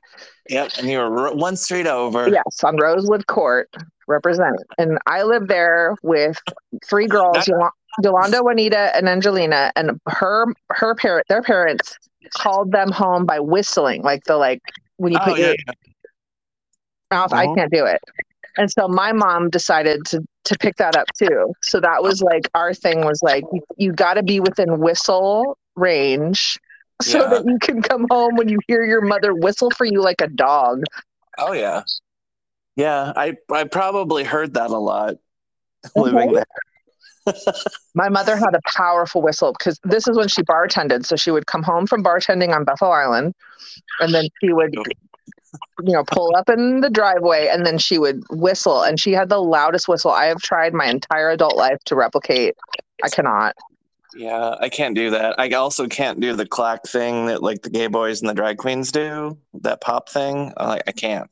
Yep. 0.48 0.72
And 0.78 0.88
you 0.88 0.98
were 0.98 1.34
one 1.34 1.56
street 1.56 1.86
over. 1.86 2.28
Yes, 2.28 2.62
on 2.64 2.76
Rosewood 2.76 3.26
Court, 3.26 3.68
represent. 4.08 4.56
And 4.78 4.98
I 5.06 5.22
live 5.22 5.48
there 5.48 5.96
with 6.02 6.38
three 6.84 7.06
girls, 7.06 7.46
Yola- 7.46 7.70
Yolanda, 8.02 8.42
Juanita, 8.42 8.96
and 8.96 9.08
Angelina. 9.08 9.72
And 9.76 10.00
her 10.08 10.46
her 10.70 10.94
parent, 10.94 11.26
their 11.28 11.42
parents 11.42 11.96
called 12.36 12.72
them 12.72 12.90
home 12.90 13.24
by 13.26 13.38
whistling, 13.40 14.02
like 14.02 14.24
the 14.24 14.36
like 14.36 14.60
when 14.96 15.12
you 15.12 15.18
Oh, 15.20 15.24
put 15.24 15.38
yeah, 15.38 15.46
your 15.46 15.56
yeah. 15.66 15.72
mouth. 17.10 17.32
I 17.32 17.46
Mhm. 17.46 17.56
can't 17.56 17.72
do 17.72 17.84
it. 17.86 18.00
And 18.56 18.70
so 18.70 18.88
my 18.88 19.12
mom 19.12 19.50
decided 19.50 20.04
to 20.06 20.22
to 20.44 20.56
pick 20.58 20.76
that 20.76 20.96
up 20.96 21.06
too. 21.18 21.52
So 21.62 21.78
that 21.80 22.02
was 22.02 22.22
like 22.22 22.48
our 22.54 22.72
thing 22.72 23.04
was 23.04 23.22
like 23.22 23.44
you, 23.52 23.60
you 23.76 23.92
got 23.92 24.14
to 24.14 24.22
be 24.22 24.40
within 24.40 24.78
whistle 24.80 25.58
range 25.76 26.58
so 27.02 27.18
Yeah. 27.20 27.28
that 27.28 27.44
you 27.44 27.58
can 27.60 27.82
come 27.82 28.06
home 28.10 28.34
when 28.36 28.48
you 28.48 28.58
hear 28.66 28.82
your 28.82 29.02
mother 29.02 29.34
whistle 29.34 29.70
for 29.70 29.84
you 29.84 30.00
like 30.02 30.20
a 30.22 30.26
dog. 30.28 30.82
Oh 31.38 31.52
yeah. 31.52 31.82
Yeah. 32.78 33.12
I 33.16 33.36
I 33.52 33.64
probably 33.64 34.24
heard 34.24 34.54
that 34.54 34.70
a 34.70 34.78
lot 34.78 35.14
uh-huh. 35.84 36.00
living 36.00 36.32
there. 36.32 36.46
My 37.94 38.08
mother 38.08 38.36
had 38.36 38.54
a 38.54 38.60
powerful 38.66 39.20
whistle 39.20 39.52
because 39.52 39.78
this 39.82 40.06
is 40.06 40.16
when 40.16 40.28
she 40.28 40.42
bartended. 40.42 41.04
So 41.04 41.16
she 41.16 41.32
would 41.32 41.46
come 41.46 41.62
home 41.62 41.86
from 41.86 42.02
bartending 42.02 42.54
on 42.54 42.64
Bethel 42.64 42.92
Island 42.92 43.34
and 44.00 44.14
then 44.14 44.28
she 44.40 44.52
would 44.52 44.74
you 45.82 45.92
know 45.92 46.04
pull 46.04 46.34
up 46.36 46.48
in 46.48 46.80
the 46.80 46.88
driveway 46.88 47.48
and 47.48 47.66
then 47.66 47.78
she 47.78 47.98
would 47.98 48.22
whistle 48.30 48.82
and 48.82 49.00
she 49.00 49.12
had 49.12 49.28
the 49.28 49.38
loudest 49.38 49.88
whistle 49.88 50.12
I 50.12 50.26
have 50.26 50.40
tried 50.40 50.72
my 50.72 50.86
entire 50.86 51.30
adult 51.30 51.56
life 51.56 51.78
to 51.86 51.96
replicate. 51.96 52.54
I 53.02 53.08
cannot. 53.08 53.56
Yeah, 54.14 54.54
I 54.60 54.68
can't 54.68 54.94
do 54.94 55.10
that. 55.10 55.34
I 55.38 55.50
also 55.50 55.88
can't 55.88 56.20
do 56.20 56.34
the 56.34 56.46
clack 56.46 56.84
thing 56.84 57.26
that 57.26 57.42
like 57.42 57.62
the 57.62 57.70
gay 57.70 57.88
boys 57.88 58.20
and 58.20 58.30
the 58.30 58.34
drag 58.34 58.58
queens 58.58 58.92
do. 58.92 59.36
That 59.62 59.80
pop 59.80 60.08
thing. 60.08 60.52
I 60.56 60.66
like 60.66 60.82
I 60.86 60.92
can't. 60.92 61.28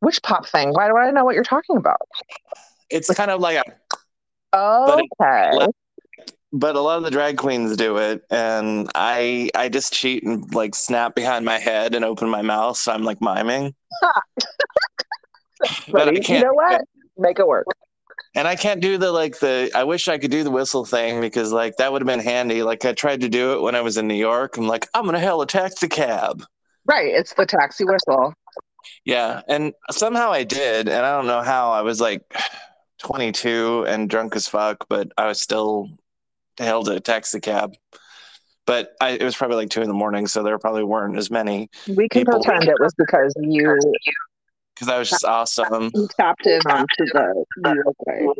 Which 0.00 0.22
pop 0.22 0.46
thing? 0.46 0.70
Why 0.72 0.88
do 0.88 0.96
I 0.96 1.10
know 1.10 1.24
what 1.24 1.34
you're 1.34 1.44
talking 1.44 1.76
about? 1.76 2.00
It's 2.90 3.12
kind 3.14 3.30
of 3.30 3.40
like 3.40 3.56
a 3.56 3.62
okay. 4.92 5.64
it- 5.64 5.74
but 6.52 6.74
a 6.74 6.80
lot 6.80 6.98
of 6.98 7.04
the 7.04 7.10
drag 7.12 7.36
queens 7.36 7.76
do 7.76 7.96
it 7.98 8.24
and 8.28 8.90
i 8.96 9.48
i 9.54 9.68
just 9.68 9.92
cheat 9.92 10.24
and 10.24 10.52
like 10.52 10.74
snap 10.74 11.14
behind 11.14 11.44
my 11.44 11.58
head 11.58 11.94
and 11.94 12.04
open 12.04 12.28
my 12.28 12.42
mouth 12.42 12.76
so 12.76 12.90
i'm 12.90 13.04
like 13.04 13.20
miming 13.20 13.72
but 15.92 16.08
i 16.08 16.12
can't 16.14 16.28
you 16.28 16.40
know 16.40 16.52
what? 16.54 16.82
Make 17.16 17.38
it 17.38 17.46
work. 17.46 17.66
and 18.34 18.48
i 18.48 18.56
can't 18.56 18.80
do 18.80 18.98
the 18.98 19.12
like 19.12 19.38
the 19.38 19.70
i 19.76 19.84
wish 19.84 20.08
i 20.08 20.18
could 20.18 20.32
do 20.32 20.42
the 20.42 20.50
whistle 20.50 20.84
thing 20.84 21.20
because 21.20 21.52
like 21.52 21.76
that 21.76 21.92
would 21.92 22.02
have 22.02 22.06
been 22.08 22.18
handy 22.18 22.64
like 22.64 22.84
i 22.84 22.92
tried 22.92 23.20
to 23.20 23.28
do 23.28 23.52
it 23.52 23.62
when 23.62 23.76
i 23.76 23.80
was 23.80 23.96
in 23.96 24.08
new 24.08 24.14
york 24.14 24.56
i'm 24.56 24.66
like 24.66 24.88
i'm 24.94 25.04
gonna 25.04 25.20
hell 25.20 25.42
a 25.42 25.46
taxi 25.46 25.86
cab 25.88 26.42
Right. 26.86 27.14
It's 27.14 27.34
the 27.34 27.46
taxi 27.46 27.84
whistle. 27.84 28.34
Yeah 29.04 29.42
and 29.48 29.72
somehow 29.90 30.30
i 30.32 30.42
did 30.44 30.88
and 30.88 31.04
i 31.04 31.10
don't 31.16 31.26
know 31.26 31.42
how 31.42 31.70
i 31.70 31.82
was 31.82 32.00
like 32.00 32.22
22 32.98 33.84
and 33.88 34.10
drunk 34.10 34.36
as 34.36 34.46
fuck 34.46 34.86
but 34.88 35.10
i 35.16 35.26
was 35.26 35.40
still 35.40 35.88
hailed 36.58 36.88
a 36.88 37.00
taxi 37.00 37.40
cab 37.40 37.74
but 38.66 38.92
I, 39.00 39.10
it 39.12 39.24
was 39.24 39.34
probably 39.34 39.56
like 39.56 39.70
two 39.70 39.82
in 39.82 39.88
the 39.88 39.94
morning, 39.94 40.28
so 40.28 40.44
there 40.44 40.56
probably 40.56 40.84
weren't 40.84 41.16
as 41.16 41.28
many 41.28 41.68
We 41.88 42.08
can 42.08 42.20
People- 42.20 42.40
pretend 42.40 42.68
it 42.68 42.76
was 42.78 42.94
because 42.96 43.34
you 43.40 43.76
because 44.74 44.88
I 44.88 44.98
was 44.98 45.10
just 45.10 45.24
awesome. 45.24 45.90
in 45.94 46.60
onto 46.70 47.04
the 47.12 48.34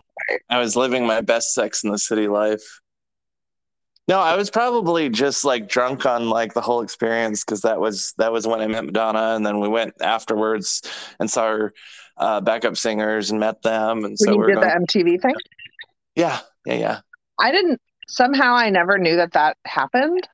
I 0.48 0.58
was 0.60 0.76
living 0.76 1.04
my 1.06 1.20
best 1.20 1.52
Sex 1.52 1.82
in 1.82 1.90
the 1.90 1.98
City 1.98 2.28
life. 2.28 2.62
No, 4.10 4.18
I 4.18 4.34
was 4.34 4.50
probably 4.50 5.08
just 5.08 5.44
like 5.44 5.68
drunk 5.68 6.04
on 6.04 6.28
like 6.28 6.52
the 6.52 6.60
whole 6.60 6.80
experience 6.80 7.44
because 7.44 7.60
that 7.60 7.78
was 7.78 8.12
that 8.18 8.32
was 8.32 8.44
when 8.44 8.60
I 8.60 8.66
met 8.66 8.84
Madonna, 8.84 9.36
and 9.36 9.46
then 9.46 9.60
we 9.60 9.68
went 9.68 9.94
afterwards 10.00 10.82
and 11.20 11.30
saw 11.30 11.46
her 11.46 11.74
uh, 12.16 12.40
backup 12.40 12.76
singers 12.76 13.30
and 13.30 13.38
met 13.38 13.62
them, 13.62 14.04
and 14.04 14.18
so 14.18 14.36
we're 14.36 14.48
did 14.48 14.56
going, 14.56 14.66
the 14.66 14.86
MTV 14.86 15.22
thing, 15.22 15.36
yeah, 16.16 16.40
yeah, 16.66 16.74
yeah. 16.74 17.00
I 17.38 17.52
didn't. 17.52 17.80
Somehow, 18.08 18.54
I 18.54 18.68
never 18.68 18.98
knew 18.98 19.14
that 19.14 19.32
that 19.34 19.56
happened. 19.64 20.26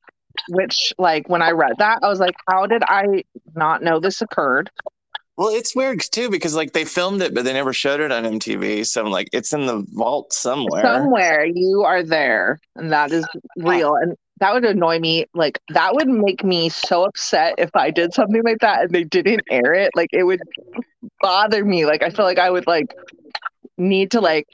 Which, 0.49 0.95
like, 0.97 1.29
when 1.29 1.43
I 1.43 1.51
read 1.51 1.75
that, 1.77 1.99
I 2.03 2.09
was 2.09 2.19
like, 2.19 2.35
"How 2.49 2.65
did 2.67 2.83
I 2.89 3.25
not 3.55 3.83
know 3.83 4.01
this 4.01 4.23
occurred?" 4.23 4.71
Well, 5.37 5.49
it's 5.49 5.77
weird 5.77 6.01
too 6.01 6.31
because 6.31 6.55
like 6.55 6.73
they 6.73 6.85
filmed 6.85 7.21
it, 7.21 7.35
but 7.35 7.45
they 7.45 7.53
never 7.53 7.73
showed 7.73 8.01
it 8.01 8.11
on 8.11 8.25
MTV. 8.25 8.87
So 8.87 9.05
I'm 9.05 9.11
like, 9.11 9.29
it's 9.33 9.53
in 9.53 9.67
the 9.67 9.85
vault 9.93 10.33
somewhere. 10.33 10.83
Somewhere 10.83 11.45
you 11.45 11.83
are 11.83 12.03
there, 12.03 12.59
and 12.75 12.91
that 12.93 13.13
is 13.13 13.27
real. 13.59 13.97
And 13.97 14.17
that 14.41 14.55
would 14.55 14.65
annoy 14.65 14.99
me. 14.99 15.27
Like, 15.35 15.61
that 15.71 15.95
would 15.95 16.09
make 16.09 16.43
me 16.43 16.71
so 16.71 17.05
upset 17.05 17.55
if 17.59 17.71
I 17.75 17.91
did 17.91 18.15
something 18.15 18.43
like 18.45 18.59
that 18.61 18.83
and 18.83 18.91
they 18.91 19.05
didn't 19.05 19.43
air 19.51 19.75
it. 19.75 19.91
Like, 19.95 20.11
it 20.13 20.23
would 20.23 20.41
bother 21.21 21.65
me. 21.65 21.85
Like, 21.85 22.03
I 22.03 22.11
feel 22.11 22.25
like 22.25 22.39
I 22.39 22.51
would 22.51 22.67
like 22.67 22.95
need 23.77 24.11
to 24.13 24.21
like 24.23 24.49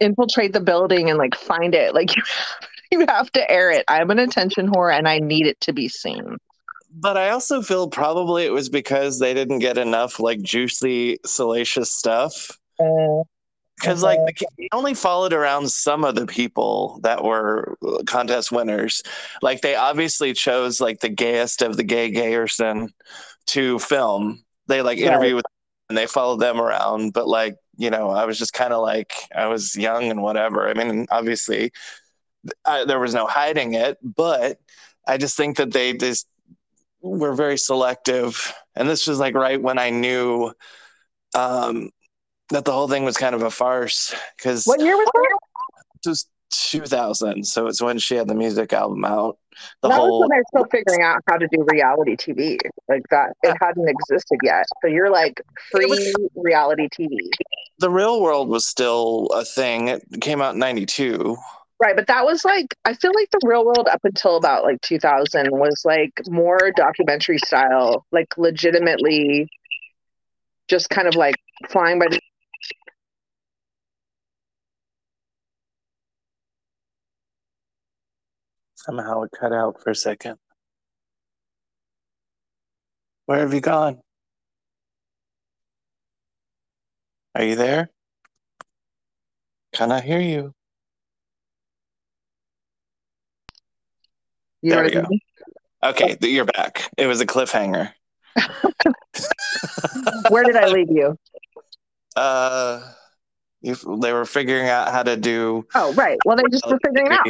infiltrate 0.00 0.54
the 0.54 0.60
building 0.60 1.10
and 1.10 1.18
like 1.18 1.34
find 1.34 1.74
it. 1.74 1.94
Like, 1.94 2.16
you 2.16 2.22
you 2.90 3.06
have 3.08 3.30
to 3.32 3.50
air 3.50 3.70
it. 3.70 3.84
I'm 3.88 4.10
an 4.10 4.18
attention 4.18 4.70
whore, 4.70 4.96
and 4.96 5.08
I 5.08 5.18
need 5.18 5.46
it 5.46 5.60
to 5.62 5.72
be 5.72 5.88
seen. 5.88 6.38
But 6.96 7.16
I 7.16 7.30
also 7.30 7.60
feel 7.62 7.88
probably 7.88 8.44
it 8.44 8.52
was 8.52 8.68
because 8.68 9.18
they 9.18 9.34
didn't 9.34 9.58
get 9.58 9.78
enough 9.78 10.20
like 10.20 10.40
juicy, 10.42 11.18
salacious 11.24 11.92
stuff. 11.92 12.58
Uh, 12.78 13.22
because 13.76 14.02
like 14.02 14.20
uh, 14.20 14.26
the, 14.26 14.46
they 14.56 14.68
only 14.72 14.94
followed 14.94 15.32
around 15.32 15.68
some 15.70 16.04
of 16.04 16.14
the 16.14 16.26
people 16.26 17.00
that 17.02 17.24
were 17.24 17.76
uh, 17.86 18.02
contest 18.06 18.52
winners. 18.52 19.02
Like 19.42 19.60
they 19.60 19.74
obviously 19.74 20.32
chose 20.32 20.80
like 20.80 21.00
the 21.00 21.08
gayest 21.08 21.60
of 21.62 21.76
the 21.76 21.82
gay 21.82 22.10
Gayerson 22.12 22.90
to 23.48 23.78
film. 23.80 24.44
They 24.68 24.82
like 24.82 24.98
Right. 24.98 25.06
interview 25.06 25.36
with 25.36 25.44
and 25.88 25.98
they 25.98 26.06
followed 26.06 26.40
them 26.40 26.60
around. 26.60 27.12
But 27.14 27.28
like 27.28 27.56
you 27.76 27.90
know, 27.90 28.10
I 28.10 28.24
was 28.26 28.38
just 28.38 28.52
kind 28.54 28.72
of 28.72 28.82
like 28.82 29.12
I 29.34 29.46
was 29.48 29.76
young 29.76 30.10
and 30.10 30.22
whatever. 30.22 30.68
I 30.68 30.74
mean, 30.74 31.06
obviously 31.10 31.72
I, 32.64 32.84
there 32.84 33.00
was 33.00 33.14
no 33.14 33.26
hiding 33.26 33.74
it, 33.74 33.98
but 34.02 34.58
I 35.06 35.16
just 35.18 35.36
think 35.36 35.56
that 35.56 35.72
they 35.72 35.92
just 35.94 36.26
were 37.04 37.34
very 37.34 37.58
selective. 37.58 38.52
And 38.74 38.88
this 38.88 39.06
was 39.06 39.18
like 39.18 39.34
right 39.34 39.60
when 39.60 39.78
I 39.78 39.90
knew 39.90 40.52
um, 41.34 41.90
that 42.50 42.64
the 42.64 42.72
whole 42.72 42.88
thing 42.88 43.04
was 43.04 43.16
kind 43.16 43.34
of 43.34 43.42
a 43.42 43.50
farce 43.50 44.14
because 44.36 44.64
What 44.64 44.80
year 44.80 44.96
was 44.96 45.08
that? 45.12 45.38
it 46.06 46.08
was 46.08 46.26
2000. 46.50 47.44
So 47.44 47.66
it's 47.66 47.82
when 47.82 47.98
she 47.98 48.14
had 48.14 48.28
the 48.28 48.34
music 48.34 48.72
album 48.72 49.04
out. 49.04 49.38
The 49.82 49.88
that 49.88 49.94
whole 49.94 50.20
was 50.20 50.28
when 50.28 50.36
I 50.36 50.40
was 50.40 50.46
still 50.48 50.66
figuring 50.70 51.02
out 51.02 51.20
how 51.28 51.36
to 51.36 51.46
do 51.48 51.64
reality 51.68 52.16
TV. 52.16 52.58
Like 52.88 53.02
that, 53.10 53.34
it 53.42 53.56
hadn't 53.60 53.88
existed 53.88 54.38
yet. 54.42 54.64
So 54.82 54.88
you're 54.88 55.10
like 55.10 55.40
free 55.70 56.12
reality 56.34 56.88
TV, 56.88 57.30
the 57.78 57.90
real 57.90 58.20
world 58.22 58.48
was 58.48 58.66
still 58.66 59.28
a 59.34 59.44
thing. 59.44 59.88
It 59.88 60.02
came 60.20 60.40
out 60.40 60.54
in 60.54 60.60
92. 60.60 61.36
Right, 61.82 61.96
but 61.96 62.06
that 62.06 62.24
was 62.24 62.44
like 62.44 62.74
I 62.84 62.94
feel 62.94 63.12
like 63.14 63.30
the 63.30 63.40
real 63.44 63.64
world 63.64 63.88
up 63.90 64.00
until 64.04 64.36
about 64.36 64.64
like 64.64 64.80
2000 64.82 65.48
was 65.50 65.82
like 65.84 66.12
more 66.28 66.70
documentary 66.76 67.38
style, 67.38 68.06
like 68.12 68.28
legitimately 68.38 69.48
just 70.68 70.88
kind 70.88 71.08
of 71.08 71.14
like 71.14 71.34
flying 71.68 71.98
by 71.98 72.06
the 72.08 72.20
Somehow 78.76 79.22
it 79.22 79.30
cut 79.38 79.52
out 79.52 79.80
for 79.82 79.90
a 79.90 79.94
second. 79.94 80.36
Where 83.26 83.40
have 83.40 83.54
you 83.54 83.60
gone? 83.60 84.00
Are 87.34 87.42
you 87.44 87.56
there? 87.56 87.90
Can 89.72 89.90
I 89.90 90.00
hear 90.02 90.20
you? 90.20 90.52
You 94.64 94.70
There 94.70 94.82
we 94.82 94.90
go. 94.92 95.04
Okay, 95.82 96.16
you're 96.22 96.46
back. 96.46 96.90
It 96.96 97.06
was 97.06 97.20
a 97.20 97.26
cliffhanger. 97.26 97.92
Where 100.30 100.42
did 100.42 100.56
I 100.56 100.68
leave 100.68 100.90
you? 100.90 101.18
Uh, 102.16 102.80
you, 103.60 103.74
they 104.00 104.14
were 104.14 104.24
figuring 104.24 104.66
out 104.66 104.88
how 104.90 105.02
to 105.02 105.18
do. 105.18 105.66
Oh, 105.74 105.92
right. 105.92 106.18
Well, 106.24 106.38
they 106.38 106.44
just 106.50 106.66
were 106.66 106.78
figuring 106.82 107.12
it 107.12 107.12
out. 107.12 107.26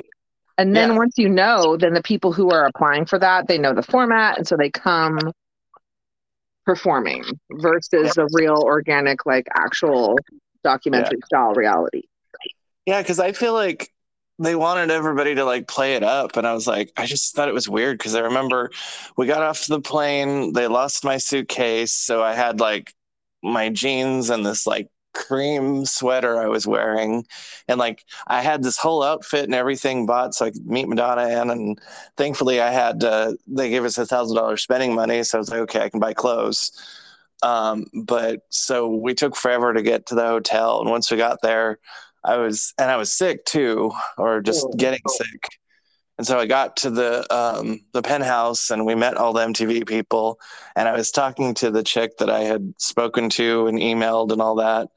And 0.56 0.76
then 0.76 0.90
Yeah. 0.90 0.96
once 0.96 1.14
you 1.18 1.28
know, 1.28 1.76
then 1.76 1.92
the 1.94 2.02
people 2.02 2.32
who 2.32 2.52
are 2.52 2.66
applying 2.66 3.04
for 3.04 3.18
that, 3.18 3.48
they 3.48 3.58
know 3.58 3.74
the 3.74 3.82
format. 3.82 4.38
And 4.38 4.46
so 4.46 4.56
they 4.56 4.70
come 4.70 5.32
performing 6.64 7.24
versus 7.50 8.16
a 8.16 8.28
real 8.30 8.62
organic, 8.62 9.26
like 9.26 9.48
actual 9.58 10.16
documentary 10.62 11.18
style 11.26 11.52
reality. 11.54 12.02
Yeah, 12.86 13.02
because 13.02 13.18
I 13.18 13.32
feel 13.32 13.54
like 13.54 13.92
they 14.38 14.56
wanted 14.56 14.90
everybody 14.90 15.34
to 15.36 15.44
like 15.44 15.68
play 15.68 15.94
it 15.94 16.02
up, 16.02 16.36
and 16.36 16.46
I 16.46 16.52
was 16.54 16.66
like, 16.66 16.92
I 16.96 17.06
just 17.06 17.34
thought 17.34 17.48
it 17.48 17.54
was 17.54 17.68
weird 17.68 17.98
because 17.98 18.14
I 18.14 18.20
remember 18.20 18.70
we 19.16 19.26
got 19.26 19.42
off 19.42 19.66
the 19.66 19.80
plane, 19.80 20.52
they 20.52 20.66
lost 20.66 21.04
my 21.04 21.18
suitcase, 21.18 21.94
so 21.94 22.22
I 22.22 22.34
had 22.34 22.58
like 22.60 22.92
my 23.42 23.68
jeans 23.68 24.30
and 24.30 24.44
this 24.44 24.66
like 24.66 24.88
cream 25.12 25.84
sweater 25.86 26.40
I 26.42 26.48
was 26.48 26.66
wearing, 26.66 27.24
and 27.68 27.78
like 27.78 28.04
I 28.26 28.42
had 28.42 28.62
this 28.62 28.76
whole 28.76 29.04
outfit 29.04 29.44
and 29.44 29.54
everything 29.54 30.06
bought 30.06 30.34
so 30.34 30.46
I 30.46 30.50
could 30.50 30.66
meet 30.66 30.88
Madonna 30.88 31.28
in, 31.42 31.50
and 31.50 31.78
thankfully 32.16 32.60
I 32.60 32.70
had 32.72 33.04
uh, 33.04 33.34
they 33.46 33.70
gave 33.70 33.84
us 33.84 33.98
a 33.98 34.06
thousand 34.06 34.36
dollars 34.36 34.62
spending 34.62 34.94
money, 34.94 35.22
so 35.22 35.38
I 35.38 35.40
was 35.40 35.50
like, 35.50 35.60
okay, 35.60 35.82
I 35.82 35.88
can 35.90 36.00
buy 36.00 36.12
clothes. 36.14 36.72
Um, 37.42 37.86
but 38.04 38.40
so 38.48 38.88
we 38.88 39.14
took 39.14 39.36
forever 39.36 39.72
to 39.74 39.82
get 39.82 40.06
to 40.06 40.14
the 40.16 40.26
hotel, 40.26 40.80
and 40.80 40.90
once 40.90 41.10
we 41.10 41.16
got 41.16 41.40
there. 41.42 41.78
I 42.24 42.36
was 42.38 42.72
and 42.78 42.90
I 42.90 42.96
was 42.96 43.12
sick 43.12 43.44
too, 43.44 43.92
or 44.18 44.40
just 44.40 44.64
Oh. 44.66 44.72
getting 44.76 45.00
sick. 45.08 45.48
And 46.16 46.26
so 46.26 46.38
I 46.38 46.46
got 46.46 46.76
to 46.78 46.90
the 46.90 47.26
um, 47.34 47.80
the 47.92 48.02
penthouse 48.02 48.70
and 48.70 48.86
we 48.86 48.94
met 48.94 49.16
all 49.16 49.32
the 49.32 49.42
MTV 49.44 49.86
people. 49.86 50.38
And 50.76 50.88
I 50.88 50.92
was 50.96 51.10
talking 51.10 51.54
to 51.54 51.70
the 51.70 51.82
chick 51.82 52.18
that 52.18 52.30
I 52.30 52.40
had 52.40 52.72
spoken 52.78 53.28
to 53.30 53.66
and 53.66 53.78
emailed 53.78 54.30
and 54.32 54.40
all 54.40 54.54
that. 54.56 54.88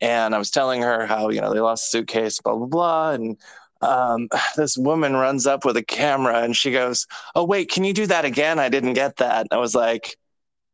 And 0.00 0.34
I 0.34 0.38
was 0.38 0.50
telling 0.50 0.82
her 0.82 1.06
how 1.06 1.28
you 1.30 1.40
know 1.40 1.52
they 1.52 1.60
lost 1.60 1.86
a 1.88 1.98
suitcase, 1.98 2.40
blah 2.40 2.54
blah 2.54 2.66
blah. 2.66 3.10
And 3.12 3.36
um, 3.82 4.28
this 4.56 4.78
woman 4.78 5.14
runs 5.14 5.46
up 5.46 5.64
with 5.64 5.76
a 5.76 5.82
camera 5.82 6.42
and 6.42 6.56
she 6.56 6.70
goes, 6.70 7.06
"Oh 7.34 7.44
wait, 7.44 7.68
can 7.70 7.82
you 7.84 7.92
do 7.92 8.06
that 8.06 8.24
again? 8.24 8.58
I 8.60 8.68
didn't 8.68 8.94
get 8.94 9.16
that." 9.16 9.40
And 9.40 9.48
I 9.52 9.58
was 9.58 9.74
like. 9.74 10.16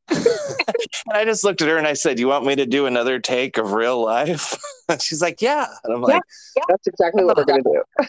And 0.08 1.12
I 1.12 1.24
just 1.24 1.44
looked 1.44 1.62
at 1.62 1.68
her 1.68 1.76
and 1.76 1.86
I 1.86 1.92
said, 1.94 2.18
"You 2.18 2.28
want 2.28 2.46
me 2.46 2.56
to 2.56 2.66
do 2.66 2.86
another 2.86 3.18
take 3.18 3.58
of 3.58 3.72
real 3.72 4.02
life?" 4.02 4.56
And 4.88 5.02
she's 5.02 5.20
like, 5.20 5.42
"Yeah." 5.42 5.66
And 5.82 5.94
I'm 5.94 6.00
like, 6.00 6.22
That's 6.68 6.86
exactly 6.86 7.24
what 7.24 7.36
we're 7.36 7.44
going 7.44 7.62
to 7.64 7.68
do. 7.70 7.82
I'm 8.00 8.06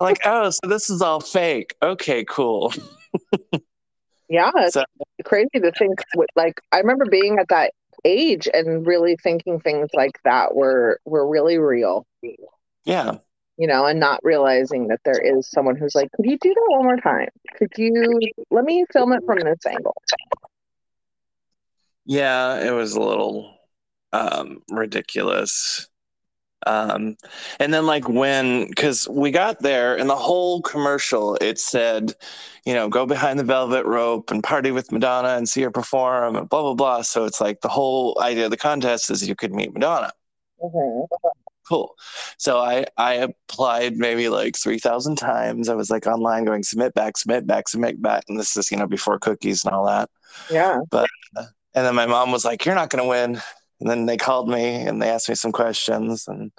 like, 0.00 0.18
"Oh, 0.24 0.50
so 0.50 0.60
this 0.68 0.90
is 0.90 1.00
all 1.00 1.20
fake? 1.20 1.74
Okay, 1.82 2.24
cool." 2.24 2.72
Yeah. 4.28 4.50
It's 4.56 4.72
So- 4.74 4.84
crazy 5.24 5.60
to 5.60 5.70
think, 5.72 6.00
like, 6.36 6.58
I 6.72 6.78
remember 6.78 7.04
being 7.04 7.38
at 7.38 7.48
that 7.48 7.72
age 8.06 8.48
and 8.54 8.86
really 8.86 9.14
thinking 9.22 9.60
things 9.60 9.90
like 9.92 10.18
that 10.24 10.54
were, 10.56 10.98
were 11.04 11.28
really 11.28 11.58
real. 11.58 12.06
Yeah, 12.86 13.18
you 13.58 13.66
know, 13.66 13.84
and 13.84 14.00
not 14.00 14.20
realizing 14.24 14.88
that 14.88 15.00
there 15.04 15.20
is 15.20 15.46
someone 15.50 15.76
who's 15.76 15.94
like, 15.94 16.10
could 16.12 16.24
you 16.24 16.38
do 16.38 16.48
that 16.48 16.66
one 16.68 16.84
more 16.84 16.96
time? 16.96 17.28
Could 17.58 17.72
you 17.76 18.18
let 18.50 18.64
me 18.64 18.84
film 18.90 19.12
it 19.12 19.22
from 19.26 19.38
this 19.40 19.66
angle? 19.66 19.94
Yeah, 22.04 22.66
it 22.66 22.70
was 22.70 22.94
a 22.94 23.00
little 23.00 23.56
um, 24.12 24.62
ridiculous. 24.70 25.88
Um, 26.64 27.16
and 27.58 27.74
then 27.74 27.86
like 27.86 28.08
when, 28.08 28.68
because 28.68 29.08
we 29.08 29.30
got 29.30 29.60
there 29.60 29.96
and 29.96 30.08
the 30.08 30.16
whole 30.16 30.62
commercial, 30.62 31.36
it 31.40 31.58
said, 31.58 32.12
you 32.64 32.74
know, 32.74 32.88
go 32.88 33.04
behind 33.04 33.38
the 33.38 33.44
velvet 33.44 33.84
rope 33.84 34.30
and 34.30 34.44
party 34.44 34.70
with 34.70 34.92
Madonna 34.92 35.30
and 35.36 35.48
see 35.48 35.62
her 35.62 35.70
perform 35.70 36.36
and 36.36 36.48
blah 36.48 36.62
blah 36.62 36.74
blah. 36.74 37.02
So 37.02 37.24
it's 37.24 37.40
like 37.40 37.60
the 37.62 37.68
whole 37.68 38.16
idea 38.20 38.44
of 38.44 38.52
the 38.52 38.56
contest 38.56 39.10
is 39.10 39.26
you 39.28 39.34
could 39.34 39.52
meet 39.52 39.72
Madonna. 39.72 40.12
cool. 41.68 41.94
So 42.38 42.58
I 42.58 42.86
I 42.96 43.14
applied 43.14 43.96
maybe 43.96 44.28
like 44.28 44.56
three 44.56 44.78
thousand 44.78 45.16
times. 45.16 45.68
I 45.68 45.74
was 45.74 45.90
like 45.90 46.06
online 46.06 46.44
going 46.44 46.62
submit 46.62 46.94
back, 46.94 47.16
submit 47.16 47.46
back, 47.46 47.68
submit 47.68 48.00
back, 48.00 48.24
and 48.28 48.38
this 48.38 48.56
is 48.56 48.70
you 48.70 48.76
know 48.76 48.86
before 48.86 49.18
cookies 49.18 49.64
and 49.64 49.74
all 49.74 49.86
that. 49.86 50.10
Yeah. 50.50 50.78
And 51.74 51.86
then 51.86 51.94
my 51.94 52.06
mom 52.06 52.32
was 52.32 52.44
like, 52.44 52.64
"You're 52.64 52.74
not 52.74 52.90
going 52.90 53.02
to 53.02 53.08
win." 53.08 53.40
And 53.80 53.90
then 53.90 54.06
they 54.06 54.16
called 54.16 54.48
me 54.48 54.76
and 54.76 55.02
they 55.02 55.08
asked 55.10 55.28
me 55.28 55.34
some 55.34 55.52
questions, 55.52 56.28
and 56.28 56.52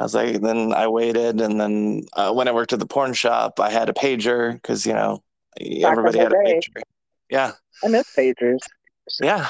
I 0.00 0.04
was 0.04 0.14
like, 0.14 0.40
then 0.40 0.72
I 0.72 0.88
waited, 0.88 1.42
and 1.42 1.60
then 1.60 2.06
uh, 2.14 2.32
when 2.32 2.48
I 2.48 2.52
worked 2.52 2.72
at 2.72 2.78
the 2.78 2.86
porn 2.86 3.12
shop, 3.12 3.60
I 3.60 3.70
had 3.70 3.90
a 3.90 3.92
pager 3.92 4.54
because 4.54 4.86
you 4.86 4.94
know 4.94 5.22
everybody 5.60 6.18
had 6.18 6.32
a 6.32 6.42
day. 6.42 6.60
pager. 6.64 6.82
Yeah, 7.28 7.52
I 7.84 7.88
miss 7.88 8.04
pagers. 8.16 8.60
yeah. 9.20 9.48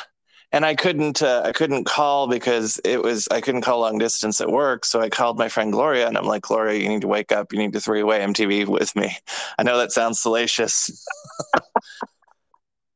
And 0.53 0.67
I 0.67 0.75
couldn't 0.75 1.23
uh, 1.23 1.43
I 1.45 1.53
couldn't 1.53 1.85
call 1.85 2.27
because 2.27 2.81
it 2.85 3.01
was 3.01 3.29
I 3.31 3.41
couldn't 3.41 3.61
call 3.61 3.81
long 3.81 3.99
distance 3.99 4.41
at 4.41 4.51
work. 4.51 4.85
So 4.85 5.01
I 5.01 5.09
called 5.09 5.39
my 5.39 5.49
friend 5.49 5.71
Gloria 5.71 6.09
and 6.09 6.19
I'm 6.19 6.25
like, 6.25 6.43
Gloria, 6.43 6.81
you 6.81 6.89
need 6.89 7.03
to 7.03 7.07
wake 7.07 7.31
up. 7.31 7.53
You 7.53 7.61
need 7.61 7.73
to 7.75 7.81
three 7.81 8.03
way 8.03 8.19
MTV 8.19 8.67
with 8.67 8.97
me. 8.97 9.17
I 9.59 9.63
know 9.63 9.79
that 9.79 9.93
sounds 9.93 10.21
salacious. 10.21 11.07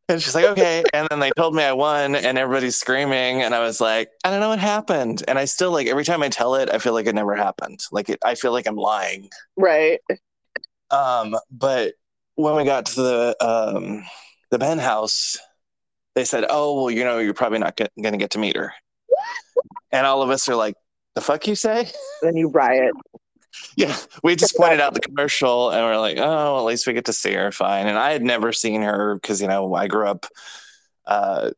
and 0.08 0.22
she's 0.22 0.34
like, 0.34 0.44
okay. 0.44 0.84
And 0.92 1.08
then 1.10 1.20
they 1.20 1.30
told 1.30 1.54
me 1.54 1.62
I 1.62 1.72
won 1.72 2.14
and 2.14 2.36
everybody's 2.36 2.76
screaming. 2.76 3.42
And 3.42 3.54
I 3.54 3.60
was 3.60 3.80
like, 3.80 4.10
I 4.22 4.30
don't 4.30 4.40
know 4.40 4.50
what 4.50 4.58
happened. 4.58 5.22
And 5.26 5.38
I 5.38 5.46
still 5.46 5.70
like 5.70 5.86
every 5.86 6.04
time 6.04 6.22
I 6.22 6.28
tell 6.28 6.54
it, 6.56 6.70
I 6.70 6.78
feel 6.78 6.92
like 6.92 7.06
it 7.06 7.14
never 7.14 7.34
happened. 7.34 7.80
Like 7.90 8.10
it, 8.10 8.18
I 8.24 8.34
feel 8.34 8.52
like 8.52 8.66
I'm 8.66 8.76
lying. 8.76 9.30
Right. 9.56 10.00
Um, 10.90 11.36
but 11.50 11.94
when 12.34 12.54
we 12.56 12.64
got 12.64 12.86
to 12.86 13.02
the 13.02 13.36
um, 13.40 14.04
the 14.50 14.58
penthouse, 14.58 15.38
they 16.14 16.24
said, 16.24 16.44
"Oh, 16.48 16.82
well, 16.82 16.90
you 16.90 17.04
know, 17.04 17.18
you're 17.18 17.34
probably 17.34 17.58
not 17.58 17.76
get, 17.76 17.90
going 18.00 18.12
to 18.12 18.18
get 18.18 18.30
to 18.32 18.38
meet 18.38 18.56
her." 18.56 18.72
And 19.90 20.06
all 20.06 20.22
of 20.22 20.30
us 20.30 20.48
are 20.48 20.54
like, 20.54 20.74
"The 21.14 21.20
fuck 21.20 21.46
you 21.46 21.54
say?" 21.54 21.90
Then 22.22 22.36
you 22.36 22.48
riot. 22.48 22.92
Yeah, 23.76 23.96
we 24.22 24.36
just 24.36 24.56
pointed 24.56 24.80
out 24.80 24.94
the 24.94 25.00
commercial, 25.00 25.70
and 25.70 25.84
we're 25.84 25.98
like, 25.98 26.18
"Oh, 26.18 26.54
well, 26.54 26.58
at 26.58 26.64
least 26.64 26.86
we 26.86 26.92
get 26.92 27.06
to 27.06 27.12
see 27.12 27.32
her, 27.32 27.52
fine." 27.52 27.86
And 27.86 27.98
I 27.98 28.12
had 28.12 28.22
never 28.22 28.52
seen 28.52 28.82
her 28.82 29.14
because 29.14 29.40
you 29.40 29.48
know 29.48 29.74
I 29.74 29.86
grew 29.88 30.06
up 30.06 30.26
uh, 31.06 31.50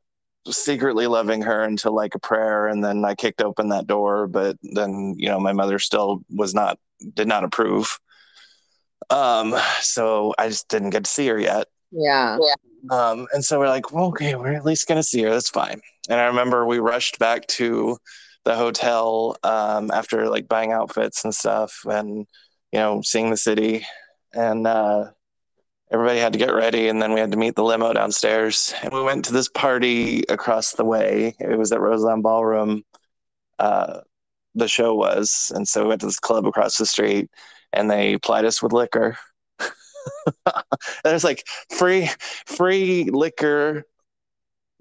secretly 0.46 1.06
loving 1.06 1.42
her 1.42 1.62
until 1.62 1.94
like 1.94 2.14
a 2.14 2.18
prayer, 2.18 2.66
and 2.68 2.82
then 2.84 3.04
I 3.04 3.14
kicked 3.14 3.42
open 3.42 3.68
that 3.70 3.86
door. 3.86 4.26
But 4.26 4.56
then 4.62 5.14
you 5.18 5.28
know 5.28 5.40
my 5.40 5.52
mother 5.52 5.78
still 5.78 6.22
was 6.30 6.54
not 6.54 6.78
did 7.14 7.28
not 7.28 7.44
approve. 7.44 7.98
Um, 9.10 9.54
so 9.80 10.34
I 10.38 10.48
just 10.48 10.68
didn't 10.68 10.90
get 10.90 11.04
to 11.04 11.10
see 11.10 11.28
her 11.28 11.38
yet. 11.38 11.66
Yeah. 12.40 12.54
Um, 12.90 13.26
and 13.32 13.44
so 13.44 13.58
we're 13.58 13.68
like, 13.68 13.92
well, 13.92 14.06
okay, 14.06 14.34
we're 14.34 14.54
at 14.54 14.64
least 14.64 14.88
going 14.88 14.98
to 14.98 15.02
see 15.02 15.22
her. 15.22 15.30
That's 15.30 15.50
fine. 15.50 15.80
And 16.08 16.20
I 16.20 16.26
remember 16.26 16.66
we 16.66 16.78
rushed 16.78 17.18
back 17.18 17.46
to 17.48 17.98
the 18.46 18.54
hotel 18.54 19.36
um, 19.42 19.90
after 19.90 20.28
like 20.28 20.48
buying 20.48 20.72
outfits 20.72 21.24
and 21.24 21.34
stuff 21.34 21.80
and, 21.84 22.26
you 22.72 22.78
know, 22.78 23.02
seeing 23.02 23.28
the 23.28 23.36
city. 23.36 23.84
And 24.32 24.66
uh, 24.66 25.10
everybody 25.90 26.20
had 26.20 26.32
to 26.32 26.38
get 26.38 26.54
ready. 26.54 26.88
And 26.88 27.02
then 27.02 27.12
we 27.12 27.18
had 27.18 27.32
to 27.32 27.36
meet 27.36 27.56
the 27.56 27.64
limo 27.64 27.92
downstairs. 27.92 28.72
And 28.82 28.92
we 28.92 29.02
went 29.02 29.24
to 29.24 29.32
this 29.32 29.48
party 29.48 30.22
across 30.28 30.72
the 30.72 30.84
way. 30.84 31.34
It 31.40 31.58
was 31.58 31.72
at 31.72 31.80
Roseland 31.80 32.22
Ballroom. 32.22 32.84
Uh, 33.58 34.00
the 34.54 34.68
show 34.68 34.94
was. 34.94 35.50
And 35.54 35.66
so 35.66 35.82
we 35.82 35.88
went 35.88 36.00
to 36.02 36.06
this 36.06 36.20
club 36.20 36.46
across 36.46 36.78
the 36.78 36.86
street 36.86 37.28
and 37.72 37.90
they 37.90 38.16
plied 38.16 38.44
us 38.44 38.62
with 38.62 38.72
liquor. 38.72 39.18
There's 41.04 41.24
like 41.24 41.44
free 41.76 42.08
free 42.46 43.10
liquor, 43.12 43.84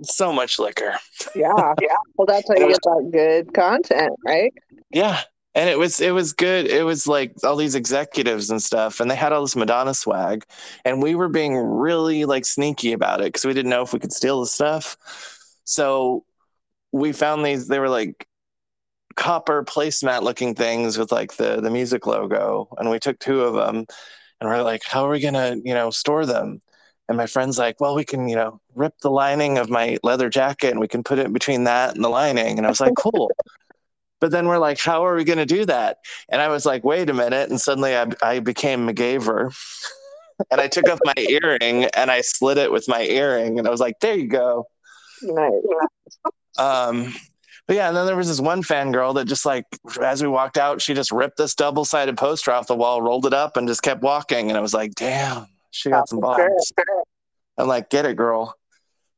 so 0.04 0.32
much 0.32 0.60
liquor. 0.60 0.96
Yeah. 1.36 1.74
Yeah. 1.82 1.96
Well, 2.16 2.26
that's 2.26 2.48
how 2.48 2.56
you 2.56 2.70
get 2.70 2.80
that 2.84 3.10
good 3.12 3.54
content, 3.54 4.14
right? 4.26 4.54
Yeah. 4.92 5.22
And 5.54 5.70
it 5.70 5.80
was 5.80 6.02
it 6.02 6.12
was 6.12 6.34
good. 6.34 6.68
It 6.68 6.84
was 6.84 7.08
like 7.08 7.34
all 7.44 7.56
these 7.56 7.76
executives 7.76 8.50
and 8.50 8.62
stuff, 8.62 9.00
and 9.00 9.10
they 9.10 9.16
had 9.16 9.32
all 9.32 9.42
this 9.42 9.56
Madonna 9.56 9.94
swag, 9.94 10.44
and 10.84 11.02
we 11.02 11.16
were 11.16 11.30
being 11.30 11.56
really 11.56 12.26
like 12.26 12.46
sneaky 12.46 12.92
about 12.92 13.22
it 13.22 13.28
because 13.28 13.46
we 13.46 13.54
didn't 13.54 13.70
know 13.70 13.82
if 13.82 13.94
we 13.94 14.00
could 14.00 14.12
steal 14.12 14.42
the 14.42 14.48
stuff. 14.48 14.98
So 15.64 16.26
we 16.92 17.14
found 17.14 17.46
these. 17.46 17.70
They 17.70 17.80
were 17.80 17.90
like 17.90 18.28
copper 19.16 19.64
placemat 19.64 20.24
looking 20.24 20.56
things 20.56 20.98
with 20.98 21.12
like 21.12 21.38
the 21.38 21.62
the 21.62 21.70
music 21.72 22.06
logo, 22.06 22.68
and 22.78 22.90
we 22.90 23.00
took 23.00 23.18
two 23.20 23.42
of 23.42 23.54
them, 23.54 23.86
and 24.42 24.50
we're 24.50 24.62
like, 24.62 24.84
how 24.84 25.06
are 25.06 25.12
we 25.12 25.22
gonna 25.22 25.56
you 25.64 25.74
know 25.74 25.90
store 25.90 26.26
them? 26.26 26.62
And 27.08 27.18
my 27.18 27.28
friend's 27.28 27.58
like, 27.60 27.80
well, 27.80 27.96
we 27.96 28.04
can 28.04 28.28
you 28.28 28.36
know 28.36 28.60
rip 28.74 28.94
the 29.02 29.12
lining 29.12 29.58
of 29.58 29.70
my 29.70 29.98
leather 30.04 30.30
jacket, 30.30 30.72
and 30.72 30.80
we 30.80 30.88
can 30.88 31.04
put 31.04 31.20
it 31.20 31.32
between 31.34 31.66
that 31.66 31.96
and 31.96 32.04
the 32.04 32.10
lining. 32.10 32.58
And 32.58 32.66
I 32.66 32.70
was 32.70 32.82
like, 32.82 32.96
cool. 32.98 33.32
But 34.22 34.32
then 34.32 34.48
we're 34.48 34.58
like, 34.60 34.80
how 34.80 35.06
are 35.06 35.14
we 35.14 35.26
going 35.26 35.40
to 35.40 35.46
do 35.46 35.66
that? 35.66 35.98
And 36.30 36.42
I 36.42 36.48
was 36.48 36.66
like, 36.66 36.86
wait 36.86 37.10
a 37.10 37.14
minute. 37.14 37.50
And 37.50 37.60
suddenly 37.60 37.96
I, 37.96 38.08
I 38.24 38.40
became 38.40 38.88
MacGyver. 38.88 39.54
and 40.52 40.62
I 40.62 40.68
took 40.68 40.90
off 40.90 41.00
my 41.04 41.14
earring 41.18 41.86
and 41.86 42.10
I 42.10 42.22
slid 42.22 42.58
it 42.58 42.72
with 42.72 42.88
my 42.88 43.04
earring. 43.04 43.60
And 43.60 43.68
I 43.68 43.72
was 43.72 43.82
like, 43.82 44.00
there 44.00 44.16
you 44.16 44.28
go. 44.28 44.68
Nice. 45.22 45.64
Um, 46.58 47.14
But 47.68 47.76
yeah, 47.78 47.88
and 47.88 47.98
then 47.98 48.06
there 48.06 48.16
was 48.16 48.28
this 48.28 48.40
one 48.40 48.62
fangirl 48.62 49.16
that 49.16 49.26
just 49.26 49.46
like 49.46 49.66
as 50.02 50.22
we 50.22 50.30
walked 50.30 50.58
out, 50.58 50.82
she 50.82 50.94
just 50.94 51.12
ripped 51.12 51.38
this 51.38 51.56
double 51.56 51.84
sided 51.84 52.16
poster 52.18 52.52
off 52.52 52.68
the 52.68 52.76
wall, 52.76 53.02
rolled 53.02 53.26
it 53.26 53.34
up, 53.34 53.58
and 53.58 53.68
just 53.68 53.82
kept 53.82 54.04
walking. 54.04 54.50
And 54.50 54.58
I 54.58 54.62
was 54.62 54.74
like, 54.74 54.94
damn, 54.96 55.48
she 55.76 55.90
got 55.90 56.10
some 56.10 56.20
balls. 56.20 56.74
I'm 57.58 57.68
like, 57.68 57.90
get 57.90 58.06
it, 58.06 58.16
girl. 58.16 58.56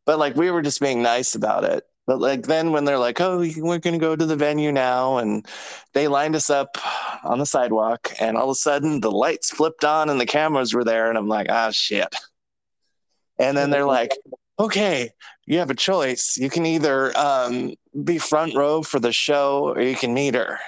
But 0.06 0.20
like 0.20 0.36
we 0.36 0.52
were 0.52 0.62
just 0.62 0.80
being 0.80 1.02
nice 1.02 1.36
about 1.36 1.64
it. 1.64 1.84
But 2.06 2.20
like 2.20 2.48
then 2.48 2.72
when 2.72 2.86
they're 2.86 2.98
like, 2.98 3.20
oh, 3.20 3.46
we're 3.58 3.80
gonna 3.80 3.98
go 3.98 4.16
to 4.16 4.26
the 4.26 4.36
venue 4.36 4.72
now, 4.72 5.18
and 5.18 5.46
they 5.94 6.08
lined 6.08 6.36
us 6.36 6.50
up 6.50 6.78
on 7.24 7.40
the 7.40 7.46
sidewalk, 7.46 8.14
and 8.20 8.38
all 8.38 8.46
of 8.46 8.52
a 8.52 8.56
sudden 8.56 9.02
the 9.02 9.12
lights 9.12 9.52
flipped 9.52 9.84
on 9.84 10.10
and 10.10 10.20
the 10.20 10.26
cameras 10.26 10.74
were 10.74 10.84
there, 10.86 11.10
and 11.10 11.18
I'm 11.18 11.28
like, 11.28 11.48
ah, 11.50 11.72
shit. 11.72 12.14
And 13.40 13.56
then 13.56 13.70
they're 13.70 13.86
like, 13.86 14.12
okay, 14.60 15.12
you 15.46 15.60
have 15.60 15.70
a 15.70 15.76
choice. 15.76 16.38
You 16.38 16.50
can 16.50 16.66
either 16.66 17.16
um, 17.18 17.74
be 18.04 18.18
front 18.18 18.56
row 18.56 18.82
for 18.82 19.00
the 19.00 19.12
show 19.12 19.74
or 19.76 19.82
you 19.82 19.96
can 19.96 20.14
meet 20.14 20.34
her. 20.34 20.60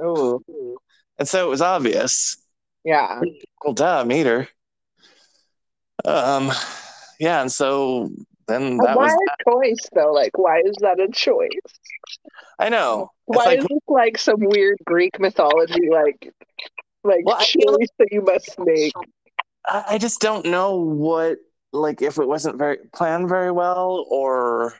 Oh, 0.00 0.40
And 1.18 1.26
so 1.26 1.44
it 1.46 1.50
was 1.50 1.60
obvious. 1.60 2.36
yeah. 2.84 3.20
Well, 3.64 3.74
duh, 3.74 4.04
meet 4.04 4.26
her. 4.26 4.48
Um, 6.04 6.52
yeah, 7.18 7.40
and 7.40 7.50
so 7.50 8.10
then 8.46 8.78
that 8.78 8.96
why 8.96 9.04
was. 9.04 9.12
a 9.12 9.50
choice 9.50 9.88
though? 9.92 10.12
Like, 10.12 10.36
why 10.36 10.60
is 10.64 10.76
that 10.80 11.00
a 11.00 11.08
choice? 11.08 11.48
I 12.58 12.68
know. 12.68 13.10
Why 13.26 13.44
like 13.44 13.58
is 13.58 13.64
this 13.64 13.78
like 13.88 14.18
some 14.18 14.40
weird 14.40 14.78
Greek 14.84 15.20
mythology, 15.20 15.90
like, 15.90 16.32
like 17.04 17.24
Well, 17.24 17.38
choice 17.40 17.88
that 17.98 18.08
you 18.10 18.22
must 18.22 18.58
make? 18.58 18.92
I 19.66 19.84
I 19.90 19.98
just 19.98 20.20
don't 20.20 20.46
know 20.46 20.76
what 20.76 21.38
like 21.72 22.00
if 22.02 22.18
it 22.18 22.26
wasn't 22.26 22.56
very 22.56 22.78
planned 22.94 23.28
very 23.28 23.52
well 23.52 24.06
or 24.10 24.74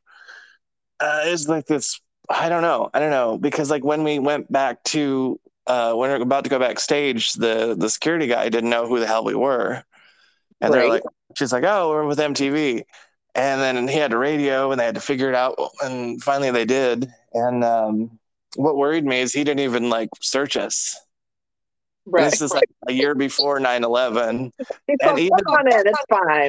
uh, 1.00 1.22
is 1.26 1.48
like 1.48 1.66
this. 1.66 2.00
I 2.30 2.48
don't 2.48 2.62
know. 2.62 2.90
I 2.92 2.98
don't 2.98 3.10
know 3.10 3.38
because 3.38 3.70
like 3.70 3.84
when 3.84 4.04
we 4.04 4.18
went 4.18 4.50
back 4.50 4.82
to 4.84 5.40
uh, 5.66 5.92
when 5.94 6.10
we 6.10 6.16
are 6.16 6.22
about 6.22 6.44
to 6.44 6.50
go 6.50 6.58
backstage, 6.58 7.32
the 7.34 7.74
the 7.78 7.90
security 7.90 8.26
guy 8.26 8.48
didn't 8.48 8.70
know 8.70 8.86
who 8.86 8.98
the 8.98 9.06
hell 9.06 9.24
we 9.24 9.34
were, 9.34 9.82
and 10.60 10.72
they're 10.72 10.88
like, 10.88 11.02
she's 11.36 11.52
like, 11.52 11.64
oh, 11.64 11.90
we're 11.90 12.06
with 12.06 12.18
MTV, 12.18 12.82
and 13.34 13.60
then 13.60 13.86
he 13.88 13.96
had 13.96 14.12
a 14.12 14.18
radio 14.18 14.70
and 14.70 14.80
they 14.80 14.84
had 14.84 14.94
to 14.96 15.00
figure 15.00 15.28
it 15.28 15.34
out, 15.34 15.56
and 15.82 16.22
finally 16.22 16.50
they 16.50 16.64
did. 16.64 17.08
And 17.34 17.62
um, 17.64 18.18
what 18.56 18.76
worried 18.76 19.04
me 19.04 19.20
is 19.20 19.32
he 19.32 19.44
didn't 19.44 19.60
even 19.60 19.90
like 19.90 20.08
search 20.20 20.56
us. 20.56 20.98
Right. 22.06 22.30
This 22.30 22.40
is 22.40 22.52
like 22.52 22.70
a 22.88 22.92
year 22.92 23.14
before 23.14 23.60
9-11 23.60 24.50
It's 24.58 24.70
and 25.04 25.18
even- 25.18 25.32
on 25.46 25.66
it. 25.68 25.86
It's 25.86 25.98
fine. 26.08 26.48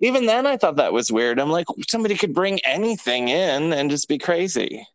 even 0.00 0.26
then 0.26 0.46
I 0.46 0.58
thought 0.58 0.76
that 0.76 0.92
was 0.92 1.10
weird. 1.10 1.40
I'm 1.40 1.48
like, 1.50 1.64
somebody 1.88 2.16
could 2.16 2.34
bring 2.34 2.60
anything 2.66 3.28
in 3.28 3.72
and 3.72 3.90
just 3.90 4.08
be 4.08 4.18
crazy. 4.18 4.86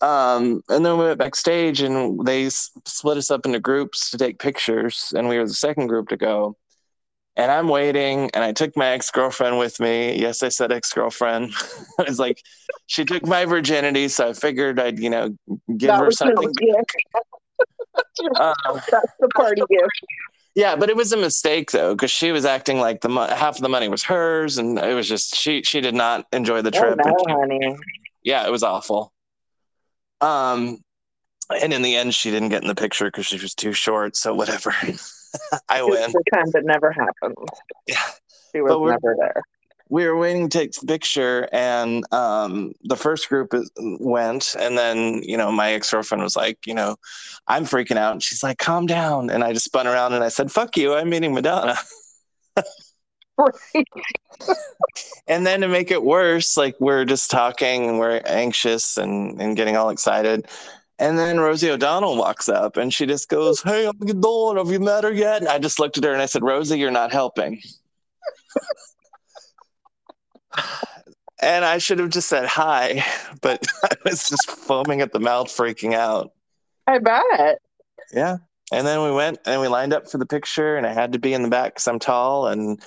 Um, 0.00 0.62
and 0.68 0.84
then 0.86 0.96
we 0.98 1.04
went 1.06 1.18
backstage 1.18 1.80
and 1.80 2.24
they 2.26 2.46
s- 2.46 2.70
split 2.84 3.16
us 3.16 3.30
up 3.30 3.46
into 3.46 3.58
groups 3.60 4.10
to 4.10 4.18
take 4.18 4.38
pictures, 4.38 5.12
and 5.16 5.28
we 5.28 5.38
were 5.38 5.46
the 5.46 5.54
second 5.54 5.88
group 5.88 6.08
to 6.08 6.16
go. 6.16 6.56
And 7.38 7.50
I'm 7.52 7.68
waiting, 7.68 8.30
and 8.34 8.42
I 8.42 8.52
took 8.52 8.76
my 8.76 8.88
ex 8.88 9.10
girlfriend 9.12 9.58
with 9.58 9.78
me. 9.80 10.18
Yes, 10.20 10.42
I 10.42 10.48
said 10.48 10.72
ex 10.72 10.92
girlfriend. 10.92 11.52
I 11.98 12.02
was 12.02 12.18
like, 12.26 12.42
she 12.88 13.04
took 13.04 13.24
my 13.24 13.44
virginity, 13.46 14.08
so 14.08 14.30
I 14.30 14.32
figured 14.32 14.80
I'd, 14.80 14.98
you 14.98 15.08
know, 15.08 15.36
give 15.76 15.88
that 15.88 16.00
her 16.00 16.10
something. 16.10 16.52
gift. 16.52 16.96
Uh, 18.36 18.54
That's 18.90 19.12
the 19.18 19.28
party 19.34 19.62
gift. 19.68 20.00
Yeah, 20.54 20.76
but 20.76 20.88
it 20.88 20.96
was 20.96 21.12
a 21.12 21.16
mistake 21.16 21.70
though, 21.72 21.94
because 21.94 22.10
she 22.10 22.30
was 22.32 22.44
acting 22.44 22.78
like 22.78 23.00
the 23.00 23.08
mo- 23.08 23.26
half 23.28 23.56
of 23.56 23.62
the 23.62 23.68
money 23.68 23.88
was 23.88 24.02
hers, 24.04 24.58
and 24.58 24.78
it 24.78 24.94
was 24.94 25.08
just 25.08 25.34
she 25.36 25.62
she 25.62 25.80
did 25.80 25.94
not 25.94 26.26
enjoy 26.32 26.62
the 26.62 26.70
Oh 26.74 26.78
trip. 26.80 26.98
and 27.04 27.14
no, 27.26 27.34
honey. 27.34 27.76
yeah, 28.22 28.46
it 28.46 28.50
was 28.50 28.62
awful. 28.62 29.12
Um, 30.20 30.78
and 31.62 31.72
in 31.72 31.82
the 31.82 31.96
end, 31.96 32.14
she 32.14 32.30
didn't 32.30 32.50
get 32.50 32.62
in 32.62 32.68
the 32.68 32.74
picture 32.74 33.06
because 33.06 33.26
she 33.26 33.38
was 33.38 33.54
too 33.54 33.72
short. 33.72 34.16
So 34.16 34.34
whatever, 34.34 34.72
I 35.68 35.82
win. 35.82 36.12
kind 36.32 36.52
that 36.52 36.64
never 36.64 36.92
happened. 36.92 37.36
Yeah. 37.86 37.96
She 38.52 38.60
was 38.60 38.72
never 38.72 39.14
there. 39.18 39.42
We 39.90 40.06
were 40.06 40.18
waiting 40.18 40.48
to 40.50 40.58
take 40.58 40.72
the 40.72 40.86
picture, 40.86 41.48
and 41.50 42.04
um, 42.12 42.72
the 42.84 42.96
first 42.96 43.28
group 43.30 43.54
is- 43.54 43.70
went, 43.78 44.54
and 44.58 44.76
then 44.76 45.22
you 45.22 45.36
know 45.38 45.50
my 45.50 45.72
ex 45.72 45.90
girlfriend 45.90 46.22
was 46.22 46.36
like, 46.36 46.66
you 46.66 46.74
know, 46.74 46.96
I'm 47.46 47.64
freaking 47.64 47.96
out, 47.96 48.12
and 48.12 48.22
she's 48.22 48.42
like, 48.42 48.58
calm 48.58 48.84
down, 48.86 49.30
and 49.30 49.42
I 49.42 49.54
just 49.54 49.64
spun 49.64 49.86
around 49.86 50.12
and 50.12 50.22
I 50.22 50.28
said, 50.28 50.52
fuck 50.52 50.76
you, 50.76 50.94
I'm 50.94 51.08
meeting 51.08 51.32
Madonna. 51.34 51.76
Right. 53.38 53.54
And 55.28 55.46
then 55.46 55.60
to 55.60 55.68
make 55.68 55.90
it 55.90 56.02
worse, 56.02 56.56
like 56.56 56.74
we're 56.80 57.04
just 57.04 57.30
talking 57.30 57.88
and 57.88 57.98
we're 57.98 58.22
anxious 58.24 58.96
and, 58.96 59.40
and 59.40 59.56
getting 59.56 59.76
all 59.76 59.90
excited. 59.90 60.48
And 60.98 61.18
then 61.18 61.38
Rosie 61.38 61.70
O'Donnell 61.70 62.16
walks 62.16 62.48
up 62.48 62.76
and 62.76 62.92
she 62.92 63.06
just 63.06 63.28
goes, 63.28 63.62
Hey, 63.62 63.90
doing? 64.00 64.56
Have 64.56 64.70
you 64.70 64.80
met 64.80 65.04
her 65.04 65.12
yet? 65.12 65.40
And 65.40 65.48
I 65.48 65.58
just 65.58 65.78
looked 65.78 65.96
at 65.96 66.04
her 66.04 66.12
and 66.12 66.20
I 66.20 66.26
said, 66.26 66.42
Rosie, 66.42 66.78
you're 66.78 66.90
not 66.90 67.12
helping. 67.12 67.62
and 71.40 71.64
I 71.64 71.78
should 71.78 72.00
have 72.00 72.10
just 72.10 72.28
said 72.28 72.46
hi, 72.46 73.04
but 73.40 73.64
I 73.84 73.94
was 74.04 74.28
just 74.28 74.50
foaming 74.50 75.00
at 75.00 75.12
the 75.12 75.20
mouth, 75.20 75.46
freaking 75.48 75.94
out. 75.94 76.32
I 76.86 76.98
bet. 76.98 77.58
Yeah. 78.12 78.38
And 78.72 78.86
then 78.86 79.02
we 79.02 79.12
went 79.12 79.38
and 79.46 79.60
we 79.60 79.68
lined 79.68 79.92
up 79.92 80.10
for 80.10 80.18
the 80.18 80.26
picture, 80.26 80.76
and 80.76 80.86
I 80.86 80.92
had 80.92 81.12
to 81.12 81.18
be 81.18 81.32
in 81.32 81.42
the 81.42 81.48
back 81.48 81.74
because 81.74 81.88
I'm 81.88 81.98
tall. 81.98 82.48
And 82.48 82.82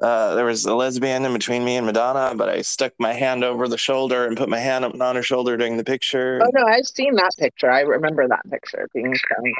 uh, 0.00 0.34
there 0.34 0.44
was 0.44 0.64
a 0.64 0.74
lesbian 0.74 1.24
in 1.24 1.32
between 1.32 1.64
me 1.64 1.76
and 1.76 1.86
Madonna, 1.86 2.34
but 2.36 2.48
I 2.48 2.62
stuck 2.62 2.92
my 2.98 3.12
hand 3.12 3.44
over 3.44 3.68
the 3.68 3.78
shoulder 3.78 4.26
and 4.26 4.36
put 4.36 4.48
my 4.48 4.58
hand 4.58 4.84
up 4.84 5.00
on 5.00 5.16
her 5.16 5.22
shoulder 5.22 5.56
during 5.56 5.76
the 5.76 5.84
picture. 5.84 6.40
Oh 6.42 6.50
no, 6.52 6.66
I've 6.66 6.86
seen 6.86 7.14
that 7.14 7.30
picture. 7.38 7.70
I 7.70 7.80
remember 7.80 8.26
that 8.26 8.42
picture 8.50 8.88
being 8.92 9.14
shown. 9.14 9.52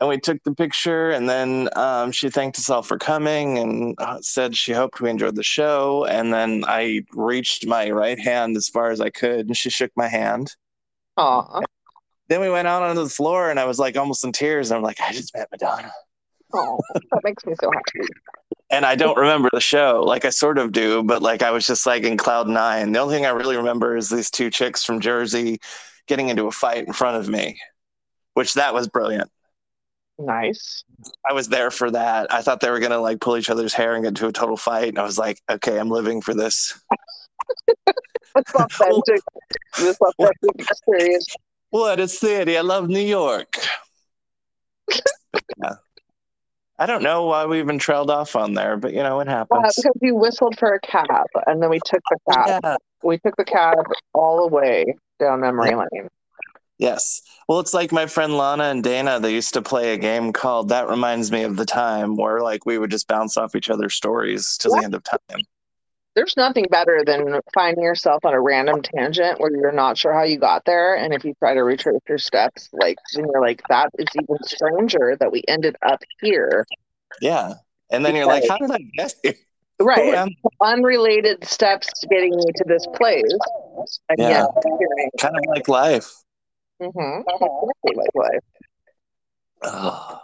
And 0.00 0.08
we 0.08 0.18
took 0.18 0.42
the 0.44 0.54
picture, 0.54 1.10
and 1.10 1.28
then 1.28 1.68
um, 1.76 2.10
she 2.10 2.30
thanked 2.30 2.58
us 2.58 2.70
all 2.70 2.80
for 2.80 2.96
coming 2.96 3.58
and 3.58 3.94
uh, 3.98 4.16
said 4.22 4.56
she 4.56 4.72
hoped 4.72 5.02
we 5.02 5.10
enjoyed 5.10 5.36
the 5.36 5.42
show. 5.42 6.06
And 6.06 6.32
then 6.32 6.64
I 6.66 7.02
reached 7.12 7.66
my 7.66 7.90
right 7.90 8.18
hand 8.18 8.56
as 8.56 8.66
far 8.66 8.90
as 8.90 9.02
I 9.02 9.10
could, 9.10 9.48
and 9.48 9.56
she 9.56 9.68
shook 9.68 9.90
my 9.96 10.08
hand. 10.08 10.56
Aw. 11.18 11.60
Then 12.28 12.40
we 12.40 12.48
went 12.48 12.66
out 12.66 12.82
onto 12.82 13.02
the 13.04 13.10
floor, 13.10 13.50
and 13.50 13.60
I 13.60 13.66
was 13.66 13.78
like 13.78 13.98
almost 13.98 14.24
in 14.24 14.32
tears. 14.32 14.70
And 14.70 14.78
I'm 14.78 14.82
like, 14.82 15.02
I 15.02 15.12
just 15.12 15.36
met 15.36 15.48
Madonna. 15.50 15.92
Aw. 16.54 16.78
That 16.94 17.20
makes 17.22 17.44
me 17.44 17.52
so 17.60 17.70
happy. 17.70 18.08
And 18.70 18.86
I 18.86 18.94
don't 18.94 19.18
remember 19.18 19.48
the 19.52 19.60
show. 19.60 20.02
Like 20.06 20.24
I 20.24 20.30
sort 20.30 20.58
of 20.58 20.72
do, 20.72 21.02
but 21.02 21.22
like 21.22 21.42
I 21.42 21.50
was 21.50 21.66
just 21.66 21.86
like 21.86 22.04
in 22.04 22.16
cloud 22.16 22.48
nine. 22.48 22.92
The 22.92 23.00
only 23.00 23.16
thing 23.16 23.26
I 23.26 23.30
really 23.30 23.56
remember 23.56 23.96
is 23.96 24.08
these 24.08 24.30
two 24.30 24.50
chicks 24.50 24.84
from 24.84 25.00
Jersey 25.00 25.60
getting 26.06 26.28
into 26.28 26.46
a 26.46 26.52
fight 26.52 26.86
in 26.86 26.92
front 26.92 27.16
of 27.16 27.28
me, 27.28 27.58
which 28.34 28.54
that 28.54 28.74
was 28.74 28.88
brilliant. 28.88 29.30
Nice. 30.18 30.84
I 31.28 31.32
was 31.32 31.48
there 31.48 31.70
for 31.70 31.90
that. 31.90 32.32
I 32.32 32.42
thought 32.42 32.60
they 32.60 32.70
were 32.70 32.80
gonna 32.80 33.00
like 33.00 33.20
pull 33.20 33.36
each 33.36 33.50
other's 33.50 33.72
hair 33.72 33.94
and 33.94 34.04
get 34.04 34.10
into 34.10 34.26
a 34.26 34.32
total 34.32 34.56
fight, 34.56 34.88
and 34.88 34.98
I 34.98 35.04
was 35.04 35.18
like, 35.18 35.40
okay, 35.50 35.78
I'm 35.78 35.90
living 35.90 36.20
for 36.20 36.34
this. 36.34 36.78
It's 38.36 38.54
authentic. 38.54 39.22
This 39.76 39.98
authentic 40.00 40.70
experience. 40.70 41.34
What 41.70 41.98
a 41.98 42.06
city! 42.06 42.56
I 42.56 42.60
love 42.60 42.88
New 42.88 43.00
York. 43.00 43.52
yeah. 45.62 45.74
I 46.80 46.86
don't 46.86 47.02
know 47.02 47.26
why 47.26 47.44
we 47.44 47.58
even 47.58 47.78
trailed 47.78 48.10
off 48.10 48.34
on 48.34 48.54
there, 48.54 48.78
but 48.78 48.94
you 48.94 49.02
know 49.02 49.20
it 49.20 49.28
happens. 49.28 49.74
because 49.76 49.92
you 50.00 50.16
whistled 50.16 50.58
for 50.58 50.72
a 50.74 50.80
cab, 50.80 51.26
and 51.46 51.62
then 51.62 51.68
we 51.68 51.78
took 51.84 52.00
the 52.10 52.18
cab. 52.32 52.60
yeah. 52.64 52.76
We 53.02 53.18
took 53.18 53.36
the 53.36 53.44
cab 53.44 53.76
all 54.14 54.48
the 54.48 54.54
way 54.54 54.94
down 55.18 55.40
memory 55.40 55.74
lane. 55.74 56.08
Yes. 56.78 57.20
Well, 57.46 57.60
it's 57.60 57.74
like 57.74 57.92
my 57.92 58.06
friend 58.06 58.38
Lana 58.38 58.64
and 58.64 58.82
Dana, 58.82 59.20
they 59.20 59.34
used 59.34 59.52
to 59.52 59.60
play 59.60 59.92
a 59.92 59.98
game 59.98 60.32
called 60.32 60.70
That 60.70 60.88
Reminds 60.88 61.30
Me 61.30 61.42
of 61.42 61.56
the 61.56 61.66
Time, 61.66 62.16
where 62.16 62.40
like 62.40 62.64
we 62.64 62.78
would 62.78 62.90
just 62.90 63.06
bounce 63.06 63.36
off 63.36 63.54
each 63.54 63.68
other's 63.68 63.94
stories 63.94 64.56
till 64.58 64.74
the 64.74 64.82
end 64.82 64.94
of 64.94 65.02
time. 65.04 65.42
There's 66.16 66.36
nothing 66.36 66.66
better 66.70 67.04
than 67.06 67.40
finding 67.54 67.84
yourself 67.84 68.24
on 68.24 68.34
a 68.34 68.40
random 68.40 68.82
tangent 68.82 69.38
where 69.38 69.50
you're 69.50 69.70
not 69.72 69.96
sure 69.96 70.12
how 70.12 70.24
you 70.24 70.38
got 70.38 70.64
there, 70.64 70.96
and 70.96 71.14
if 71.14 71.24
you 71.24 71.34
try 71.38 71.54
to 71.54 71.62
retrace 71.62 72.00
your 72.08 72.18
steps, 72.18 72.68
like 72.72 72.98
then 73.14 73.26
you're 73.32 73.40
like, 73.40 73.62
that 73.68 73.90
is 73.96 74.08
even 74.14 74.36
stranger 74.44 75.16
that 75.20 75.30
we 75.30 75.44
ended 75.46 75.76
up 75.82 76.02
here. 76.20 76.66
Yeah. 77.20 77.54
And 77.90 78.04
then 78.04 78.16
you're 78.16 78.26
like, 78.26 78.44
how 78.48 78.58
did 78.58 78.70
I 78.70 78.78
get 78.94 79.14
here? 79.22 79.34
Right. 79.82 80.08
Yeah. 80.08 80.26
Unrelated 80.60 81.42
steps 81.42 81.88
getting 82.10 82.34
you 82.34 82.52
to 82.54 82.64
this 82.66 82.86
place. 82.96 83.22
And 84.10 84.18
Yeah. 84.18 84.44
Kind 85.18 85.34
of 85.34 85.42
like 85.48 85.68
life. 85.68 86.12
mm-hmm. 86.82 87.22
Exactly 87.26 87.94
like 87.94 88.10
life. 88.14 88.44
Oh. 89.62 90.20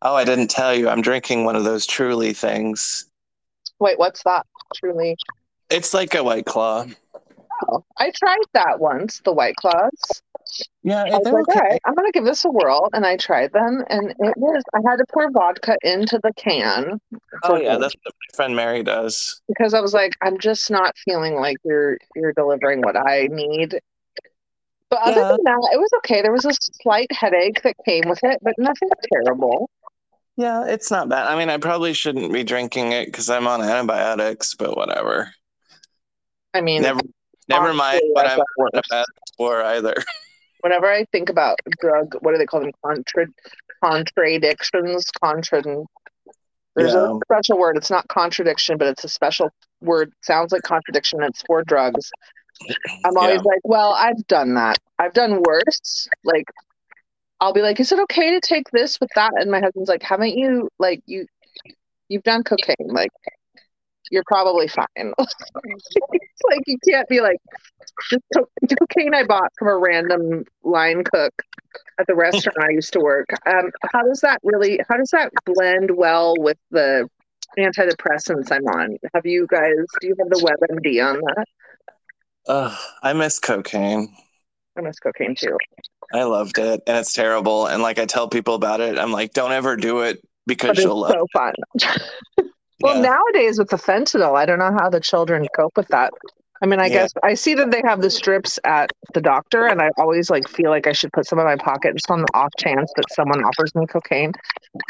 oh, 0.00 0.14
I 0.14 0.22
didn't 0.24 0.46
tell 0.46 0.72
you. 0.72 0.88
I'm 0.88 1.02
drinking 1.02 1.44
one 1.44 1.56
of 1.56 1.64
those 1.64 1.86
truly 1.86 2.32
things. 2.34 3.06
Wait, 3.80 3.98
what's 3.98 4.22
that? 4.22 4.46
Truly. 4.74 5.16
It's 5.70 5.94
like 5.94 6.14
a 6.14 6.22
white 6.22 6.46
claw. 6.46 6.86
Oh, 7.68 7.84
I 7.98 8.10
tried 8.10 8.38
that 8.54 8.80
once, 8.80 9.20
the 9.24 9.32
White 9.32 9.56
Claws. 9.56 9.90
Yeah, 10.82 11.04
I 11.04 11.16
was 11.16 11.24
like, 11.24 11.48
okay. 11.48 11.58
right, 11.58 11.80
I'm 11.84 11.94
gonna 11.94 12.12
give 12.12 12.24
this 12.24 12.44
a 12.44 12.50
whirl, 12.50 12.90
and 12.92 13.06
I 13.06 13.16
tried 13.16 13.52
them, 13.52 13.82
and 13.88 14.10
it 14.10 14.36
was 14.36 14.62
I 14.74 14.80
had 14.88 14.96
to 14.96 15.04
pour 15.12 15.30
vodka 15.30 15.76
into 15.82 16.18
the 16.22 16.32
can. 16.36 17.00
Oh 17.42 17.56
yeah, 17.56 17.78
that's 17.78 17.94
what 18.02 18.14
my 18.14 18.36
friend 18.36 18.56
Mary 18.56 18.82
does. 18.82 19.40
because 19.48 19.72
I 19.72 19.80
was 19.80 19.94
like, 19.94 20.12
I'm 20.20 20.38
just 20.38 20.70
not 20.70 20.94
feeling 21.04 21.34
like 21.36 21.56
you're 21.64 21.96
you're 22.14 22.32
delivering 22.32 22.82
what 22.82 22.96
I 22.96 23.28
need. 23.30 23.78
But 24.90 25.00
other 25.00 25.20
Yeah. 25.22 25.28
than 25.28 25.44
that, 25.44 25.70
it 25.72 25.78
was 25.78 25.90
okay. 25.98 26.22
There 26.22 26.32
was 26.32 26.44
a 26.44 26.52
slight 26.82 27.10
headache 27.10 27.62
that 27.62 27.74
came 27.86 28.04
with 28.06 28.20
it, 28.22 28.38
but 28.42 28.54
nothing 28.58 28.90
terrible. 29.12 29.70
Yeah, 30.36 30.66
it's 30.66 30.90
not 30.90 31.08
bad. 31.08 31.26
I 31.28 31.36
mean, 31.36 31.48
I 31.48 31.58
probably 31.58 31.92
shouldn't 31.92 32.32
be 32.32 32.42
drinking 32.42 32.92
it 32.92 33.06
because 33.06 33.30
I'm 33.30 33.46
on 33.46 33.62
antibiotics, 33.62 34.54
but 34.54 34.76
whatever. 34.76 35.32
I 36.52 36.60
mean, 36.60 36.82
Never, 36.82 37.00
never 37.48 37.72
mind 37.72 38.00
what 38.12 38.26
I'm 38.26 38.40
on 38.40 38.44
worse. 38.72 39.04
for 39.36 39.62
either. 39.62 39.94
Whenever 40.60 40.90
I 40.90 41.04
think 41.12 41.28
about 41.28 41.58
drug, 41.80 42.14
what 42.20 42.32
do 42.32 42.38
they 42.38 42.46
call 42.46 42.60
them? 42.60 42.72
Contra, 42.84 43.26
contradictions. 43.84 45.04
Contra. 45.22 45.62
There's 46.74 46.94
Yeah. 46.94 47.12
a 47.16 47.18
special 47.26 47.58
word. 47.58 47.76
It's 47.76 47.90
not 47.90 48.08
contradiction, 48.08 48.78
but 48.78 48.88
it's 48.88 49.04
a 49.04 49.08
special 49.08 49.50
word. 49.80 50.12
Sounds 50.22 50.52
like 50.52 50.62
contradiction. 50.62 51.22
It's 51.22 51.42
for 51.42 51.62
drugs. 51.64 52.10
I'm 53.04 53.16
always 53.16 53.36
Yeah. 53.36 53.42
like, 53.44 53.60
well, 53.64 53.92
I've 53.92 54.26
done 54.26 54.54
that. 54.54 54.78
I've 54.98 55.12
done 55.12 55.42
worse. 55.46 56.08
Like, 56.24 56.46
I'll 57.44 57.52
be 57.52 57.60
like, 57.60 57.78
is 57.78 57.92
it 57.92 57.98
okay 57.98 58.30
to 58.30 58.40
take 58.40 58.70
this 58.70 58.98
with 58.98 59.10
that? 59.16 59.32
And 59.36 59.50
my 59.50 59.60
husband's 59.60 59.90
like, 59.90 60.02
haven't 60.02 60.38
you 60.38 60.70
like 60.78 61.02
you 61.04 61.26
you've 62.08 62.22
done 62.22 62.42
cocaine? 62.42 62.88
Like, 62.88 63.10
you're 64.10 64.24
probably 64.26 64.66
fine. 64.66 64.86
like 65.18 66.62
you 66.66 66.78
can't 66.88 67.06
be 67.06 67.20
like 67.20 67.36
this 68.10 68.20
co- 68.34 68.48
cocaine 68.80 69.14
I 69.14 69.24
bought 69.24 69.52
from 69.58 69.68
a 69.68 69.76
random 69.76 70.44
line 70.62 71.04
cook 71.04 71.34
at 72.00 72.06
the 72.06 72.14
restaurant 72.14 72.56
I 72.62 72.70
used 72.70 72.94
to 72.94 73.00
work. 73.00 73.26
Um, 73.44 73.70
how 73.92 74.04
does 74.04 74.22
that 74.22 74.40
really? 74.42 74.80
How 74.88 74.96
does 74.96 75.10
that 75.10 75.30
blend 75.44 75.90
well 75.94 76.34
with 76.38 76.58
the 76.70 77.10
antidepressants 77.58 78.50
I'm 78.50 78.66
on? 78.68 78.96
Have 79.14 79.26
you 79.26 79.46
guys? 79.50 79.84
Do 80.00 80.06
you 80.06 80.16
have 80.18 80.30
the 80.30 80.40
WebMD 80.40 81.06
on 81.06 81.20
that? 81.20 81.46
Ugh, 82.46 82.78
I 83.02 83.12
miss 83.12 83.38
cocaine. 83.38 84.08
I 84.76 84.80
miss 84.80 84.98
cocaine 84.98 85.34
too. 85.34 85.56
I 86.12 86.24
loved 86.24 86.58
it, 86.58 86.82
and 86.86 86.96
it's 86.96 87.12
terrible. 87.12 87.66
And 87.66 87.82
like 87.82 87.98
I 87.98 88.06
tell 88.06 88.28
people 88.28 88.54
about 88.54 88.80
it, 88.80 88.98
I'm 88.98 89.12
like, 89.12 89.32
don't 89.32 89.52
ever 89.52 89.76
do 89.76 90.00
it 90.00 90.20
because 90.46 90.76
But 90.76 90.78
you'll 90.84 91.00
love. 91.00 91.12
so 91.12 91.26
fun. 91.32 91.54
Well, 92.80 92.96
Yeah. 92.96 93.02
nowadays 93.02 93.58
with 93.58 93.70
the 93.70 93.76
fentanyl, 93.76 94.36
I 94.36 94.44
don't 94.44 94.58
know 94.58 94.76
how 94.76 94.90
the 94.90 95.00
children 95.00 95.46
cope 95.56 95.76
with 95.76 95.86
that. 95.88 96.12
I 96.60 96.66
mean, 96.66 96.80
I 96.80 96.88
Yeah. 96.88 97.02
guess 97.02 97.12
I 97.22 97.34
see 97.34 97.54
that 97.54 97.70
they 97.70 97.80
have 97.84 98.02
the 98.02 98.10
strips 98.10 98.58
at 98.64 98.90
the 99.14 99.20
doctor, 99.20 99.66
and 99.66 99.80
I 99.80 99.90
always 99.96 100.28
like 100.28 100.48
feel 100.48 100.70
like 100.70 100.86
I 100.86 100.92
should 100.92 101.12
put 101.12 101.24
some 101.24 101.38
in 101.38 101.44
my 101.44 101.56
pocket 101.56 101.94
just 101.94 102.10
on 102.10 102.20
the 102.20 102.28
off 102.34 102.50
chance 102.58 102.92
that 102.96 103.10
someone 103.12 103.42
offers 103.44 103.74
me 103.74 103.86
cocaine. 103.86 104.32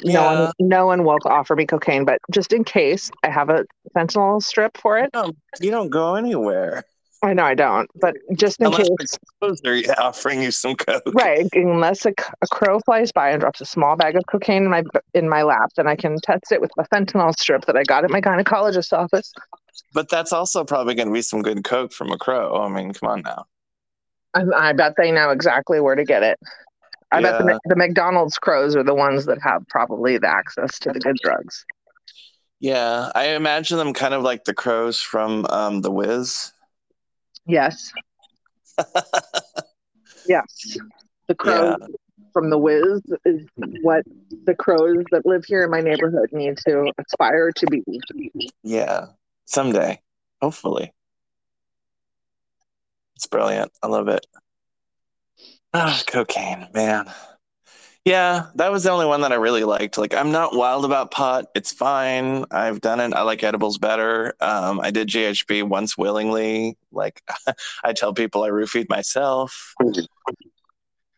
No 0.03 0.23
Yeah. 0.23 0.45
one, 0.45 0.53
no 0.59 0.87
one 0.87 1.05
will 1.05 1.19
offer 1.27 1.55
me 1.55 1.67
cocaine, 1.67 2.05
but 2.05 2.19
just 2.33 2.53
in 2.53 2.65
case, 2.65 3.11
I 3.23 3.31
have 3.31 3.51
a 3.51 3.65
fentanyl 3.95 4.43
strip 4.43 4.77
for 4.79 4.99
it. 4.99 5.11
No, 5.13 5.33
you 5.61 5.71
don't 5.71 5.91
go 5.91 6.15
anywhere 6.15 6.85
I 7.25 7.33
know 7.33 7.45
I 7.45 7.55
don't, 7.55 7.91
but 8.01 8.15
just 8.37 8.61
in 8.61 8.67
unless 8.67 8.89
case, 8.89 9.11
the 9.13 9.19
clothes 9.41 9.63
are 9.65 10.03
offering 10.03 10.43
you 10.43 10.51
some 10.51 10.75
coke. 10.75 11.03
right? 11.15 11.49
Unless 11.55 12.05
a, 12.07 12.13
a, 12.43 12.47
crow 12.49 12.81
flies 12.81 13.13
by 13.13 13.31
and 13.31 13.41
drops 13.41 13.61
a 13.61 13.65
small 13.67 13.97
bag 13.97 14.17
of 14.17 14.27
cocaine 14.27 14.65
in 14.65 14.71
my 14.71 14.83
in 15.15 15.29
my 15.29 15.43
lap, 15.43 15.71
then 15.77 15.87
I 15.87 15.97
can 15.97 16.19
test 16.21 16.53
it 16.53 16.61
with 16.61 16.71
a 16.79 16.85
fentanyl 16.89 17.35
strip 17.39 17.65
that 17.67 17.77
I 17.77 17.83
got 17.85 18.05
at 18.05 18.11
my 18.11 18.21
gynecologist's 18.21 18.93
office. 18.93 19.33
But 19.93 20.09
that's 20.11 20.33
also 20.33 20.65
probably 20.65 20.95
going 20.95 21.09
to 21.09 21.15
be 21.15 21.23
some 21.23 21.43
good 21.43 21.65
coke 21.65 21.93
from 21.93 22.13
a 22.13 22.19
crow. 22.19 22.63
I 22.63 22.69
mean, 22.69 22.93
come 22.93 23.09
on 23.09 23.23
now. 23.23 23.47
I, 24.35 24.43
I 24.57 24.73
bet 24.73 24.95
they 24.97 25.11
know 25.11 25.31
exactly 25.31 25.81
where 25.81 25.95
to 25.95 26.05
get 26.05 26.23
it. 26.23 26.39
I 27.11 27.23
bet 27.23 27.39
the, 27.39 27.61
the 27.67 27.77
McDonald's 27.77 28.39
crows 28.39 28.75
are 28.75 28.83
the 28.83 28.95
ones 28.95 29.27
that 29.27 29.41
have 29.41 29.67
probably 29.69 30.19
the 30.19 30.29
access 30.29 30.79
to 30.81 30.91
the 30.93 30.99
good 30.99 31.17
drugs. 31.23 31.65
Yeah, 32.61 33.11
I 33.15 33.29
imagine 33.29 33.79
them 33.79 33.95
kind 33.95 34.15
of 34.15 34.23
like 34.23 34.45
the 34.45 34.55
crows 34.55 35.01
from 35.01 35.47
um, 35.51 35.81
The 35.83 35.91
Wiz. 35.91 36.53
Yes. 37.47 37.93
yes. 40.27 40.79
The 41.29 41.35
crows 41.35 41.77
Yeah, 41.81 41.87
from 42.33 42.51
the 42.51 42.59
Wiz 42.59 43.01
is 43.25 43.47
what 43.83 44.05
the 44.45 44.55
crows 44.55 45.05
that 45.11 45.25
live 45.25 45.45
here 45.47 45.65
in 45.65 45.71
my 45.71 45.81
neighborhood 45.81 46.31
need 46.33 46.59
to 46.67 46.93
aspire 46.99 47.53
to 47.57 47.67
be. 47.67 47.83
yeah. 48.63 49.07
Someday, 49.47 50.01
hopefully. 50.41 50.93
It's 53.17 53.27
brilliant. 53.27 53.73
I 53.83 53.87
love 53.87 54.09
it. 54.09 54.27
Ah, 55.73 56.03
cocaine, 56.07 56.69
man. 56.75 57.13
Yeah, 58.05 58.49
that 58.57 58.71
was 58.71 58.83
the 58.83 58.91
only 58.91 59.07
one 59.07 59.23
that 59.23 59.33
I 59.33 59.37
really 59.37 59.65
liked. 59.65 59.97
Like, 59.97 60.13
I'm 60.13 60.31
not 60.31 60.55
wild 60.55 60.85
about 60.85 61.11
pot. 61.11 61.47
It's 61.55 61.73
fine. 61.73 62.45
I've 62.51 62.83
done 62.83 63.01
it. 63.01 63.15
I 63.15 63.23
like 63.23 63.43
edibles 63.43 63.79
better. 63.79 64.35
Um, 64.43 64.79
I 64.81 64.91
did 64.91 65.09
GHB 65.09 65.63
once 65.63 65.97
willingly. 65.97 66.77
Like, 66.93 67.23
I 67.85 67.95
tell 67.95 68.13
people 68.13 68.43
I 68.43 68.51
roofied 68.51 68.91
myself. 68.91 69.75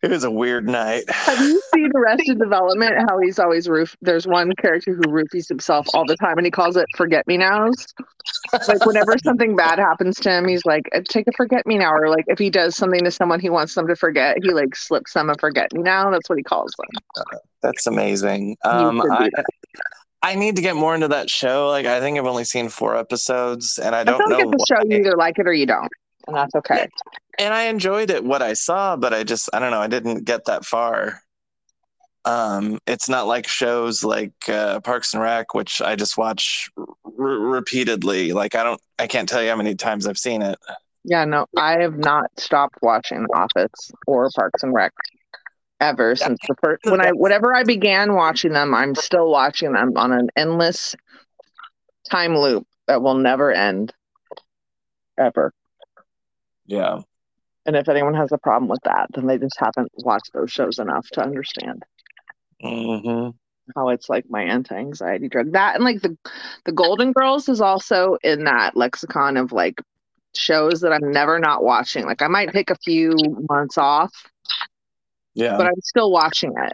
It 0.07 0.11
was 0.13 0.23
a 0.23 0.31
weird 0.31 0.69
night. 0.69 1.03
Have 1.11 1.41
you 1.41 1.61
seen 1.75 1.91
Arrested 1.97 2.39
Development? 2.39 2.95
How 3.09 3.19
he's 3.19 3.41
always 3.41 3.69
roof. 3.69 3.97
There's 4.01 4.25
one 4.25 4.53
character 4.53 4.95
who 4.95 5.03
roofies 5.03 5.49
himself 5.49 5.89
all 5.95 6.07
the 6.07 6.17
time, 6.19 6.39
and 6.39 6.47
he 6.47 6.51
calls 6.53 6.77
it 6.77 6.87
"forget 6.97 7.27
me 7.27 7.39
nows." 7.39 7.89
Like 8.69 8.87
whenever 8.87 9.17
something 9.25 9.57
bad 9.57 9.81
happens 9.81 10.15
to 10.21 10.31
him, 10.31 10.47
he's 10.47 10.65
like, 10.65 10.85
"Uh, 10.95 11.01
"Take 11.09 11.27
a 11.27 11.33
forget 11.33 11.67
me 11.67 11.77
now," 11.77 11.93
or 11.93 12.09
like 12.09 12.25
if 12.29 12.39
he 12.39 12.51
does 12.51 12.77
something 12.77 13.03
to 13.03 13.11
someone 13.11 13.41
he 13.41 13.51
wants 13.51 13.75
them 13.75 13.89
to 13.89 13.97
forget, 13.97 14.37
he 14.41 14.51
like 14.51 14.77
slips 14.77 15.13
them 15.15 15.29
a 15.29 15.35
forget 15.41 15.73
me 15.73 15.83
now. 15.83 16.09
That's 16.11 16.29
what 16.29 16.39
he 16.39 16.45
calls 16.45 16.73
them. 16.79 17.41
That's 17.63 17.89
amazing. 17.89 18.57
Um, 18.65 19.03
I. 19.11 19.29
I 20.23 20.35
need 20.35 20.57
to 20.57 20.63
get 20.63 20.75
more 20.77 20.95
into 20.95 21.09
that 21.09 21.31
show. 21.31 21.69
Like, 21.69 21.87
I 21.87 22.01
think 22.01 22.19
I've 22.19 22.27
only 22.27 22.43
seen 22.45 22.69
four 22.69 22.97
episodes, 22.97 23.79
and 23.79 23.95
I 23.95 24.01
I 24.01 24.05
don't 24.05 24.19
like 24.31 24.45
know. 24.45 24.51
at 24.51 24.59
the 24.59 24.65
show 24.69 24.83
you 24.85 24.99
either 24.99 25.17
like 25.17 25.39
it 25.39 25.47
or 25.47 25.53
you 25.53 25.67
don't, 25.67 25.91
and 26.27 26.37
that's 26.37 26.55
okay. 26.55 26.89
and 27.39 27.55
I 27.55 27.65
enjoyed 27.65 28.11
it 28.11 28.25
what 28.25 28.43
I 28.43 28.55
saw, 28.55 28.97
but 28.97 29.13
I 29.15 29.25
just 29.25 29.49
I 29.53 29.59
don't 29.59 29.71
know 29.71 29.81
I 29.81 29.87
didn't 29.89 30.25
get 30.25 30.47
that 30.47 30.65
far. 30.65 31.21
Um, 32.25 32.81
it's 32.89 33.09
not 33.09 33.29
like 33.29 33.47
shows 33.47 34.03
like 34.03 34.33
uh, 34.49 34.81
Parks 34.81 35.15
and 35.15 35.23
Rec, 35.23 35.55
which 35.55 35.81
I 35.81 35.95
just 35.95 36.19
watch 36.19 36.69
r- 36.77 36.85
repeatedly. 37.17 38.33
Like 38.33 38.55
I 38.55 38.65
don't 38.65 38.81
I 38.99 39.07
can't 39.07 39.29
tell 39.29 39.43
you 39.43 39.51
how 39.51 39.57
many 39.57 39.75
times 39.77 40.07
I've 40.07 40.19
seen 40.19 40.43
it. 40.43 40.59
Yeah, 41.05 41.25
no, 41.25 41.47
I 41.57 41.81
have 41.83 41.99
not 41.99 42.31
stopped 42.37 42.79
watching 42.83 43.27
Office 43.33 43.93
or 44.09 44.29
Parks 44.35 44.65
and 44.65 44.75
Rec 44.75 44.93
ever 45.81 46.17
since 46.17 46.39
the 46.49 46.55
first 46.61 46.85
when 46.87 47.01
I 47.01 47.11
whenever 47.11 47.55
I 47.55 47.63
began 47.63 48.15
watching 48.15 48.53
them, 48.53 48.75
I'm 48.75 48.95
still 48.95 49.31
watching 49.31 49.73
them 49.73 49.93
on 49.97 50.13
an 50.13 50.31
endless 50.37 50.97
time 52.11 52.37
loop 52.37 52.67
that 52.89 53.03
will 53.03 53.15
never 53.15 53.53
end 53.53 53.93
ever. 55.19 55.53
Yeah, 56.67 57.03
And 57.67 57.77
if 57.77 57.89
anyone 57.89 58.15
has 58.15 58.33
a 58.33 58.39
problem 58.39 58.69
with 58.69 58.81
that, 58.85 59.09
then 59.15 59.27
they 59.27 59.39
just 59.39 59.59
haven't 59.59 59.93
watched 59.97 60.33
those 60.33 60.51
shows 60.51 60.79
enough 60.79 61.07
to 61.13 61.23
understand 61.23 61.85
hmm 62.61 63.31
how 63.77 63.89
it's 63.89 64.09
like 64.09 64.25
my 64.29 64.43
anti-anxiety 64.43 65.29
drug. 65.29 65.53
That 65.53 65.75
and 65.77 65.85
like 65.85 66.01
the 66.03 66.17
the 66.65 66.73
Golden 66.73 67.13
Girls 67.13 67.49
is 67.49 67.61
also 67.61 68.17
in 68.23 68.45
that 68.45 68.77
lexicon 68.77 69.37
of 69.37 69.53
like 69.53 69.75
shows 70.37 70.81
that 70.81 70.93
I'm 70.93 71.13
never 71.13 71.39
not 71.39 71.63
watching. 71.65 72.05
Like 72.07 72.23
I 72.23 72.29
might 72.29 72.53
take 72.53 72.71
a 72.71 72.77
few 72.77 73.45
months 73.49 73.79
off 73.79 74.13
yeah, 75.35 75.57
but 75.57 75.67
I'm 75.67 75.81
still 75.83 76.11
watching 76.11 76.53
it. 76.57 76.73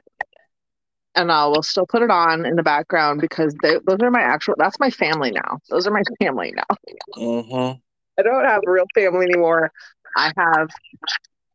And 1.15 1.31
I 1.31 1.47
will 1.47 1.63
still 1.63 1.87
put 1.87 2.03
it 2.03 2.11
on 2.11 2.45
in 2.47 2.57
the 2.57 2.63
background 2.63 3.21
because 3.21 3.55
they, 3.63 3.77
those 3.87 3.99
are 4.03 4.11
my 4.11 4.21
actual, 4.23 4.55
that's 4.59 4.79
my 4.81 4.91
family 4.91 5.31
now. 5.33 5.59
Those 5.69 5.87
are 5.87 5.93
my 5.93 6.03
family 6.21 6.53
now. 6.57 6.77
hmm 7.17 7.81
I 8.19 8.23
don't 8.23 8.45
have 8.45 8.63
a 8.67 8.71
real 8.71 8.87
family 8.95 9.27
anymore. 9.27 9.73
I 10.17 10.33
have 10.37 10.69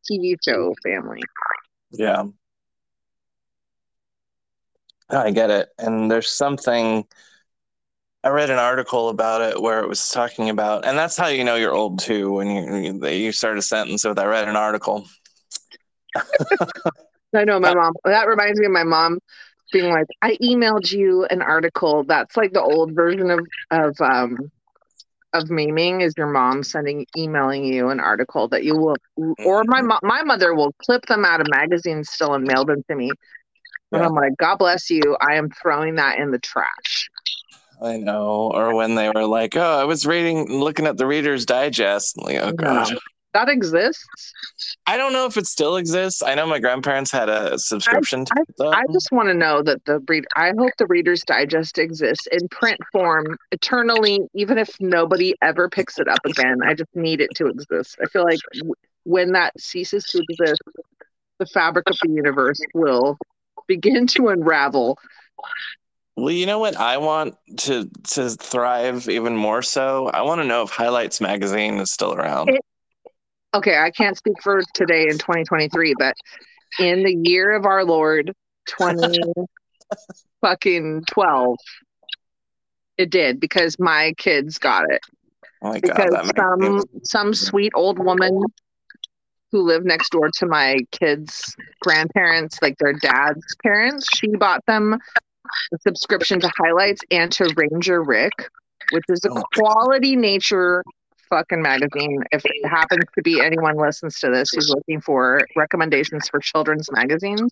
TV 0.09 0.35
show 0.43 0.73
family. 0.83 1.21
yeah. 1.91 2.23
I 5.09 5.31
get 5.31 5.49
it, 5.49 5.69
and 5.77 6.11
there's 6.11 6.29
something. 6.29 7.05
I 8.23 8.29
read 8.29 8.49
an 8.49 8.59
article 8.59 9.09
about 9.09 9.41
it 9.41 9.61
where 9.61 9.79
it 9.81 9.87
was 9.87 10.09
talking 10.09 10.49
about, 10.49 10.85
and 10.85 10.97
that's 10.97 11.15
how 11.15 11.27
you 11.27 11.43
know 11.43 11.55
you're 11.55 11.73
old 11.73 11.99
too 11.99 12.33
when 12.33 12.49
you 12.49 13.07
you 13.07 13.31
start 13.31 13.57
a 13.57 13.61
sentence 13.61 14.03
with 14.03 14.19
"I 14.19 14.25
read 14.25 14.47
an 14.47 14.55
article." 14.57 15.07
I 17.35 17.43
know 17.43 17.59
my 17.59 17.73
mom, 17.73 17.93
that 18.05 18.27
reminds 18.27 18.59
me 18.59 18.65
of 18.65 18.71
my 18.71 18.83
mom 18.83 19.19
being 19.71 19.91
like, 19.91 20.07
I 20.21 20.37
emailed 20.41 20.91
you 20.91 21.25
an 21.25 21.41
article. 21.41 22.03
That's 22.03 22.37
like 22.37 22.53
the 22.53 22.61
old 22.61 22.93
version 22.93 23.29
of, 23.29 23.39
of, 23.71 24.01
um, 24.01 24.37
of 25.37 25.49
memeing 25.49 26.01
is 26.01 26.13
your 26.17 26.27
mom 26.27 26.63
sending 26.63 27.05
emailing 27.17 27.63
you 27.63 27.89
an 27.89 27.99
article 27.99 28.47
that 28.47 28.63
you 28.63 28.75
will 28.75 28.95
or 29.45 29.63
my 29.65 29.79
mm-hmm. 29.79 29.87
mo- 29.87 29.99
my 30.03 30.23
mother 30.23 30.53
will 30.53 30.73
clip 30.83 31.05
them 31.05 31.25
out 31.25 31.41
of 31.41 31.47
magazines 31.49 32.09
still 32.09 32.33
and 32.33 32.45
mail 32.45 32.65
them 32.65 32.83
to 32.89 32.95
me 32.95 33.09
and 33.91 34.01
Yeah. 34.01 34.07
i'm 34.07 34.13
like 34.13 34.33
god 34.37 34.57
bless 34.57 34.89
you 34.89 35.17
i 35.21 35.35
am 35.35 35.49
throwing 35.49 35.95
that 35.95 36.19
in 36.19 36.31
the 36.31 36.39
trash 36.39 37.09
I 37.79 37.97
know. 37.97 38.51
Or 38.53 38.73
when 38.73 38.95
they 38.95 39.09
were 39.09 39.27
like, 39.27 39.55
"Oh, 39.55 39.79
I 39.79 39.83
was 39.83 40.07
reading, 40.07 40.49
looking 40.49 40.87
at 40.87 40.97
the 40.97 41.05
Reader's 41.05 41.45
Digest." 41.45 42.17
I'm 42.17 42.25
like, 42.25 42.41
oh 42.41 42.51
gosh. 42.51 42.91
That 43.37 43.49
exists 43.49 44.33
I 44.87 44.97
don't 44.97 45.13
know 45.13 45.25
if 45.25 45.37
it 45.37 45.45
still 45.45 45.75
exists. 45.75 46.23
I 46.23 46.33
know 46.35 46.47
my 46.47 46.59
grandparents 46.59 47.11
had 47.11 47.29
a 47.29 47.59
subscription 47.59 48.25
to 48.25 48.31
it. 48.41 48.55
Though. 48.57 48.71
i 48.71 48.83
just 48.91 49.09
want 49.11 49.27
to 49.29 49.33
know 49.33 49.61
that 49.61 49.83
the 49.85 49.99
read 50.07 50.25
i 50.35 50.51
hope 50.57 50.71
the 50.77 50.87
reader's 50.87 51.21
digest 51.21 51.77
exists 51.77 52.27
in 52.31 52.47
print 52.49 52.79
form 52.91 53.25
eternally 53.51 54.19
even 54.33 54.57
if 54.57 54.69
nobody 54.79 55.33
ever 55.41 55.69
picks 55.69 55.99
it 55.99 56.07
up 56.07 56.23
again 56.25 56.57
i 56.65 56.73
just 56.73 56.93
need 56.95 57.21
it 57.21 57.29
to 57.35 57.47
exist 57.47 57.97
i 58.03 58.07
feel 58.07 58.23
like 58.23 58.39
w- 58.55 58.73
when 59.07 59.31
that 59.31 59.53
ceases 59.59 60.03
to 60.05 60.21
exist, 60.29 60.61
the 61.39 61.45
fabric 61.45 61.89
of 61.89 61.97
the 62.03 62.11
universe 62.11 62.59
will 62.73 63.17
begin 63.67 64.05
to 64.07 64.27
unravel. 64.27 64.97
Well, 66.17 66.31
you 66.31 66.45
know 66.45 66.59
what 66.59 66.75
I 66.75 66.97
want 66.97 67.35
to 67.59 67.89
to 68.15 68.29
thrive 68.31 69.07
even 69.07 69.35
more 69.35 69.61
so? 69.61 70.07
I 70.07 70.23
want 70.23 70.41
to 70.41 70.47
know 70.47 70.63
if 70.63 70.71
Highlights 70.71 71.21
magazine 71.21 71.75
is 71.77 71.93
still 71.93 72.13
around. 72.13 72.49
It- 72.49 72.61
Okay, 73.53 73.77
I 73.77 73.91
can't 73.91 74.17
speak 74.17 74.35
for 74.43 74.61
today 74.73 75.03
in 75.03 75.17
2023, 75.17 75.95
but 75.97 76.15
in 76.79 77.03
the 77.03 77.15
year 77.29 77.55
of 77.55 77.65
our 77.65 77.83
Lord 77.85 78.33
20 78.67 79.19
fucking 80.41 81.03
12, 81.09 81.55
it 82.97 83.09
did 83.09 83.39
because 83.39 83.77
my 83.79 84.13
kids 84.17 84.57
got 84.57 84.89
it. 84.91 85.01
oh 85.61 85.69
my 85.69 85.79
god, 85.79 85.95
because 85.95 86.11
that 86.11 86.35
some 86.35 86.83
some 87.03 87.33
sweet 87.33 87.71
old 87.73 87.99
woman 87.99 88.43
who 89.51 89.61
lived 89.61 89.85
next 89.85 90.11
door 90.11 90.29
to 90.39 90.45
my 90.45 90.77
kids' 90.91 91.55
grandparents, 91.81 92.57
like 92.61 92.77
their 92.79 92.93
dad's 92.93 93.55
parents, 93.63 94.07
she 94.17 94.27
bought 94.27 94.65
them 94.65 94.93
a 95.73 95.77
subscription 95.79 96.39
to 96.41 96.51
Highlights 96.57 97.01
and 97.11 97.31
to 97.31 97.53
Ranger 97.55 98.03
Rick, 98.03 98.33
which 98.91 99.05
is 99.07 99.23
a 99.23 99.31
Oh. 99.31 99.43
quality 99.55 100.17
nature 100.17 100.83
fucking 101.29 101.61
magazine. 101.61 102.23
If 102.31 102.45
it 102.45 102.67
happens 102.67 103.03
to 103.15 103.21
be 103.21 103.41
anyone 103.41 103.77
listens 103.77 104.19
to 104.19 104.29
this 104.29 104.51
who's 104.51 104.69
looking 104.69 105.01
for 105.01 105.41
recommendations 105.55 106.27
for 106.29 106.39
children's 106.39 106.91
magazines, 106.91 107.51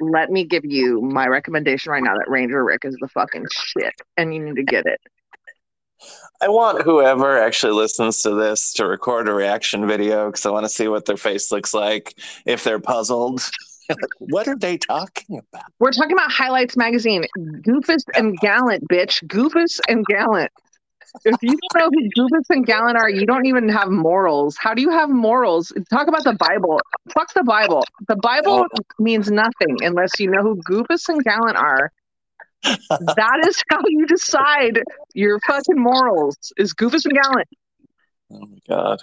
let 0.00 0.30
me 0.30 0.44
give 0.44 0.64
you 0.64 1.00
my 1.00 1.26
recommendation 1.26 1.92
right 1.92 2.02
now 2.02 2.16
that 2.16 2.28
Ranger 2.28 2.64
Rick 2.64 2.84
is 2.84 2.96
the 3.00 3.08
fucking 3.08 3.46
shit 3.52 3.94
and 4.16 4.34
you 4.34 4.42
need 4.42 4.56
to 4.56 4.64
get 4.64 4.86
it. 4.86 5.00
I 6.40 6.48
want 6.48 6.82
whoever 6.82 7.38
actually 7.38 7.74
listens 7.74 8.22
to 8.22 8.34
this 8.34 8.72
to 8.74 8.86
record 8.86 9.28
a 9.28 9.34
reaction 9.34 9.86
video 9.86 10.26
because 10.26 10.46
I 10.46 10.50
want 10.50 10.64
to 10.64 10.70
see 10.70 10.88
what 10.88 11.04
their 11.04 11.18
face 11.18 11.52
looks 11.52 11.74
like 11.74 12.14
if 12.46 12.64
they're 12.64 12.80
puzzled. 12.80 13.42
What 14.20 14.46
are 14.46 14.56
they 14.56 14.78
talking 14.78 15.38
about? 15.38 15.64
We're 15.80 15.90
talking 15.90 16.12
about 16.12 16.30
Highlights 16.30 16.76
Magazine. 16.76 17.24
Goofus 17.36 18.04
and 18.14 18.38
Gallant, 18.38 18.86
bitch. 18.88 19.24
Goofus 19.26 19.80
and 19.88 20.06
Gallant. 20.06 20.52
If 21.24 21.36
you 21.42 21.58
don't 21.74 21.80
know 21.80 21.90
who 21.92 22.08
Goofus 22.16 22.44
and 22.50 22.66
Gallant 22.66 22.96
are, 22.96 23.10
you 23.10 23.26
don't 23.26 23.46
even 23.46 23.68
have 23.68 23.88
morals. 23.88 24.56
How 24.58 24.74
do 24.74 24.82
you 24.82 24.90
have 24.90 25.10
morals? 25.10 25.72
Talk 25.90 26.08
about 26.08 26.24
the 26.24 26.34
Bible. 26.34 26.80
Fuck 27.12 27.32
the 27.34 27.44
Bible. 27.44 27.84
The 28.08 28.16
Bible 28.16 28.66
means 28.98 29.30
nothing 29.30 29.82
unless 29.82 30.18
you 30.18 30.30
know 30.30 30.42
who 30.42 30.56
Goofus 30.62 31.08
and 31.08 31.22
Gallant 31.24 31.56
are. 31.56 31.92
that 32.62 33.44
is 33.46 33.62
how 33.70 33.80
you 33.86 34.06
decide 34.06 34.82
your 35.14 35.40
fucking 35.40 35.78
morals 35.78 36.36
is 36.56 36.74
Goofus 36.74 37.04
and 37.04 37.14
Gallant. 37.14 37.48
Oh 38.32 38.46
my 38.46 38.58
god. 38.68 39.00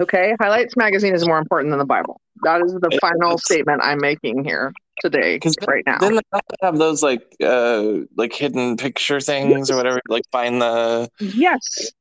Okay, 0.00 0.34
Highlights 0.40 0.76
Magazine 0.76 1.14
is 1.14 1.26
more 1.26 1.38
important 1.38 1.70
than 1.70 1.78
the 1.78 1.84
Bible. 1.84 2.20
That 2.42 2.62
is 2.62 2.72
the 2.72 2.98
final 3.00 3.38
statement 3.38 3.80
I'm 3.82 4.00
making 4.00 4.44
here 4.44 4.72
today, 5.00 5.38
right 5.68 5.84
now. 5.86 5.98
Didn't 5.98 6.24
they 6.32 6.40
have 6.62 6.78
those 6.78 7.02
like 7.02 7.22
uh 7.42 8.00
like 8.16 8.32
hidden 8.32 8.76
picture 8.76 9.20
things 9.20 9.70
or 9.70 9.76
whatever? 9.76 10.00
Like 10.08 10.24
find 10.32 10.60
the 10.60 11.08
Yes. 11.20 11.92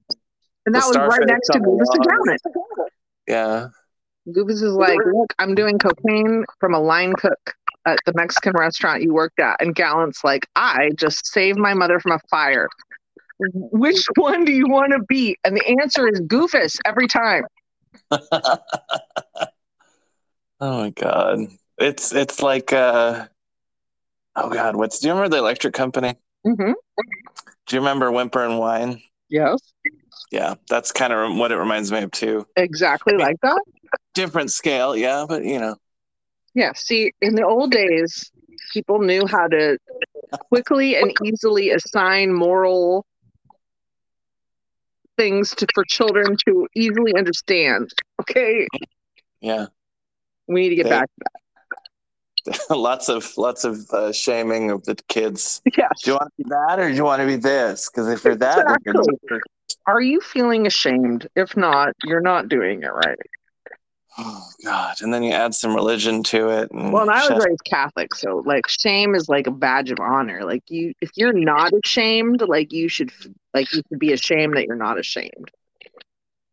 And 0.65 0.73
The 0.73 0.79
that 0.79 0.87
was 0.87 0.97
right 0.97 1.27
next 1.27 1.47
to 1.49 1.59
on 1.59 1.61
the 1.61 1.67
Goofus 1.67 1.93
and 1.93 2.05
wall. 2.05 2.25
Gallant. 2.25 2.91
yeah. 3.27 3.67
Goofus 4.29 4.63
is 4.63 4.73
like, 4.73 4.99
look, 5.13 5.33
I'm 5.37 5.53
doing 5.53 5.77
cocaine 5.77 6.45
from 6.59 6.73
a 6.73 6.79
line 6.79 7.13
cook 7.13 7.53
at 7.85 7.99
the 8.05 8.13
Mexican 8.15 8.53
restaurant 8.53 9.03
you 9.03 9.13
worked 9.13 9.39
at. 9.39 9.61
And 9.61 9.75
Gallant's 9.75 10.23
like, 10.23 10.47
I 10.55 10.91
just 10.95 11.25
saved 11.27 11.59
my 11.59 11.73
mother 11.73 11.99
from 11.99 12.13
a 12.13 12.19
fire. 12.29 12.69
Which 13.53 14.05
one 14.15 14.45
do 14.45 14.53
you 14.53 14.67
want 14.69 14.93
to 14.93 14.99
be? 15.07 15.35
And 15.43 15.57
the 15.57 15.77
answer 15.81 16.07
is 16.07 16.21
Goofus 16.21 16.77
every 16.85 17.07
time. 17.07 17.43
oh 18.11 18.57
my 20.59 20.89
god. 20.91 21.39
It's 21.77 22.13
it's 22.13 22.41
like 22.41 22.71
uh 22.73 23.27
oh 24.35 24.49
god, 24.49 24.75
what's 24.75 24.99
do 24.99 25.07
you 25.07 25.13
remember 25.13 25.35
the 25.35 25.41
electric 25.41 25.73
company? 25.73 26.15
Mm-hmm. 26.45 26.73
Do 27.67 27.75
you 27.75 27.79
remember 27.79 28.11
Whimper 28.11 28.43
and 28.43 28.59
Wine? 28.59 29.01
Yes. 29.29 29.59
Yeah, 30.31 30.55
that's 30.69 30.91
kind 30.91 31.13
of 31.13 31.35
what 31.37 31.51
it 31.51 31.57
reminds 31.57 31.91
me 31.91 32.03
of 32.03 32.11
too. 32.11 32.45
Exactly 32.55 33.17
like 33.17 33.37
that. 33.41 33.61
Different 34.13 34.51
scale, 34.51 34.95
yeah, 34.95 35.25
but 35.27 35.43
you 35.43 35.59
know. 35.59 35.75
Yeah. 36.53 36.73
See, 36.75 37.13
in 37.21 37.35
the 37.35 37.45
old 37.45 37.71
days, 37.71 38.31
people 38.73 38.99
knew 38.99 39.25
how 39.27 39.47
to 39.47 39.77
quickly 40.49 40.95
and 40.95 41.13
easily 41.23 41.71
assign 41.71 42.33
moral 42.33 43.05
things 45.17 45.53
to 45.55 45.67
for 45.73 45.83
children 45.85 46.35
to 46.47 46.67
easily 46.75 47.13
understand. 47.15 47.91
Okay. 48.21 48.67
Yeah. 49.41 49.67
We 50.47 50.61
need 50.61 50.69
to 50.69 50.75
get 50.75 50.83
They- 50.85 50.89
back 50.89 51.05
to 51.07 51.25
that. 51.25 51.39
lots 52.69 53.07
of 53.07 53.31
lots 53.37 53.63
of 53.63 53.89
uh, 53.91 54.11
shaming 54.11 54.69
of 54.69 54.83
the 54.83 54.95
kids. 55.07 55.61
Yeah. 55.77 55.87
Do 56.03 56.11
you 56.11 56.17
want 56.17 56.33
to 56.37 56.43
be 56.43 56.49
that 56.49 56.77
or 56.79 56.89
do 56.89 56.93
you 56.95 57.03
want 57.05 57.21
to 57.21 57.25
be 57.25 57.37
this? 57.37 57.89
Because 57.89 58.09
if 58.09 58.25
you're 58.25 58.35
that, 58.35 58.65
then 58.67 58.93
you're 59.29 59.39
Are 59.87 60.01
you 60.01 60.19
feeling 60.19 60.67
ashamed? 60.67 61.27
If 61.37 61.55
not, 61.55 61.93
you're 62.03 62.19
not 62.21 62.49
doing 62.49 62.83
it 62.83 62.87
right. 62.93 63.17
Oh 64.17 64.47
God! 64.63 64.95
And 65.01 65.13
then 65.13 65.23
you 65.23 65.31
add 65.31 65.55
some 65.55 65.73
religion 65.73 66.21
to 66.23 66.49
it. 66.49 66.71
And 66.71 66.93
Well, 66.93 67.03
and 67.03 67.11
I 67.11 67.27
was 67.27 67.45
raised 67.45 67.63
Catholic, 67.65 68.13
so 68.13 68.43
like 68.45 68.67
shame 68.67 69.15
is 69.15 69.27
like 69.27 69.47
a 69.47 69.51
badge 69.51 69.89
of 69.89 69.99
honor. 69.99 70.43
Like 70.43 70.63
you, 70.69 70.93
if 71.01 71.09
you're 71.15 71.33
not 71.33 71.71
ashamed, 71.83 72.41
like 72.41 72.71
you 72.71 72.89
should, 72.89 73.11
like 73.53 73.73
you 73.73 73.81
should 73.89 73.99
be 73.99 74.13
ashamed 74.13 74.55
that 74.55 74.67
you're 74.67 74.75
not 74.75 74.99
ashamed. 74.99 75.49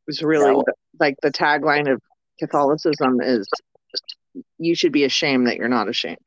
It's 0.06 0.22
really 0.22 0.54
Yeah, 0.54 0.72
like 0.98 1.16
the 1.22 1.30
tagline 1.30 1.92
of 1.92 2.00
Catholicism 2.38 3.20
is, 3.20 3.46
"You 4.58 4.74
should 4.74 4.92
be 4.92 5.04
ashamed 5.04 5.46
that 5.46 5.56
you're 5.56 5.68
not 5.68 5.88
ashamed." 5.88 6.18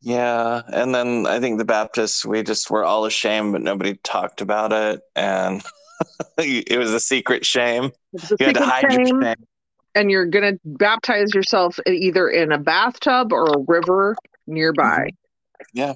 Yeah, 0.00 0.62
and 0.66 0.94
then 0.94 1.26
I 1.26 1.38
think 1.38 1.58
the 1.58 1.64
Baptists, 1.64 2.24
we 2.24 2.42
just 2.42 2.70
were 2.70 2.84
all 2.84 3.04
ashamed, 3.04 3.52
but 3.52 3.62
nobody 3.62 3.98
talked 4.02 4.40
about 4.40 4.72
it, 4.72 5.00
and 5.14 5.62
it 6.38 6.78
was 6.78 6.92
a 6.92 6.98
secret 6.98 7.44
shame. 7.44 7.84
A 7.84 8.36
You 8.40 8.46
had 8.46 8.54
to 8.54 8.64
hide 8.64 8.90
shame, 8.90 9.06
your 9.06 9.22
shame. 9.22 9.46
And 9.94 10.10
you're 10.10 10.26
gonna 10.26 10.54
baptize 10.64 11.34
yourself 11.34 11.78
either 11.86 12.28
in 12.28 12.52
a 12.52 12.58
bathtub 12.58 13.32
or 13.32 13.44
a 13.46 13.58
river 13.58 14.16
nearby. 14.46 15.10
Mm-hmm. 15.10 15.78
Yeah. 15.78 15.94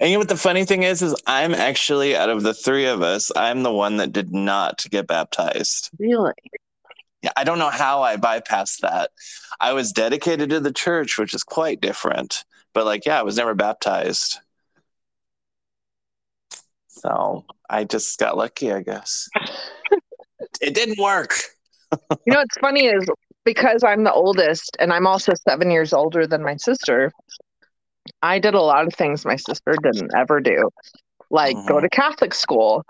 And 0.00 0.10
you 0.10 0.16
know 0.16 0.20
what 0.20 0.28
the 0.28 0.36
funny 0.36 0.64
thing 0.64 0.82
is? 0.82 1.02
Is 1.02 1.14
I'm 1.26 1.54
actually 1.54 2.16
out 2.16 2.28
of 2.28 2.42
the 2.42 2.54
three 2.54 2.86
of 2.86 3.02
us, 3.02 3.30
I'm 3.36 3.62
the 3.62 3.72
one 3.72 3.98
that 3.98 4.12
did 4.12 4.32
not 4.32 4.84
get 4.90 5.06
baptized. 5.06 5.90
Really? 5.98 6.32
Yeah, 7.22 7.30
I 7.36 7.44
don't 7.44 7.58
know 7.58 7.70
how 7.70 8.02
I 8.02 8.16
bypassed 8.16 8.80
that. 8.80 9.10
I 9.60 9.72
was 9.72 9.92
dedicated 9.92 10.50
to 10.50 10.60
the 10.60 10.72
church, 10.72 11.16
which 11.16 11.32
is 11.32 11.42
quite 11.42 11.80
different. 11.80 12.44
But 12.74 12.84
like, 12.84 13.06
yeah, 13.06 13.18
I 13.18 13.22
was 13.22 13.36
never 13.36 13.54
baptized. 13.54 14.40
So 16.88 17.44
I 17.70 17.84
just 17.84 18.18
got 18.18 18.36
lucky, 18.36 18.72
I 18.72 18.82
guess. 18.82 19.28
it 20.60 20.74
didn't 20.74 20.98
work. 20.98 21.34
You 21.92 22.32
know 22.32 22.40
what's 22.40 22.58
funny 22.58 22.86
is 22.86 23.08
because 23.44 23.82
I'm 23.84 24.04
the 24.04 24.12
oldest 24.12 24.76
and 24.80 24.92
I'm 24.92 25.06
also 25.06 25.32
seven 25.48 25.70
years 25.70 25.92
older 25.92 26.26
than 26.26 26.42
my 26.42 26.56
sister, 26.56 27.12
I 28.22 28.38
did 28.38 28.54
a 28.54 28.60
lot 28.60 28.86
of 28.86 28.94
things 28.94 29.24
my 29.24 29.36
sister 29.36 29.74
didn't 29.82 30.12
ever 30.16 30.40
do. 30.40 30.70
Like 31.30 31.56
go 31.66 31.76
Mhm. 31.76 31.82
to 31.82 31.88
Catholic 31.88 32.34
school 32.34 32.84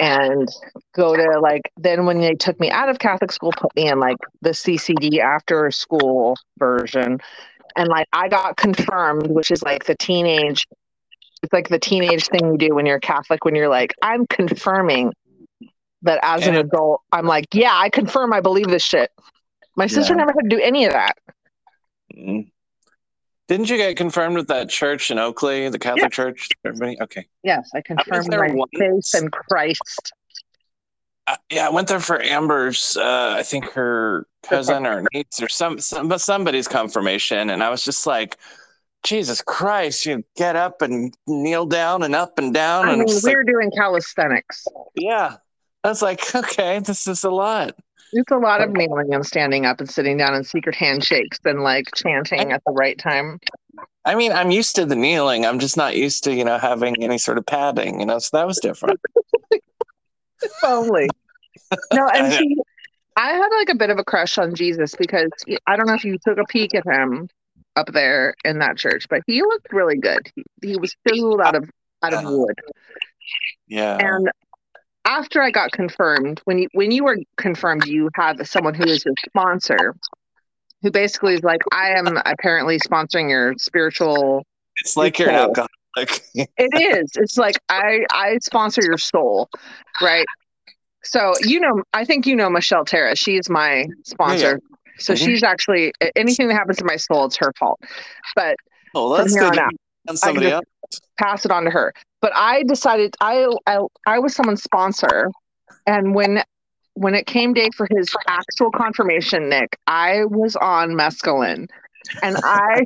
and 0.00 0.48
go 0.94 1.16
to 1.16 1.40
like 1.40 1.62
then 1.76 2.06
when 2.06 2.20
they 2.20 2.34
took 2.34 2.58
me 2.60 2.70
out 2.70 2.88
of 2.88 2.98
Catholic 2.98 3.32
school, 3.32 3.52
put 3.52 3.74
me 3.76 3.88
in 3.88 3.98
like 3.98 4.16
the 4.42 4.50
CCD 4.54 5.20
after 5.20 5.70
school 5.70 6.36
version. 6.58 7.18
And 7.76 7.88
like 7.88 8.06
I 8.12 8.28
got 8.28 8.56
confirmed, 8.56 9.28
which 9.28 9.50
is 9.50 9.62
like 9.62 9.84
the 9.84 9.96
teenage 9.96 10.66
it's 11.40 11.52
like 11.52 11.68
the 11.68 11.78
teenage 11.78 12.26
thing 12.26 12.50
you 12.50 12.58
do 12.58 12.74
when 12.74 12.84
you're 12.84 12.98
Catholic 12.98 13.44
when 13.44 13.54
you're 13.54 13.68
like, 13.68 13.94
I'm 14.02 14.26
confirming 14.26 15.12
that 16.02 16.18
as 16.22 16.48
an 16.48 16.56
And- 16.56 16.66
adult, 16.66 17.00
I'm 17.12 17.26
like, 17.26 17.46
yeah, 17.52 17.72
I 17.74 17.90
confirm 17.90 18.32
I 18.32 18.40
believe 18.40 18.66
this 18.66 18.82
shit. 18.82 19.10
My 19.78 19.86
sister 19.86 20.12
Yeah. 20.12 20.18
never 20.18 20.32
had 20.32 20.50
to 20.50 20.56
do 20.56 20.60
any 20.60 20.84
of 20.86 20.92
that. 20.92 21.16
Mm. 22.14 22.50
Didn't 23.46 23.70
you 23.70 23.76
get 23.76 23.96
confirmed 23.96 24.36
with 24.36 24.48
that 24.48 24.68
church 24.68 25.10
in 25.10 25.18
Oakley, 25.18 25.68
the 25.68 25.78
Catholic 25.78 26.12
church? 26.12 26.48
Everybody, 26.66 27.00
okay. 27.00 27.26
Yes, 27.44 27.70
I 27.74 27.80
confirmed 27.80 28.30
there 28.30 28.46
my 28.46 28.54
once. 28.54 28.70
faith 28.76 29.22
in 29.22 29.30
Christ. 29.30 30.12
Uh, 31.28 31.36
yeah, 31.50 31.66
I 31.66 31.70
went 31.70 31.88
there 31.88 32.00
for 32.00 32.20
Amber's. 32.20 32.96
Uh, 32.96 33.36
I 33.38 33.42
think 33.44 33.66
her 33.72 34.26
cousin 34.42 34.84
or 34.84 35.04
niece 35.14 35.40
or 35.40 35.48
some, 35.48 35.78
some 35.78 36.18
somebody's 36.18 36.66
confirmation, 36.66 37.50
and 37.50 37.62
I 37.62 37.70
was 37.70 37.84
just 37.84 38.06
like, 38.06 38.36
Jesus 39.04 39.40
Christ! 39.42 40.04
You 40.06 40.24
get 40.36 40.56
up 40.56 40.82
and 40.82 41.14
kneel 41.26 41.66
down 41.66 42.02
and 42.02 42.14
up 42.16 42.38
and 42.38 42.52
down, 42.52 42.88
I 42.88 42.92
and 42.94 43.04
mean, 43.04 43.18
we're 43.22 43.36
like, 43.38 43.46
doing 43.46 43.70
calisthenics. 43.70 44.66
yeah. 44.96 45.36
I 45.84 45.88
was 45.88 46.02
like, 46.02 46.34
okay, 46.34 46.80
this 46.80 47.06
is 47.06 47.22
a 47.24 47.30
lot. 47.30 47.76
It's 48.12 48.30
a 48.30 48.36
lot 48.38 48.60
of 48.62 48.70
kneeling 48.70 49.12
and 49.12 49.24
standing 49.24 49.66
up 49.66 49.80
and 49.80 49.88
sitting 49.88 50.16
down 50.16 50.34
and 50.34 50.46
secret 50.46 50.74
handshakes 50.74 51.38
and 51.44 51.62
like 51.62 51.94
chanting 51.94 52.52
at 52.52 52.62
the 52.64 52.72
right 52.72 52.98
time. 52.98 53.38
I 54.04 54.14
mean, 54.14 54.32
I'm 54.32 54.50
used 54.50 54.76
to 54.76 54.86
the 54.86 54.96
kneeling. 54.96 55.44
I'm 55.44 55.58
just 55.58 55.76
not 55.76 55.96
used 55.96 56.24
to 56.24 56.34
you 56.34 56.44
know 56.44 56.58
having 56.58 57.02
any 57.02 57.18
sort 57.18 57.38
of 57.38 57.46
padding. 57.46 58.00
You 58.00 58.06
know, 58.06 58.18
so 58.18 58.36
that 58.36 58.46
was 58.46 58.58
different. 58.58 59.00
If 60.40 60.52
only. 60.64 61.08
No, 61.92 62.08
and 62.14 62.32
I 63.16 63.32
had 63.32 63.48
like 63.48 63.68
a 63.70 63.74
bit 63.74 63.90
of 63.90 63.98
a 63.98 64.04
crush 64.04 64.38
on 64.38 64.54
Jesus 64.54 64.94
because 64.94 65.30
he- 65.46 65.58
I 65.66 65.76
don't 65.76 65.86
know 65.86 65.94
if 65.94 66.04
you 66.04 66.16
took 66.24 66.38
a 66.38 66.44
peek 66.44 66.74
at 66.74 66.86
him 66.86 67.28
up 67.76 67.92
there 67.92 68.34
in 68.44 68.60
that 68.60 68.76
church, 68.76 69.06
but 69.10 69.22
he 69.26 69.42
looked 69.42 69.72
really 69.72 69.96
good. 69.96 70.30
He, 70.34 70.44
he 70.62 70.76
was 70.76 70.94
chiseled 71.06 71.40
out 71.40 71.56
of 71.56 71.68
out 72.02 72.12
of 72.14 72.20
uh-huh. 72.20 72.36
wood. 72.36 72.60
Yeah. 73.66 73.96
And 73.96 74.30
after 75.08 75.42
I 75.42 75.50
got 75.50 75.72
confirmed, 75.72 76.40
when 76.44 76.58
you 76.58 76.68
when 76.72 76.90
you 76.90 77.04
were 77.04 77.16
confirmed, 77.38 77.86
you 77.86 78.10
have 78.14 78.36
someone 78.46 78.74
who 78.74 78.84
is 78.84 79.04
your 79.04 79.14
sponsor, 79.26 79.94
who 80.82 80.90
basically 80.90 81.34
is 81.34 81.42
like, 81.42 81.62
I 81.72 81.90
am 81.90 82.18
apparently 82.26 82.78
sponsoring 82.78 83.30
your 83.30 83.54
spiritual. 83.58 84.44
it's 84.80 84.96
like 84.96 85.18
you're 85.18 85.30
an 85.30 85.34
soul. 85.34 85.44
alcoholic. 85.96 86.22
It 86.34 86.98
is. 86.98 87.10
It's 87.16 87.38
like 87.38 87.56
I 87.68 88.04
I 88.12 88.38
sponsor 88.42 88.82
your 88.84 88.98
soul, 88.98 89.48
right? 90.02 90.26
So 91.04 91.34
you 91.42 91.58
know, 91.58 91.82
I 91.94 92.04
think 92.04 92.26
you 92.26 92.36
know 92.36 92.50
Michelle 92.50 92.84
Terra. 92.84 93.16
She's 93.16 93.48
my 93.48 93.86
sponsor. 94.04 94.60
So 94.98 95.14
Mhm. 95.14 95.24
she's 95.24 95.42
actually 95.42 95.92
anything 96.16 96.48
that 96.48 96.54
happens 96.54 96.76
to 96.78 96.84
my 96.84 96.96
soul, 96.96 97.26
it's 97.26 97.36
her 97.38 97.52
fault. 97.58 97.80
But 98.36 98.56
oh, 98.94 99.16
from 99.16 99.24
that's 99.24 99.34
here 99.34 99.50
good. 99.50 99.58
on 99.58 99.74
out, 100.10 100.18
somebody 100.18 100.50
else. 100.50 100.64
Pass 101.18 101.44
it 101.44 101.50
on 101.50 101.64
to 101.64 101.70
her. 101.70 101.92
But 102.20 102.32
I 102.34 102.62
decided 102.64 103.14
I 103.20 103.48
I, 103.66 103.78
I 104.06 104.18
was 104.18 104.34
someone's 104.34 104.62
sponsor, 104.62 105.30
and 105.86 106.14
when 106.14 106.42
when 106.94 107.14
it 107.14 107.26
came 107.26 107.54
day 107.54 107.68
for 107.76 107.86
his 107.90 108.08
actual 108.26 108.70
confirmation, 108.72 109.48
Nick, 109.48 109.78
I 109.86 110.24
was 110.24 110.56
on 110.56 110.90
mescaline, 110.90 111.68
and 112.22 112.36
I 112.42 112.82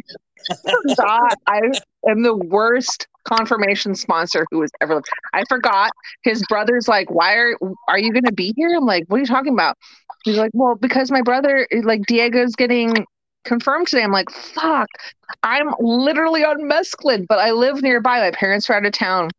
forgot 0.82 1.38
I 1.46 1.60
am 2.08 2.22
the 2.22 2.36
worst 2.36 3.06
confirmation 3.24 3.94
sponsor 3.94 4.44
who 4.50 4.60
has 4.60 4.70
ever 4.80 4.96
lived. 4.96 5.06
I 5.32 5.44
forgot 5.48 5.92
his 6.24 6.44
brother's 6.48 6.88
like, 6.88 7.10
why 7.10 7.34
are 7.34 7.56
are 7.88 7.98
you 7.98 8.12
going 8.12 8.24
to 8.24 8.32
be 8.32 8.52
here? 8.56 8.76
I'm 8.76 8.84
like, 8.84 9.04
what 9.08 9.16
are 9.16 9.20
you 9.20 9.26
talking 9.26 9.52
about? 9.52 9.76
He's 10.24 10.36
like, 10.36 10.50
well, 10.54 10.76
because 10.76 11.10
my 11.10 11.22
brother, 11.22 11.66
like 11.82 12.02
Diego's 12.06 12.54
getting 12.54 13.06
confirmed 13.44 13.88
today. 13.88 14.02
I'm 14.02 14.12
like, 14.12 14.30
fuck. 14.30 14.88
I'm 15.42 15.74
literally 15.80 16.44
on 16.44 16.62
mescaline, 16.62 17.26
but 17.26 17.38
I 17.38 17.50
live 17.52 17.82
nearby. 17.82 18.20
My 18.20 18.30
parents 18.32 18.68
are 18.70 18.74
out 18.74 18.86
of 18.86 18.92
town. 18.92 19.30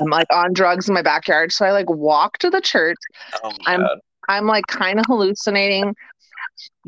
I'm 0.00 0.08
like 0.08 0.26
on 0.32 0.52
drugs 0.52 0.88
in 0.88 0.94
my 0.94 1.02
backyard. 1.02 1.52
So 1.52 1.64
I 1.64 1.70
like 1.72 1.88
walk 1.88 2.38
to 2.38 2.50
the 2.50 2.60
church. 2.60 2.98
Oh 3.42 3.52
I'm- 3.66 3.80
God. 3.80 3.98
I'm 4.28 4.46
like 4.46 4.66
kind 4.68 4.98
of 5.00 5.06
hallucinating. 5.06 5.94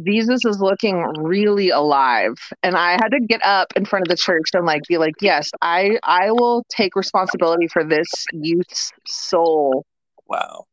Jesus 0.07 0.45
is 0.45 0.61
looking 0.61 1.03
really 1.19 1.71
alive. 1.71 2.35
And 2.63 2.77
I 2.77 2.93
had 2.93 3.09
to 3.09 3.21
get 3.21 3.45
up 3.45 3.73
in 3.75 3.85
front 3.85 4.05
of 4.07 4.09
the 4.09 4.17
church 4.17 4.51
and 4.55 4.65
like 4.67 4.83
be 4.89 4.99
like, 4.99 5.15
yes, 5.21 5.51
I 5.61 5.99
I 6.05 6.31
will 6.31 6.65
take 6.69 6.95
responsibility 6.95 7.67
for 7.69 7.83
this 7.83 8.09
youth's 8.33 8.93
soul. 9.07 9.85
Wow. 10.29 10.67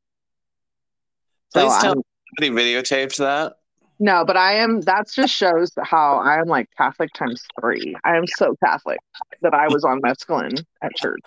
So 1.54 1.62
Please 1.68 1.82
tell 1.82 1.90
I'm- 1.92 1.98
me 1.98 2.04
somebody 2.50 2.74
videotaped 2.74 3.18
that. 3.18 3.59
No, 4.00 4.24
but 4.26 4.38
I 4.38 4.54
am 4.54 4.82
that's 4.82 5.14
just 5.14 5.34
shows 5.34 5.72
how 5.84 6.20
I'm 6.20 6.48
like 6.48 6.70
Catholic 6.78 7.12
times 7.14 7.44
three. 7.60 7.96
I 8.04 8.16
am 8.16 8.26
so 8.28 8.56
Catholic 8.64 9.00
that 9.42 9.54
I 9.54 9.68
was 9.68 9.84
on 9.84 10.02
mescaline 10.02 10.64
at 10.82 10.96
church. 10.96 11.24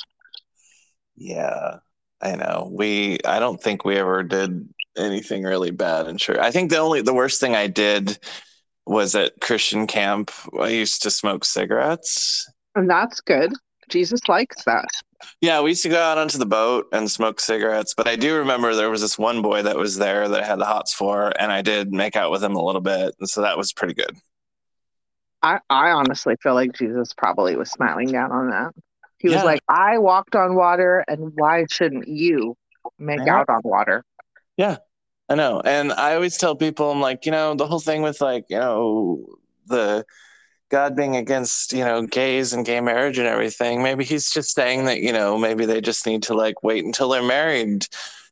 Yeah, 1.16 1.76
I 2.20 2.36
know. 2.36 2.70
We 2.72 3.18
I 3.26 3.38
don't 3.38 3.62
think 3.62 3.84
we 3.84 3.96
ever 3.96 4.22
did 4.22 4.68
anything 4.96 5.42
really 5.42 5.70
bad 5.70 6.08
in 6.08 6.16
church. 6.16 6.38
I 6.38 6.50
think 6.50 6.70
the 6.70 6.78
only 6.78 7.02
the 7.02 7.14
worst 7.14 7.40
thing 7.40 7.54
I 7.54 7.66
did 7.66 8.18
was 8.86 9.14
at 9.14 9.40
Christian 9.40 9.86
camp. 9.86 10.30
I 10.58 10.68
used 10.68 11.02
to 11.02 11.10
smoke 11.10 11.44
cigarettes. 11.44 12.50
And 12.74 12.88
that's 12.88 13.20
good. 13.20 13.52
Jesus 13.92 14.20
likes 14.28 14.64
that. 14.64 14.86
Yeah, 15.40 15.60
we 15.60 15.70
used 15.70 15.84
to 15.84 15.88
go 15.88 16.00
out 16.00 16.18
onto 16.18 16.38
the 16.38 16.46
boat 16.46 16.86
and 16.92 17.08
smoke 17.10 17.38
cigarettes. 17.40 17.94
But 17.96 18.08
I 18.08 18.16
do 18.16 18.36
remember 18.38 18.74
there 18.74 18.90
was 18.90 19.02
this 19.02 19.18
one 19.18 19.42
boy 19.42 19.62
that 19.62 19.76
was 19.76 19.96
there 19.96 20.28
that 20.28 20.42
I 20.42 20.46
had 20.46 20.58
the 20.58 20.64
hots 20.64 20.92
for, 20.94 21.32
and 21.38 21.52
I 21.52 21.62
did 21.62 21.92
make 21.92 22.16
out 22.16 22.30
with 22.30 22.42
him 22.42 22.56
a 22.56 22.64
little 22.64 22.80
bit, 22.80 23.14
and 23.20 23.28
so 23.28 23.42
that 23.42 23.56
was 23.56 23.72
pretty 23.72 23.94
good. 23.94 24.16
I, 25.42 25.58
I 25.68 25.90
honestly 25.90 26.34
feel 26.42 26.54
like 26.54 26.72
Jesus 26.72 27.12
probably 27.16 27.56
was 27.56 27.70
smiling 27.70 28.10
down 28.10 28.32
on 28.32 28.50
that. 28.50 28.72
He 29.18 29.28
was 29.28 29.44
like, 29.44 29.60
I 29.68 29.98
walked 29.98 30.34
on 30.34 30.56
water, 30.56 31.04
and 31.06 31.32
why 31.34 31.66
shouldn't 31.70 32.08
you 32.08 32.56
make 32.98 33.20
Yeah. 33.26 33.38
out 33.38 33.48
on 33.48 33.60
water? 33.62 34.04
Yeah, 34.56 34.78
I 35.28 35.36
know. 35.36 35.60
And 35.64 35.92
I 35.92 36.14
always 36.14 36.36
tell 36.36 36.56
people, 36.56 36.90
I'm 36.90 37.00
like, 37.00 37.26
you 37.26 37.32
know, 37.32 37.54
the 37.54 37.66
whole 37.66 37.80
thing 37.80 38.02
with 38.02 38.20
like, 38.20 38.46
you 38.48 38.58
know, 38.58 39.24
the 39.66 40.04
God 40.72 40.96
being 40.96 41.16
against, 41.16 41.74
you 41.74 41.84
know, 41.84 42.06
gays 42.06 42.54
and 42.54 42.64
gay 42.64 42.80
marriage 42.80 43.18
and 43.18 43.28
everything, 43.28 43.82
maybe 43.82 44.04
he's 44.04 44.30
just 44.30 44.54
saying 44.54 44.86
that, 44.86 45.00
you 45.00 45.12
know, 45.12 45.36
maybe 45.36 45.66
they 45.66 45.82
just 45.82 46.06
need 46.06 46.22
to 46.24 46.34
like 46.34 46.62
wait 46.62 46.84
until 46.84 47.10
they're 47.10 47.22
married 47.22 47.86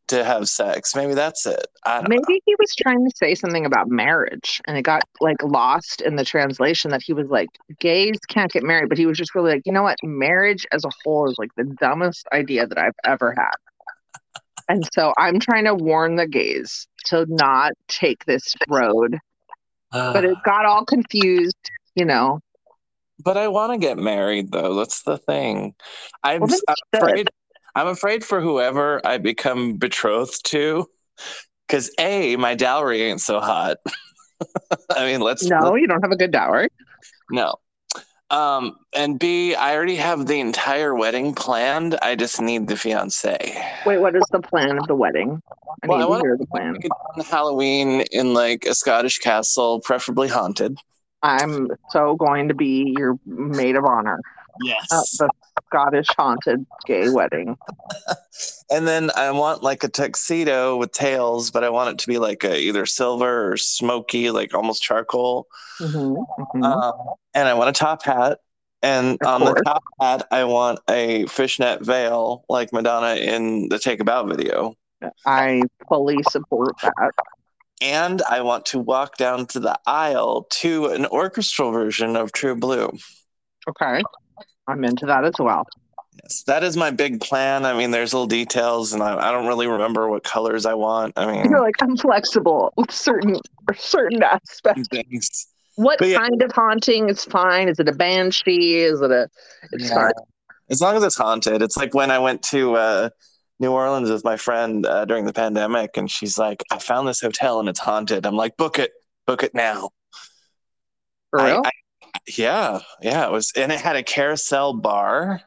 to 0.09 0.25
have 0.25 0.49
sex. 0.49 0.97
Maybe 0.97 1.13
that's 1.13 1.45
it. 1.45 1.67
I 1.85 2.01
don't 2.01 2.09
know. 2.09 2.17
Maybe 2.17 2.43
he 2.47 2.55
was 2.59 2.75
trying 2.75 3.05
to 3.05 3.15
say 3.15 3.35
something 3.35 3.67
about 3.67 3.89
marriage, 3.89 4.61
and 4.67 4.79
it 4.79 4.83
got 4.83 5.03
like 5.21 5.43
lost 5.43 6.01
in 6.01 6.17
the 6.17 6.25
translation 6.25 6.91
that 6.93 7.03
he 7.03 7.13
was 7.13 7.29
like, 7.29 7.51
gays 7.79 8.19
can't 8.29 8.51
get 8.51 8.63
married, 8.63 8.89
but 8.89 8.97
he 8.97 9.05
was 9.05 9.19
just 9.19 9.35
really 9.35 9.53
like, 9.53 9.63
you 9.67 9.73
know 9.73 9.83
what, 9.83 9.99
marriage 10.03 10.67
as 10.73 10.85
a 10.85 10.91
whole 11.05 11.29
is 11.29 11.37
like 11.39 11.55
the 11.57 11.65
dumbest 11.79 12.27
idea 12.33 12.67
that 12.67 12.79
I've 12.79 12.97
ever 13.05 13.35
had. 13.37 13.55
And 14.71 14.89
so 14.95 15.13
I'm 15.19 15.41
trying 15.41 15.65
to 15.67 15.75
warn 15.75 16.17
the 16.17 16.27
gays 16.27 16.89
to 17.07 17.27
not 17.29 17.73
take 17.89 18.25
this 18.25 18.55
road. 18.69 19.19
But 19.93 20.25
it 20.25 20.39
got 20.45 20.65
all 20.65 20.85
confused, 20.85 21.71
you 21.95 22.05
know. 22.05 22.41
But 23.23 23.37
I 23.37 23.49
want 23.49 23.73
to 23.73 23.79
get 23.79 23.99
married 23.99 24.51
though. 24.51 24.75
That's 24.77 25.03
the 25.03 25.19
thing. 25.19 25.75
I'm, 26.23 26.41
Well, 26.43 26.61
I'm 26.69 26.75
afraid. 26.95 27.29
I'm 27.75 27.87
afraid 27.87 28.25
for 28.25 28.41
whoever 28.41 29.01
I 29.07 29.19
become 29.19 29.77
betrothed 29.77 30.45
to, 30.47 30.87
because 31.67 31.91
a 31.99 32.37
my 32.37 32.55
dowry 32.55 33.03
ain't 33.03 33.21
so 33.21 33.41
hot. 33.41 33.77
I 34.97 35.05
mean, 35.05 35.21
let's 35.21 35.49
No, 35.49 35.75
you 35.75 35.87
don't 35.87 36.03
have 36.03 36.13
a 36.13 36.17
good 36.17 36.31
dowry. 36.33 36.69
no. 37.31 37.55
Um, 38.31 38.77
and 38.95 39.19
B, 39.19 39.57
I 39.57 39.75
already 39.75 39.97
have 39.97 40.27
the 40.27 40.39
entire 40.39 40.95
wedding 40.95 41.35
planned. 41.35 41.97
I 42.01 42.15
just 42.15 42.41
need 42.41 42.69
the 42.69 42.77
fiance. 42.77 43.37
Wait, 43.85 43.99
what 43.99 44.15
is 44.15 44.23
the 44.31 44.41
plan 44.41 44.79
of 44.79 44.87
the 44.87 44.95
wedding? 44.95 45.43
I 45.83 45.87
Well, 45.89 45.99
need 45.99 46.15
I 46.15 46.19
to 46.19 46.23
hear 46.23 46.37
the 46.37 46.47
plan. 46.47 46.77
We 47.17 47.25
Halloween 47.25 48.03
in 48.13 48.33
like 48.33 48.67
a 48.67 48.75
Scottish 48.75 49.19
castle, 49.19 49.81
preferably 49.81 50.29
haunted. 50.29 50.79
I'm 51.23 51.69
so 51.91 52.17
going 52.17 52.49
to 52.49 52.55
be 52.55 52.95
your 52.97 53.19
maid 53.27 53.77
of 53.77 53.85
honor 53.85 54.21
Yes. 54.63 55.17
the 55.19 55.31
Scottish 55.67 56.09
haunted 56.17 56.67
gay 56.87 57.09
wedding. 57.09 57.57
And 58.73 58.87
then 58.87 59.11
I 59.17 59.33
want 59.33 59.65
like 59.65 59.83
a 59.83 59.89
tuxedo 59.89 60.77
with 60.77 60.93
tails, 60.93 61.51
but 61.51 61.65
I 61.65 61.71
want 61.71 61.91
it 61.91 61.99
to 61.99 62.07
be 62.07 62.19
like 62.19 62.45
a, 62.45 62.57
either 62.57 62.87
silver 62.87 63.51
or 63.51 63.57
smoky, 63.57 64.31
like 64.31 64.55
almost 64.55 64.81
charcoal. 64.81 65.49
Mhm, 65.81 66.25
mhm. 66.55 66.65
Um, 66.65 67.15
and 67.35 67.49
I 67.49 67.55
want 67.55 67.71
a 67.71 67.73
top 67.73 68.05
hat. 68.05 68.39
And 68.81 69.19
Of 69.21 69.27
on 69.27 69.41
the 69.41 69.61
top 69.67 69.83
hat, 70.01 70.29
I 70.31 70.45
want 70.45 70.79
a 70.89 71.27
fishnet 71.27 71.85
veil 71.85 72.45
like 72.49 72.73
Madonna 72.73 73.17
in 73.17 73.69
the 73.69 73.79
Take 73.81 73.99
a 74.01 74.05
Bow 74.05 74.25
video. 74.25 74.77
I 75.27 75.63
fully 75.89 76.23
support 76.23 76.77
that. 76.83 77.13
And 77.81 78.21
I 78.29 78.43
want 78.43 78.67
to 78.67 78.79
walk 78.79 79.17
down 79.17 79.47
to 79.49 79.61
the 79.61 79.79
aisle 79.87 80.47
to 80.51 80.87
an 80.87 81.07
orchestral 81.07 81.71
version 81.73 82.17
of 82.17 82.33
True 82.33 82.55
Blue. 82.55 82.91
Okay. 83.69 84.03
I'm 84.69 84.85
into 84.85 85.07
that 85.07 85.25
as 85.25 85.35
well. 85.39 85.67
Yes, 86.23 86.43
that 86.47 86.63
is 86.63 86.77
my 86.77 86.91
big 86.91 87.21
plan. 87.21 87.65
I 87.65 87.73
mean, 87.73 87.91
there's 87.93 88.13
little 88.13 88.27
details, 88.27 88.93
and 88.93 89.03
I, 89.03 89.29
I 89.29 89.33
don't 89.33 89.47
really 89.47 89.67
remember 89.67 90.09
what 90.09 90.25
colors 90.25 90.67
I 90.67 90.75
want. 90.75 91.15
I 91.17 91.27
mean, 91.31 91.51
You're 91.51 91.61
like, 91.63 91.77
I'm 91.81 91.97
flexible 91.97 92.73
with 92.77 92.91
certain 92.91 93.37
certain 93.77 94.23
aspects. 94.23 94.89
things. 94.93 95.47
What 95.77 95.99
But 95.99 96.09
yeah. 96.09 96.19
kind 96.19 96.43
of 96.43 96.53
haunting 96.53 97.09
is 97.09 97.25
fine? 97.25 97.69
Is 97.69 97.79
it 97.79 97.89
a 97.89 97.93
banshee? 97.93 98.81
Is 98.81 99.01
it 99.01 99.11
a 99.11 99.29
it's 99.73 99.85
Yeah. 99.89 99.95
fine. 99.95 100.13
As 100.69 100.81
long 100.81 100.97
as 100.97 101.03
it's 101.03 101.17
haunted. 101.17 101.63
It's 101.63 101.77
like 101.77 101.95
when 101.95 102.11
I 102.11 102.19
went 102.19 102.43
to 102.45 102.75
uh, 102.77 103.09
New 103.61 103.71
Orleans 103.73 104.11
with 104.11 104.25
my 104.25 104.37
friend 104.37 104.85
uh, 104.87 105.05
during 105.05 105.25
the 105.27 105.33
pandemic, 105.33 105.97
and 105.97 106.11
she's 106.11 106.39
like, 106.39 106.63
I 106.73 106.79
found 106.79 107.07
this 107.07 107.21
hotel 107.21 107.61
and 107.61 107.69
it's 107.69 107.79
haunted. 107.81 108.27
I'm 108.27 108.37
like, 108.37 108.57
book 108.57 108.79
it, 108.79 108.91
book 109.27 109.43
it 109.43 109.55
now. 109.55 109.91
For 111.31 111.45
real? 111.45 111.63
I- 111.65 111.71
yeah, 112.37 112.81
yeah. 113.01 113.27
It 113.27 113.33
was, 113.33 113.53
and 113.57 113.71
it 113.71 113.81
had 113.81 113.97
a 113.97 114.03
carousel 114.03 114.75
bar, 114.75 115.41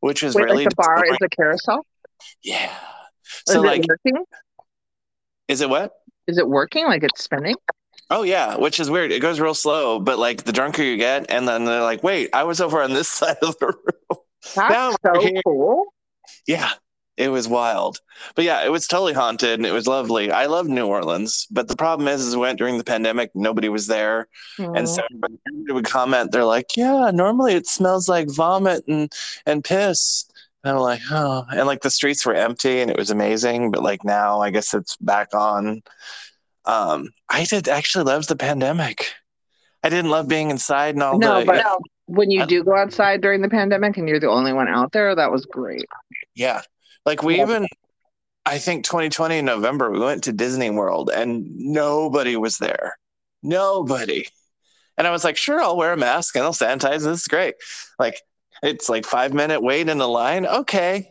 which 0.00 0.22
was 0.22 0.34
Wait, 0.34 0.44
really 0.44 0.64
like 0.64 0.70
the 0.70 0.76
bar 0.76 1.04
is 1.04 1.18
a 1.22 1.28
carousel? 1.28 1.84
yeah. 2.42 2.72
Is 3.46 3.54
So 3.54 3.62
it 3.62 3.66
like, 3.66 3.84
working? 3.88 4.24
is 5.48 5.60
it 5.60 5.68
what? 5.68 5.92
Is 6.26 6.38
it 6.38 6.48
working? 6.48 6.86
Like 6.86 7.02
it's 7.02 7.22
spinning? 7.22 7.56
Oh 8.10 8.22
yeah, 8.22 8.56
which 8.56 8.80
is 8.80 8.90
weird. 8.90 9.12
It 9.12 9.20
goes 9.20 9.38
real 9.40 9.54
slow, 9.54 9.98
but 10.00 10.18
like 10.18 10.44
the 10.44 10.52
drunker 10.52 10.82
you 10.82 10.96
get, 10.96 11.26
and 11.30 11.46
then 11.46 11.64
they're 11.66 11.82
like, 11.82 12.02
"Wait, 12.02 12.30
I 12.32 12.44
was 12.44 12.60
over 12.60 12.82
on 12.82 12.92
this 12.94 13.08
side 13.10 13.36
of 13.42 13.58
the 13.58 13.66
room." 13.66 14.18
That's 14.54 14.96
so 15.04 15.40
cool. 15.44 15.84
Yeah, 16.46 16.70
it 17.18 17.30
was 17.30 17.48
wild. 17.48 18.00
But 18.34 18.44
yeah, 18.44 18.64
it 18.64 18.70
was 18.70 18.86
totally 18.86 19.12
haunted 19.12 19.58
and 19.58 19.66
it 19.66 19.72
was 19.72 19.86
lovely. 19.86 20.30
I 20.30 20.46
love 20.46 20.66
New 20.68 20.86
Orleans, 20.86 21.46
but 21.50 21.66
the 21.68 21.76
problem 21.76 22.06
is, 22.08 22.24
is 22.24 22.34
we 22.36 22.42
went 22.42 22.58
during 22.58 22.78
the 22.78 22.84
pandemic, 22.84 23.30
nobody 23.34 23.68
was 23.68 23.86
there. 23.88 24.28
And 24.58 24.88
so 24.88 25.02
everybody 25.04 25.38
everybody 25.48 25.72
would 25.74 25.84
comment, 25.84 26.30
they're 26.32 26.44
like, 26.44 26.76
Yeah, 26.76 27.10
normally 27.12 27.54
it 27.54 27.66
smells 27.66 28.08
like 28.08 28.30
vomit 28.30 28.84
and, 28.88 29.12
and 29.46 29.64
piss. 29.64 30.24
And 30.64 30.72
I'm 30.76 30.78
like, 30.82 31.00
oh, 31.10 31.44
and 31.50 31.66
like 31.66 31.82
the 31.82 31.90
streets 31.90 32.24
were 32.26 32.34
empty 32.34 32.80
and 32.80 32.90
it 32.90 32.96
was 32.96 33.10
amazing. 33.10 33.70
But 33.70 33.82
like 33.82 34.04
now, 34.04 34.40
I 34.40 34.50
guess 34.50 34.72
it's 34.74 34.96
back 34.96 35.34
on. 35.34 35.82
Um, 36.64 37.10
I 37.28 37.44
did 37.44 37.68
actually 37.68 38.04
love 38.04 38.26
the 38.26 38.36
pandemic. 38.36 39.12
I 39.82 39.88
didn't 39.88 40.10
love 40.10 40.28
being 40.28 40.50
inside 40.50 40.94
and 40.94 41.02
all 41.02 41.18
No, 41.18 41.40
the. 41.40 41.46
but 41.46 41.64
when 42.06 42.30
you 42.30 42.42
I- 42.42 42.46
do 42.46 42.64
go 42.64 42.76
outside 42.76 43.20
during 43.20 43.42
the 43.42 43.48
pandemic 43.48 43.96
and 43.96 44.08
you're 44.08 44.20
the 44.20 44.28
only 44.28 44.52
one 44.52 44.68
out 44.68 44.92
there, 44.92 45.14
that 45.14 45.30
was 45.32 45.46
great. 45.46 45.86
Yeah. 46.34 46.62
Like 47.08 47.22
we 47.22 47.36
Yeah. 47.36 47.44
even 47.44 47.66
I 48.44 48.58
think 48.58 48.84
2020 48.84 49.38
in 49.38 49.46
November 49.46 49.90
we 49.90 49.98
went 49.98 50.24
to 50.24 50.32
Disney 50.32 50.68
World 50.68 51.10
and 51.10 51.56
nobody 51.56 52.36
was 52.36 52.58
there. 52.58 52.98
Nobody. 53.42 54.26
And 54.98 55.06
I 55.06 55.10
was 55.10 55.24
like, 55.24 55.38
sure, 55.38 55.58
I'll 55.58 55.76
wear 55.78 55.94
a 55.94 55.96
mask 55.96 56.36
and 56.36 56.44
I'll 56.44 56.52
sanitize. 56.52 57.04
This 57.04 57.22
is 57.22 57.28
great. 57.28 57.54
Like 57.98 58.20
it's 58.62 58.90
like 58.90 59.06
five 59.06 59.32
minute 59.32 59.62
wait 59.62 59.88
in 59.88 59.96
the 59.96 60.06
line. 60.08 60.44
Okay. 60.44 61.10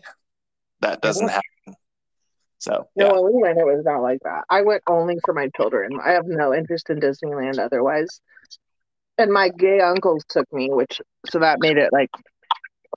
That 0.82 1.02
doesn't 1.02 1.30
happen. 1.30 1.76
So 2.60 2.88
No, 2.96 3.06
yeah. 3.08 3.12
when 3.14 3.34
we 3.34 3.42
went, 3.42 3.58
it 3.58 3.66
was 3.66 3.84
not 3.84 4.04
like 4.04 4.20
that. 4.24 4.44
I 4.52 4.62
went 4.62 4.84
only 4.88 5.18
for 5.26 5.34
my 5.34 5.50
children. 5.56 6.00
I 6.04 6.12
have 6.12 6.28
no 6.28 6.54
interest 6.54 6.92
in 6.92 7.00
Disneyland 7.00 7.58
otherwise. 7.58 8.22
And 9.18 9.32
my 9.32 9.50
gay 9.50 9.80
uncles 9.80 10.26
took 10.30 10.52
me, 10.54 10.70
which 10.70 11.02
so 11.32 11.40
that 11.40 11.60
made 11.60 11.78
it 11.78 11.90
like 11.92 12.12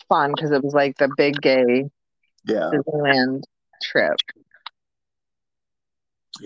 fun 0.06 0.32
because 0.36 0.50
it 0.50 0.62
was 0.62 0.74
like 0.74 0.98
the 0.98 1.08
big 1.16 1.40
gay 1.40 1.88
Yeah. 2.44 2.70
Disneyland 2.72 3.42
trip. 3.82 4.16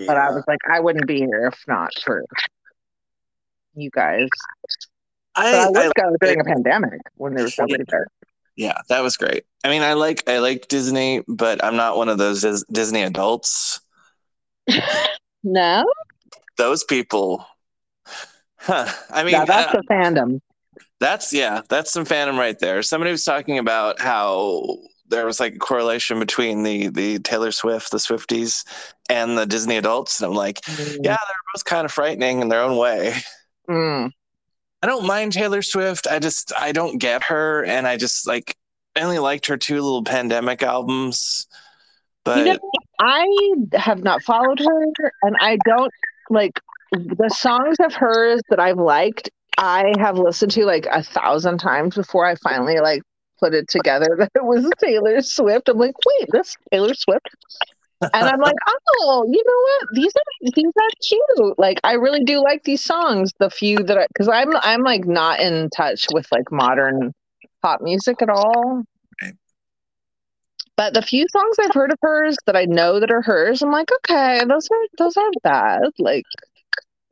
But 0.07 0.17
I 0.17 0.31
was 0.31 0.43
like, 0.49 0.59
I 0.69 0.81
wouldn't 0.81 1.07
be 1.07 1.19
here 1.19 1.51
if 1.53 1.59
not 1.69 1.91
for 2.05 2.25
you 3.75 3.91
guys. 3.91 4.29
I 5.37 5.55
I, 5.55 5.69
would 5.69 5.79
I 5.79 5.91
go 6.01 6.17
during 6.21 6.41
a 6.41 6.45
pandemic 6.45 7.01
when 7.17 7.35
there 7.35 7.45
was 7.45 7.57
nobody 7.59 7.85
there. 7.89 8.07
yeah, 8.57 8.79
that 8.89 9.01
was 9.03 9.17
great. 9.17 9.45
I 9.63 9.69
mean, 9.69 9.83
I 9.83 9.93
like 9.93 10.29
I 10.29 10.39
like 10.39 10.69
Disney, 10.69 11.23
but 11.29 11.63
I'm 11.65 11.77
not 11.77 11.97
one 11.97 12.09
of 12.09 12.19
those 12.19 12.43
Dis- 12.43 12.65
Disney 12.71 13.03
adults. 13.03 13.81
No, 15.47 15.85
Those 16.57 16.85
people 16.85 17.47
Huh. 18.57 18.87
I 19.11 19.25
mean, 19.25 19.33
yeah, 19.33 19.45
that's 19.45 19.75
uh, 19.75 19.79
I- 19.79 19.81
the 19.81 19.95
fandom. 19.95 20.41
That's 21.01 21.33
yeah, 21.35 21.61
that's 21.69 21.93
some 21.93 22.07
fandom 22.07 22.39
right 22.39 22.59
there. 22.59 22.83
Somebody 22.83 23.11
was 23.11 23.25
talking 23.25 23.59
about 23.59 24.01
how 24.01 24.79
there 25.15 25.27
was 25.27 25.41
like 25.41 25.55
a 25.55 25.59
correlation 25.59 26.19
between 26.19 26.63
the 26.63 26.89
the 26.89 27.19
Taylor 27.21 27.53
Swift, 27.53 27.91
the 27.91 27.99
Swifties, 27.99 28.65
and 29.09 29.39
the 29.39 29.47
Disney 29.47 29.77
adults. 29.77 30.21
And 30.21 30.31
I'm 30.31 30.37
like, 30.37 30.61
yeah, 30.69 31.17
they're 31.17 31.45
both 31.55 31.65
kind 31.65 31.85
of 31.85 31.93
frightening 31.93 32.41
in 32.41 32.49
their 32.49 32.61
own 32.61 32.77
way. 32.77 33.15
Mm. 33.69 34.11
I 34.83 34.87
don't 34.87 35.07
mind 35.07 35.33
Taylor 35.33 35.63
Swift. 35.63 36.07
I 36.07 36.19
just 36.19 36.53
I 36.59 36.73
don't 36.73 36.99
get 36.99 37.23
her, 37.25 37.65
and 37.65 37.87
I 37.87 37.97
just 37.97 38.27
like 38.27 38.57
I 38.97 39.01
only 39.01 39.19
liked 39.19 39.47
her 39.47 39.57
two 39.57 39.77
little 39.77 40.05
pandemic 40.05 40.63
albums. 40.63 41.47
But 42.25 42.39
You 42.39 42.45
know, 42.45 42.59
I 43.01 43.27
have 43.75 44.03
not 44.03 44.23
followed 44.23 44.59
her, 44.59 45.13
and 45.23 45.37
I 45.41 45.59
don't 45.65 45.93
like 46.31 46.61
the 46.93 47.31
songs 47.31 47.77
of 47.81 47.95
hers 47.95 48.41
that 48.51 48.61
I've 48.61 48.79
liked. 48.79 49.31
I 49.57 49.93
have 49.99 50.19
listened 50.19 50.53
to 50.53 50.65
like 50.65 50.87
a 50.91 51.03
thousand 51.03 51.59
times 51.59 51.95
before 51.95 52.27
I 52.27 52.35
finally 52.37 52.81
like 52.81 53.03
put 53.41 53.55
it 53.55 53.69
together 53.69 54.09
that 54.19 54.31
it 54.35 54.45
was 54.45 54.69
Taylor 54.79 55.21
Swift. 55.23 55.69
I'm 55.69 55.79
like, 55.79 55.95
wait, 56.07 56.29
this 56.33 56.57
Taylor 56.71 56.95
Swift, 56.95 57.29
and 58.01 58.29
I'm 58.29 58.41
like, 58.41 58.57
oh, 59.01 59.25
you 59.29 59.43
know 59.47 59.61
what? 59.63 59.89
These 59.95 60.13
are 60.17 60.51
these 60.55 60.73
are 60.77 60.91
cute. 61.07 61.59
Like, 61.59 61.81
I 61.85 61.93
really 61.93 62.25
do 62.25 62.43
like 62.43 62.65
these 62.65 62.83
songs. 62.83 63.33
The 63.39 63.51
few 63.51 63.79
that 63.79 63.99
I 63.99 64.07
because 64.09 64.29
I'm 64.29 64.55
I'm 64.57 64.83
like 64.83 65.07
not 65.07 65.41
in 65.41 65.71
touch 65.71 66.07
with 66.13 66.27
like 66.33 66.51
modern 66.51 67.13
pop 67.63 67.81
music 67.81 68.21
at 68.23 68.29
all. 68.29 68.85
But 70.77 70.93
the 70.93 71.03
few 71.03 71.25
songs 71.31 71.57
I've 71.61 71.73
heard 71.73 71.93
of 71.93 71.99
hers 72.03 72.37
that 72.47 72.57
I 72.57 72.65
know 72.65 72.99
that 72.99 73.13
are 73.13 73.23
hers, 73.23 73.63
I'm 73.63 73.71
like, 73.71 73.91
okay, 73.99 74.41
those 74.45 74.69
are 74.71 74.87
those 74.99 75.17
aren't 75.17 75.41
bad. 75.43 75.83
Like, 75.99 76.25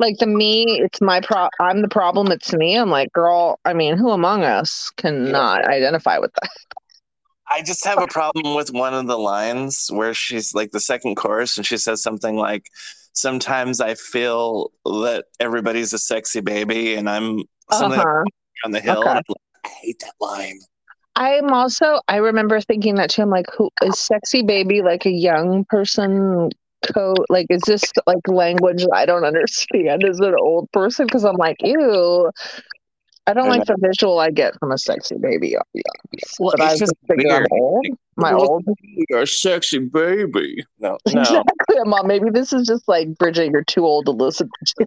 like 0.02 0.18
the 0.18 0.26
me, 0.26 0.80
it's 0.82 1.00
my 1.00 1.20
pro. 1.22 1.48
I'm 1.60 1.80
the 1.80 1.88
problem. 1.88 2.30
It's 2.30 2.52
me. 2.52 2.76
I'm 2.76 2.90
like, 2.90 3.10
girl. 3.12 3.58
I 3.64 3.72
mean, 3.72 3.96
who 3.96 4.10
among 4.10 4.44
us 4.44 4.90
cannot 4.98 5.64
identify 5.64 6.18
with 6.18 6.32
that? 6.34 6.50
I 7.50 7.62
just 7.62 7.84
have 7.86 8.00
a 8.02 8.06
problem 8.06 8.54
with 8.54 8.70
one 8.72 8.92
of 8.94 9.06
the 9.06 9.18
lines 9.18 9.88
where 9.90 10.12
she's 10.14 10.54
like 10.54 10.70
the 10.72 10.80
second 10.80 11.16
chorus 11.16 11.56
and 11.56 11.66
she 11.66 11.76
says 11.78 12.02
something 12.02 12.36
like, 12.36 12.66
Sometimes 13.14 13.80
I 13.80 13.94
feel 13.94 14.72
that 14.86 15.26
everybody's 15.38 15.92
a 15.92 15.98
sexy 15.98 16.40
baby 16.40 16.94
and 16.94 17.10
I'm 17.10 17.42
something 17.70 18.00
Uh-huh. 18.00 18.24
on 18.64 18.70
the 18.70 18.80
hill. 18.80 19.00
Okay. 19.00 19.14
Like, 19.14 19.24
I 19.64 19.68
hate 19.68 19.98
that 20.00 20.14
line. 20.18 20.58
I'm 21.14 21.52
also. 21.52 22.00
I 22.08 22.16
remember 22.16 22.58
thinking 22.62 22.94
that 22.94 23.10
too. 23.10 23.20
I'm 23.20 23.28
like, 23.28 23.44
who 23.56 23.68
is 23.82 23.98
sexy 23.98 24.42
baby? 24.42 24.80
Like 24.80 25.04
a 25.04 25.10
young 25.10 25.66
person 25.66 26.48
code? 26.82 27.24
Like, 27.28 27.46
is 27.50 27.62
this 27.66 27.84
like 28.06 28.26
language 28.28 28.84
I 28.92 29.06
don't 29.06 29.24
understand 29.24 30.04
as 30.04 30.20
an 30.20 30.34
old 30.38 30.70
person? 30.72 31.06
Because 31.06 31.24
I'm 31.24 31.36
like, 31.36 31.56
ew. 31.60 32.30
I 33.26 33.34
don't 33.34 33.46
I 33.46 33.58
like 33.58 33.66
the 33.66 33.76
visual 33.78 34.18
I 34.18 34.30
get 34.30 34.58
from 34.58 34.72
a 34.72 34.78
sexy 34.78 35.16
baby. 35.16 35.56
I'll 35.56 35.62
be 35.72 35.82
honest. 35.86 36.36
Well, 36.40 36.54
but 36.56 36.60
I 36.60 36.70
it's 36.72 36.80
just 36.80 36.94
figure 37.08 37.30
I'm 37.30 37.46
old. 37.52 37.86
My 38.16 38.34
Well, 38.34 38.46
old. 38.46 38.64
You're 39.08 39.22
a 39.22 39.26
sexy 39.26 39.78
baby. 39.78 40.64
No, 40.80 40.98
no. 41.12 41.20
Exactly, 41.20 41.76
mom. 41.84 42.08
Maybe 42.08 42.30
this 42.30 42.52
is 42.52 42.66
just 42.66 42.88
like 42.88 43.08
Brigit. 43.10 43.52
You're 43.52 43.62
too 43.64 43.84
old 43.84 44.06
to 44.06 44.10
listen 44.10 44.48
to 44.48 44.86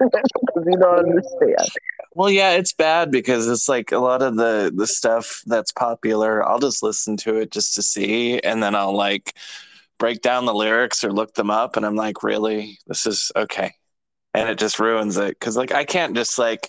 Taylor 0.00 0.10
because 0.10 0.64
you 0.66 0.78
don't 0.78 0.98
understand. 0.98 1.68
Well, 2.14 2.30
yeah, 2.30 2.52
it's 2.52 2.72
bad 2.72 3.10
because 3.10 3.48
it's 3.48 3.68
like 3.68 3.92
a 3.92 3.98
lot 3.98 4.22
of 4.22 4.36
the 4.36 4.72
the 4.74 4.86
stuff 4.86 5.42
that's 5.46 5.72
popular. 5.72 6.42
I'll 6.46 6.60
just 6.60 6.82
listen 6.82 7.18
to 7.18 7.36
it 7.36 7.50
just 7.50 7.74
to 7.74 7.82
see, 7.82 8.40
and 8.40 8.62
then 8.62 8.74
I'll 8.74 8.96
like 8.96 9.34
break 10.04 10.20
down 10.20 10.44
the 10.44 10.52
lyrics 10.52 11.02
or 11.02 11.10
look 11.10 11.32
them 11.32 11.50
up, 11.50 11.78
and 11.78 11.86
I'm 11.86 11.96
like, 11.96 12.22
really, 12.22 12.76
this 12.86 13.06
is 13.06 13.32
okay, 13.34 13.72
and 14.34 14.50
it 14.50 14.58
just 14.58 14.78
ruins 14.78 15.16
it 15.16 15.30
because 15.30 15.56
like 15.56 15.72
I 15.72 15.86
can't 15.86 16.14
just 16.14 16.38
like 16.38 16.68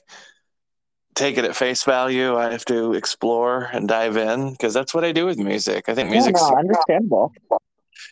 take 1.15 1.38
it 1.38 1.43
at 1.43 1.53
face 1.53 1.83
value. 1.83 2.38
I 2.38 2.49
have 2.53 2.63
to 2.65 2.93
explore 2.93 3.69
and 3.73 3.89
dive 3.89 4.15
in 4.15 4.51
because 4.51 4.73
that's 4.73 4.93
what 4.93 5.03
I 5.03 5.11
do 5.11 5.25
with 5.25 5.38
music. 5.38 5.89
I 5.89 5.95
think 5.95 6.07
Yeah, 6.07 6.13
music's 6.13 6.49
no, 6.49 6.55
understandable. 6.55 7.33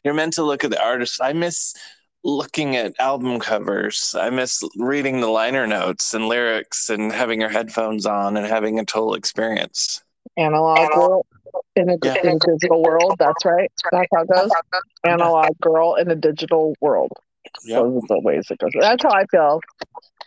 you're 0.04 0.14
meant 0.14 0.34
to 0.34 0.44
look 0.44 0.66
at 0.66 0.72
the 0.72 0.84
artist. 0.84 1.22
I 1.24 1.32
miss 1.32 1.74
looking 2.26 2.76
at 2.76 2.94
album 3.00 3.40
covers. 3.40 4.14
I 4.20 4.30
miss 4.30 4.62
reading 4.76 5.22
the 5.22 5.28
liner 5.28 5.66
notes 5.66 6.14
and 6.14 6.28
lyrics 6.28 6.90
and 6.90 7.14
having 7.14 7.40
your 7.40 7.50
headphones 7.50 8.06
on 8.06 8.36
and 8.36 8.46
having 8.46 8.78
a 8.78 8.84
total 8.84 9.14
experience. 9.14 10.04
Analog 10.36 10.92
girl 10.92 11.26
in 11.76 11.90
a, 11.90 11.98
Yeah. 12.04 12.16
in 12.24 12.30
a 12.36 12.40
digital 12.40 12.82
world. 12.82 13.16
That's 13.20 13.46
right. 13.46 13.72
That's 13.92 14.08
how 14.14 14.22
it 14.22 14.30
goes. 14.30 14.52
Analog 15.06 15.58
girl 15.62 15.96
in 15.96 16.10
a 16.12 16.16
digital 16.16 16.76
world. 16.82 17.12
Yep. 17.66 17.82
Those 17.82 18.04
are 18.04 18.08
the 18.08 18.20
ways 18.20 18.48
it 18.50 18.60
goes. 18.60 18.72
That's 18.80 19.04
how 19.04 19.12
I 19.12 19.26
feel. 19.26 19.60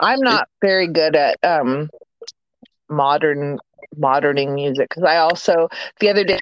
I'm 0.01 0.21
not 0.21 0.49
very 0.61 0.89
good 0.89 1.17
at 1.17 1.39
um 1.43 1.89
modern 2.89 3.59
moderning 3.99 4.55
music 4.55 4.89
because 4.91 5.05
I 5.05 5.17
also 5.17 5.69
the 6.01 6.11
other 6.11 6.25
day 6.25 6.39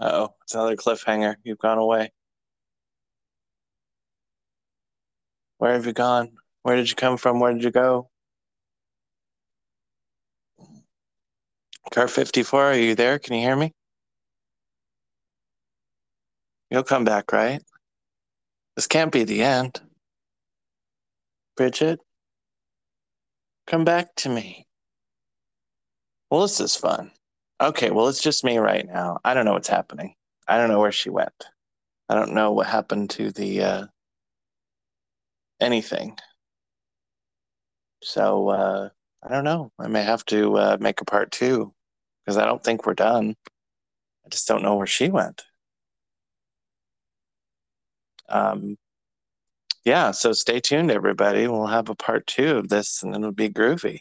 Oh, 0.00 0.34
it's 0.42 0.54
another 0.54 0.76
cliffhanger. 0.76 1.36
You've 1.44 1.58
gone 1.58 1.78
away. 1.78 2.12
Where 5.58 5.72
have 5.72 5.86
you 5.86 5.92
gone? 5.92 6.32
Where 6.62 6.76
did 6.76 6.90
you 6.90 6.96
come 6.96 7.16
from? 7.16 7.38
Where 7.38 7.52
did 7.52 7.62
you 7.62 7.70
go? 7.70 8.10
Car 11.92 12.08
54, 12.08 12.62
are 12.62 12.74
you 12.74 12.94
there? 12.94 13.18
Can 13.18 13.34
you 13.34 13.40
hear 13.40 13.56
me? 13.56 13.72
You'll 16.70 16.82
come 16.82 17.04
back, 17.04 17.32
right? 17.32 17.62
This 18.74 18.86
can't 18.86 19.12
be 19.12 19.24
the 19.24 19.42
end. 19.42 19.80
Brigit, 21.58 21.98
come 23.66 23.84
back 23.84 24.14
to 24.16 24.28
me. 24.28 24.66
Well, 26.30 26.42
this 26.42 26.58
is 26.58 26.74
fun. 26.74 27.12
Okay, 27.60 27.90
well, 27.90 28.08
it's 28.08 28.22
just 28.22 28.42
me 28.42 28.58
right 28.58 28.84
now. 28.84 29.18
I 29.24 29.34
don't 29.34 29.44
know 29.44 29.52
what's 29.52 29.68
happening. 29.68 30.14
I 30.48 30.56
don't 30.56 30.68
know 30.68 30.80
where 30.80 30.90
she 30.90 31.10
went. 31.10 31.44
I 32.08 32.14
don't 32.14 32.34
know 32.34 32.50
what 32.50 32.66
happened 32.66 33.10
to 33.10 33.30
the 33.30 33.62
uh, 33.62 33.86
anything. 35.60 36.18
So 38.02 38.48
uh, 38.48 38.88
I 39.24 39.28
don't 39.30 39.44
know. 39.44 39.72
I 39.78 39.88
may 39.88 40.02
have 40.02 40.24
to 40.26 40.58
uh, 40.58 40.76
make 40.80 41.00
a 41.00 41.04
part 41.04 41.30
two 41.30 41.72
because 42.24 42.36
I 42.36 42.44
don't 42.44 42.62
think 42.62 42.86
we're 42.86 42.94
done. 42.94 43.34
I 44.24 44.28
just 44.28 44.46
don't 44.46 44.62
know 44.62 44.76
where 44.76 44.86
she 44.86 45.08
went. 45.08 45.44
Um, 48.28 48.76
yeah, 49.84 50.10
so 50.10 50.32
stay 50.32 50.60
tuned, 50.60 50.90
everybody. 50.90 51.46
We'll 51.48 51.66
have 51.66 51.88
a 51.88 51.94
part 51.94 52.26
two 52.26 52.56
of 52.58 52.68
this, 52.68 53.02
and 53.02 53.14
it'll 53.14 53.32
be 53.32 53.50
groovy. 53.50 54.00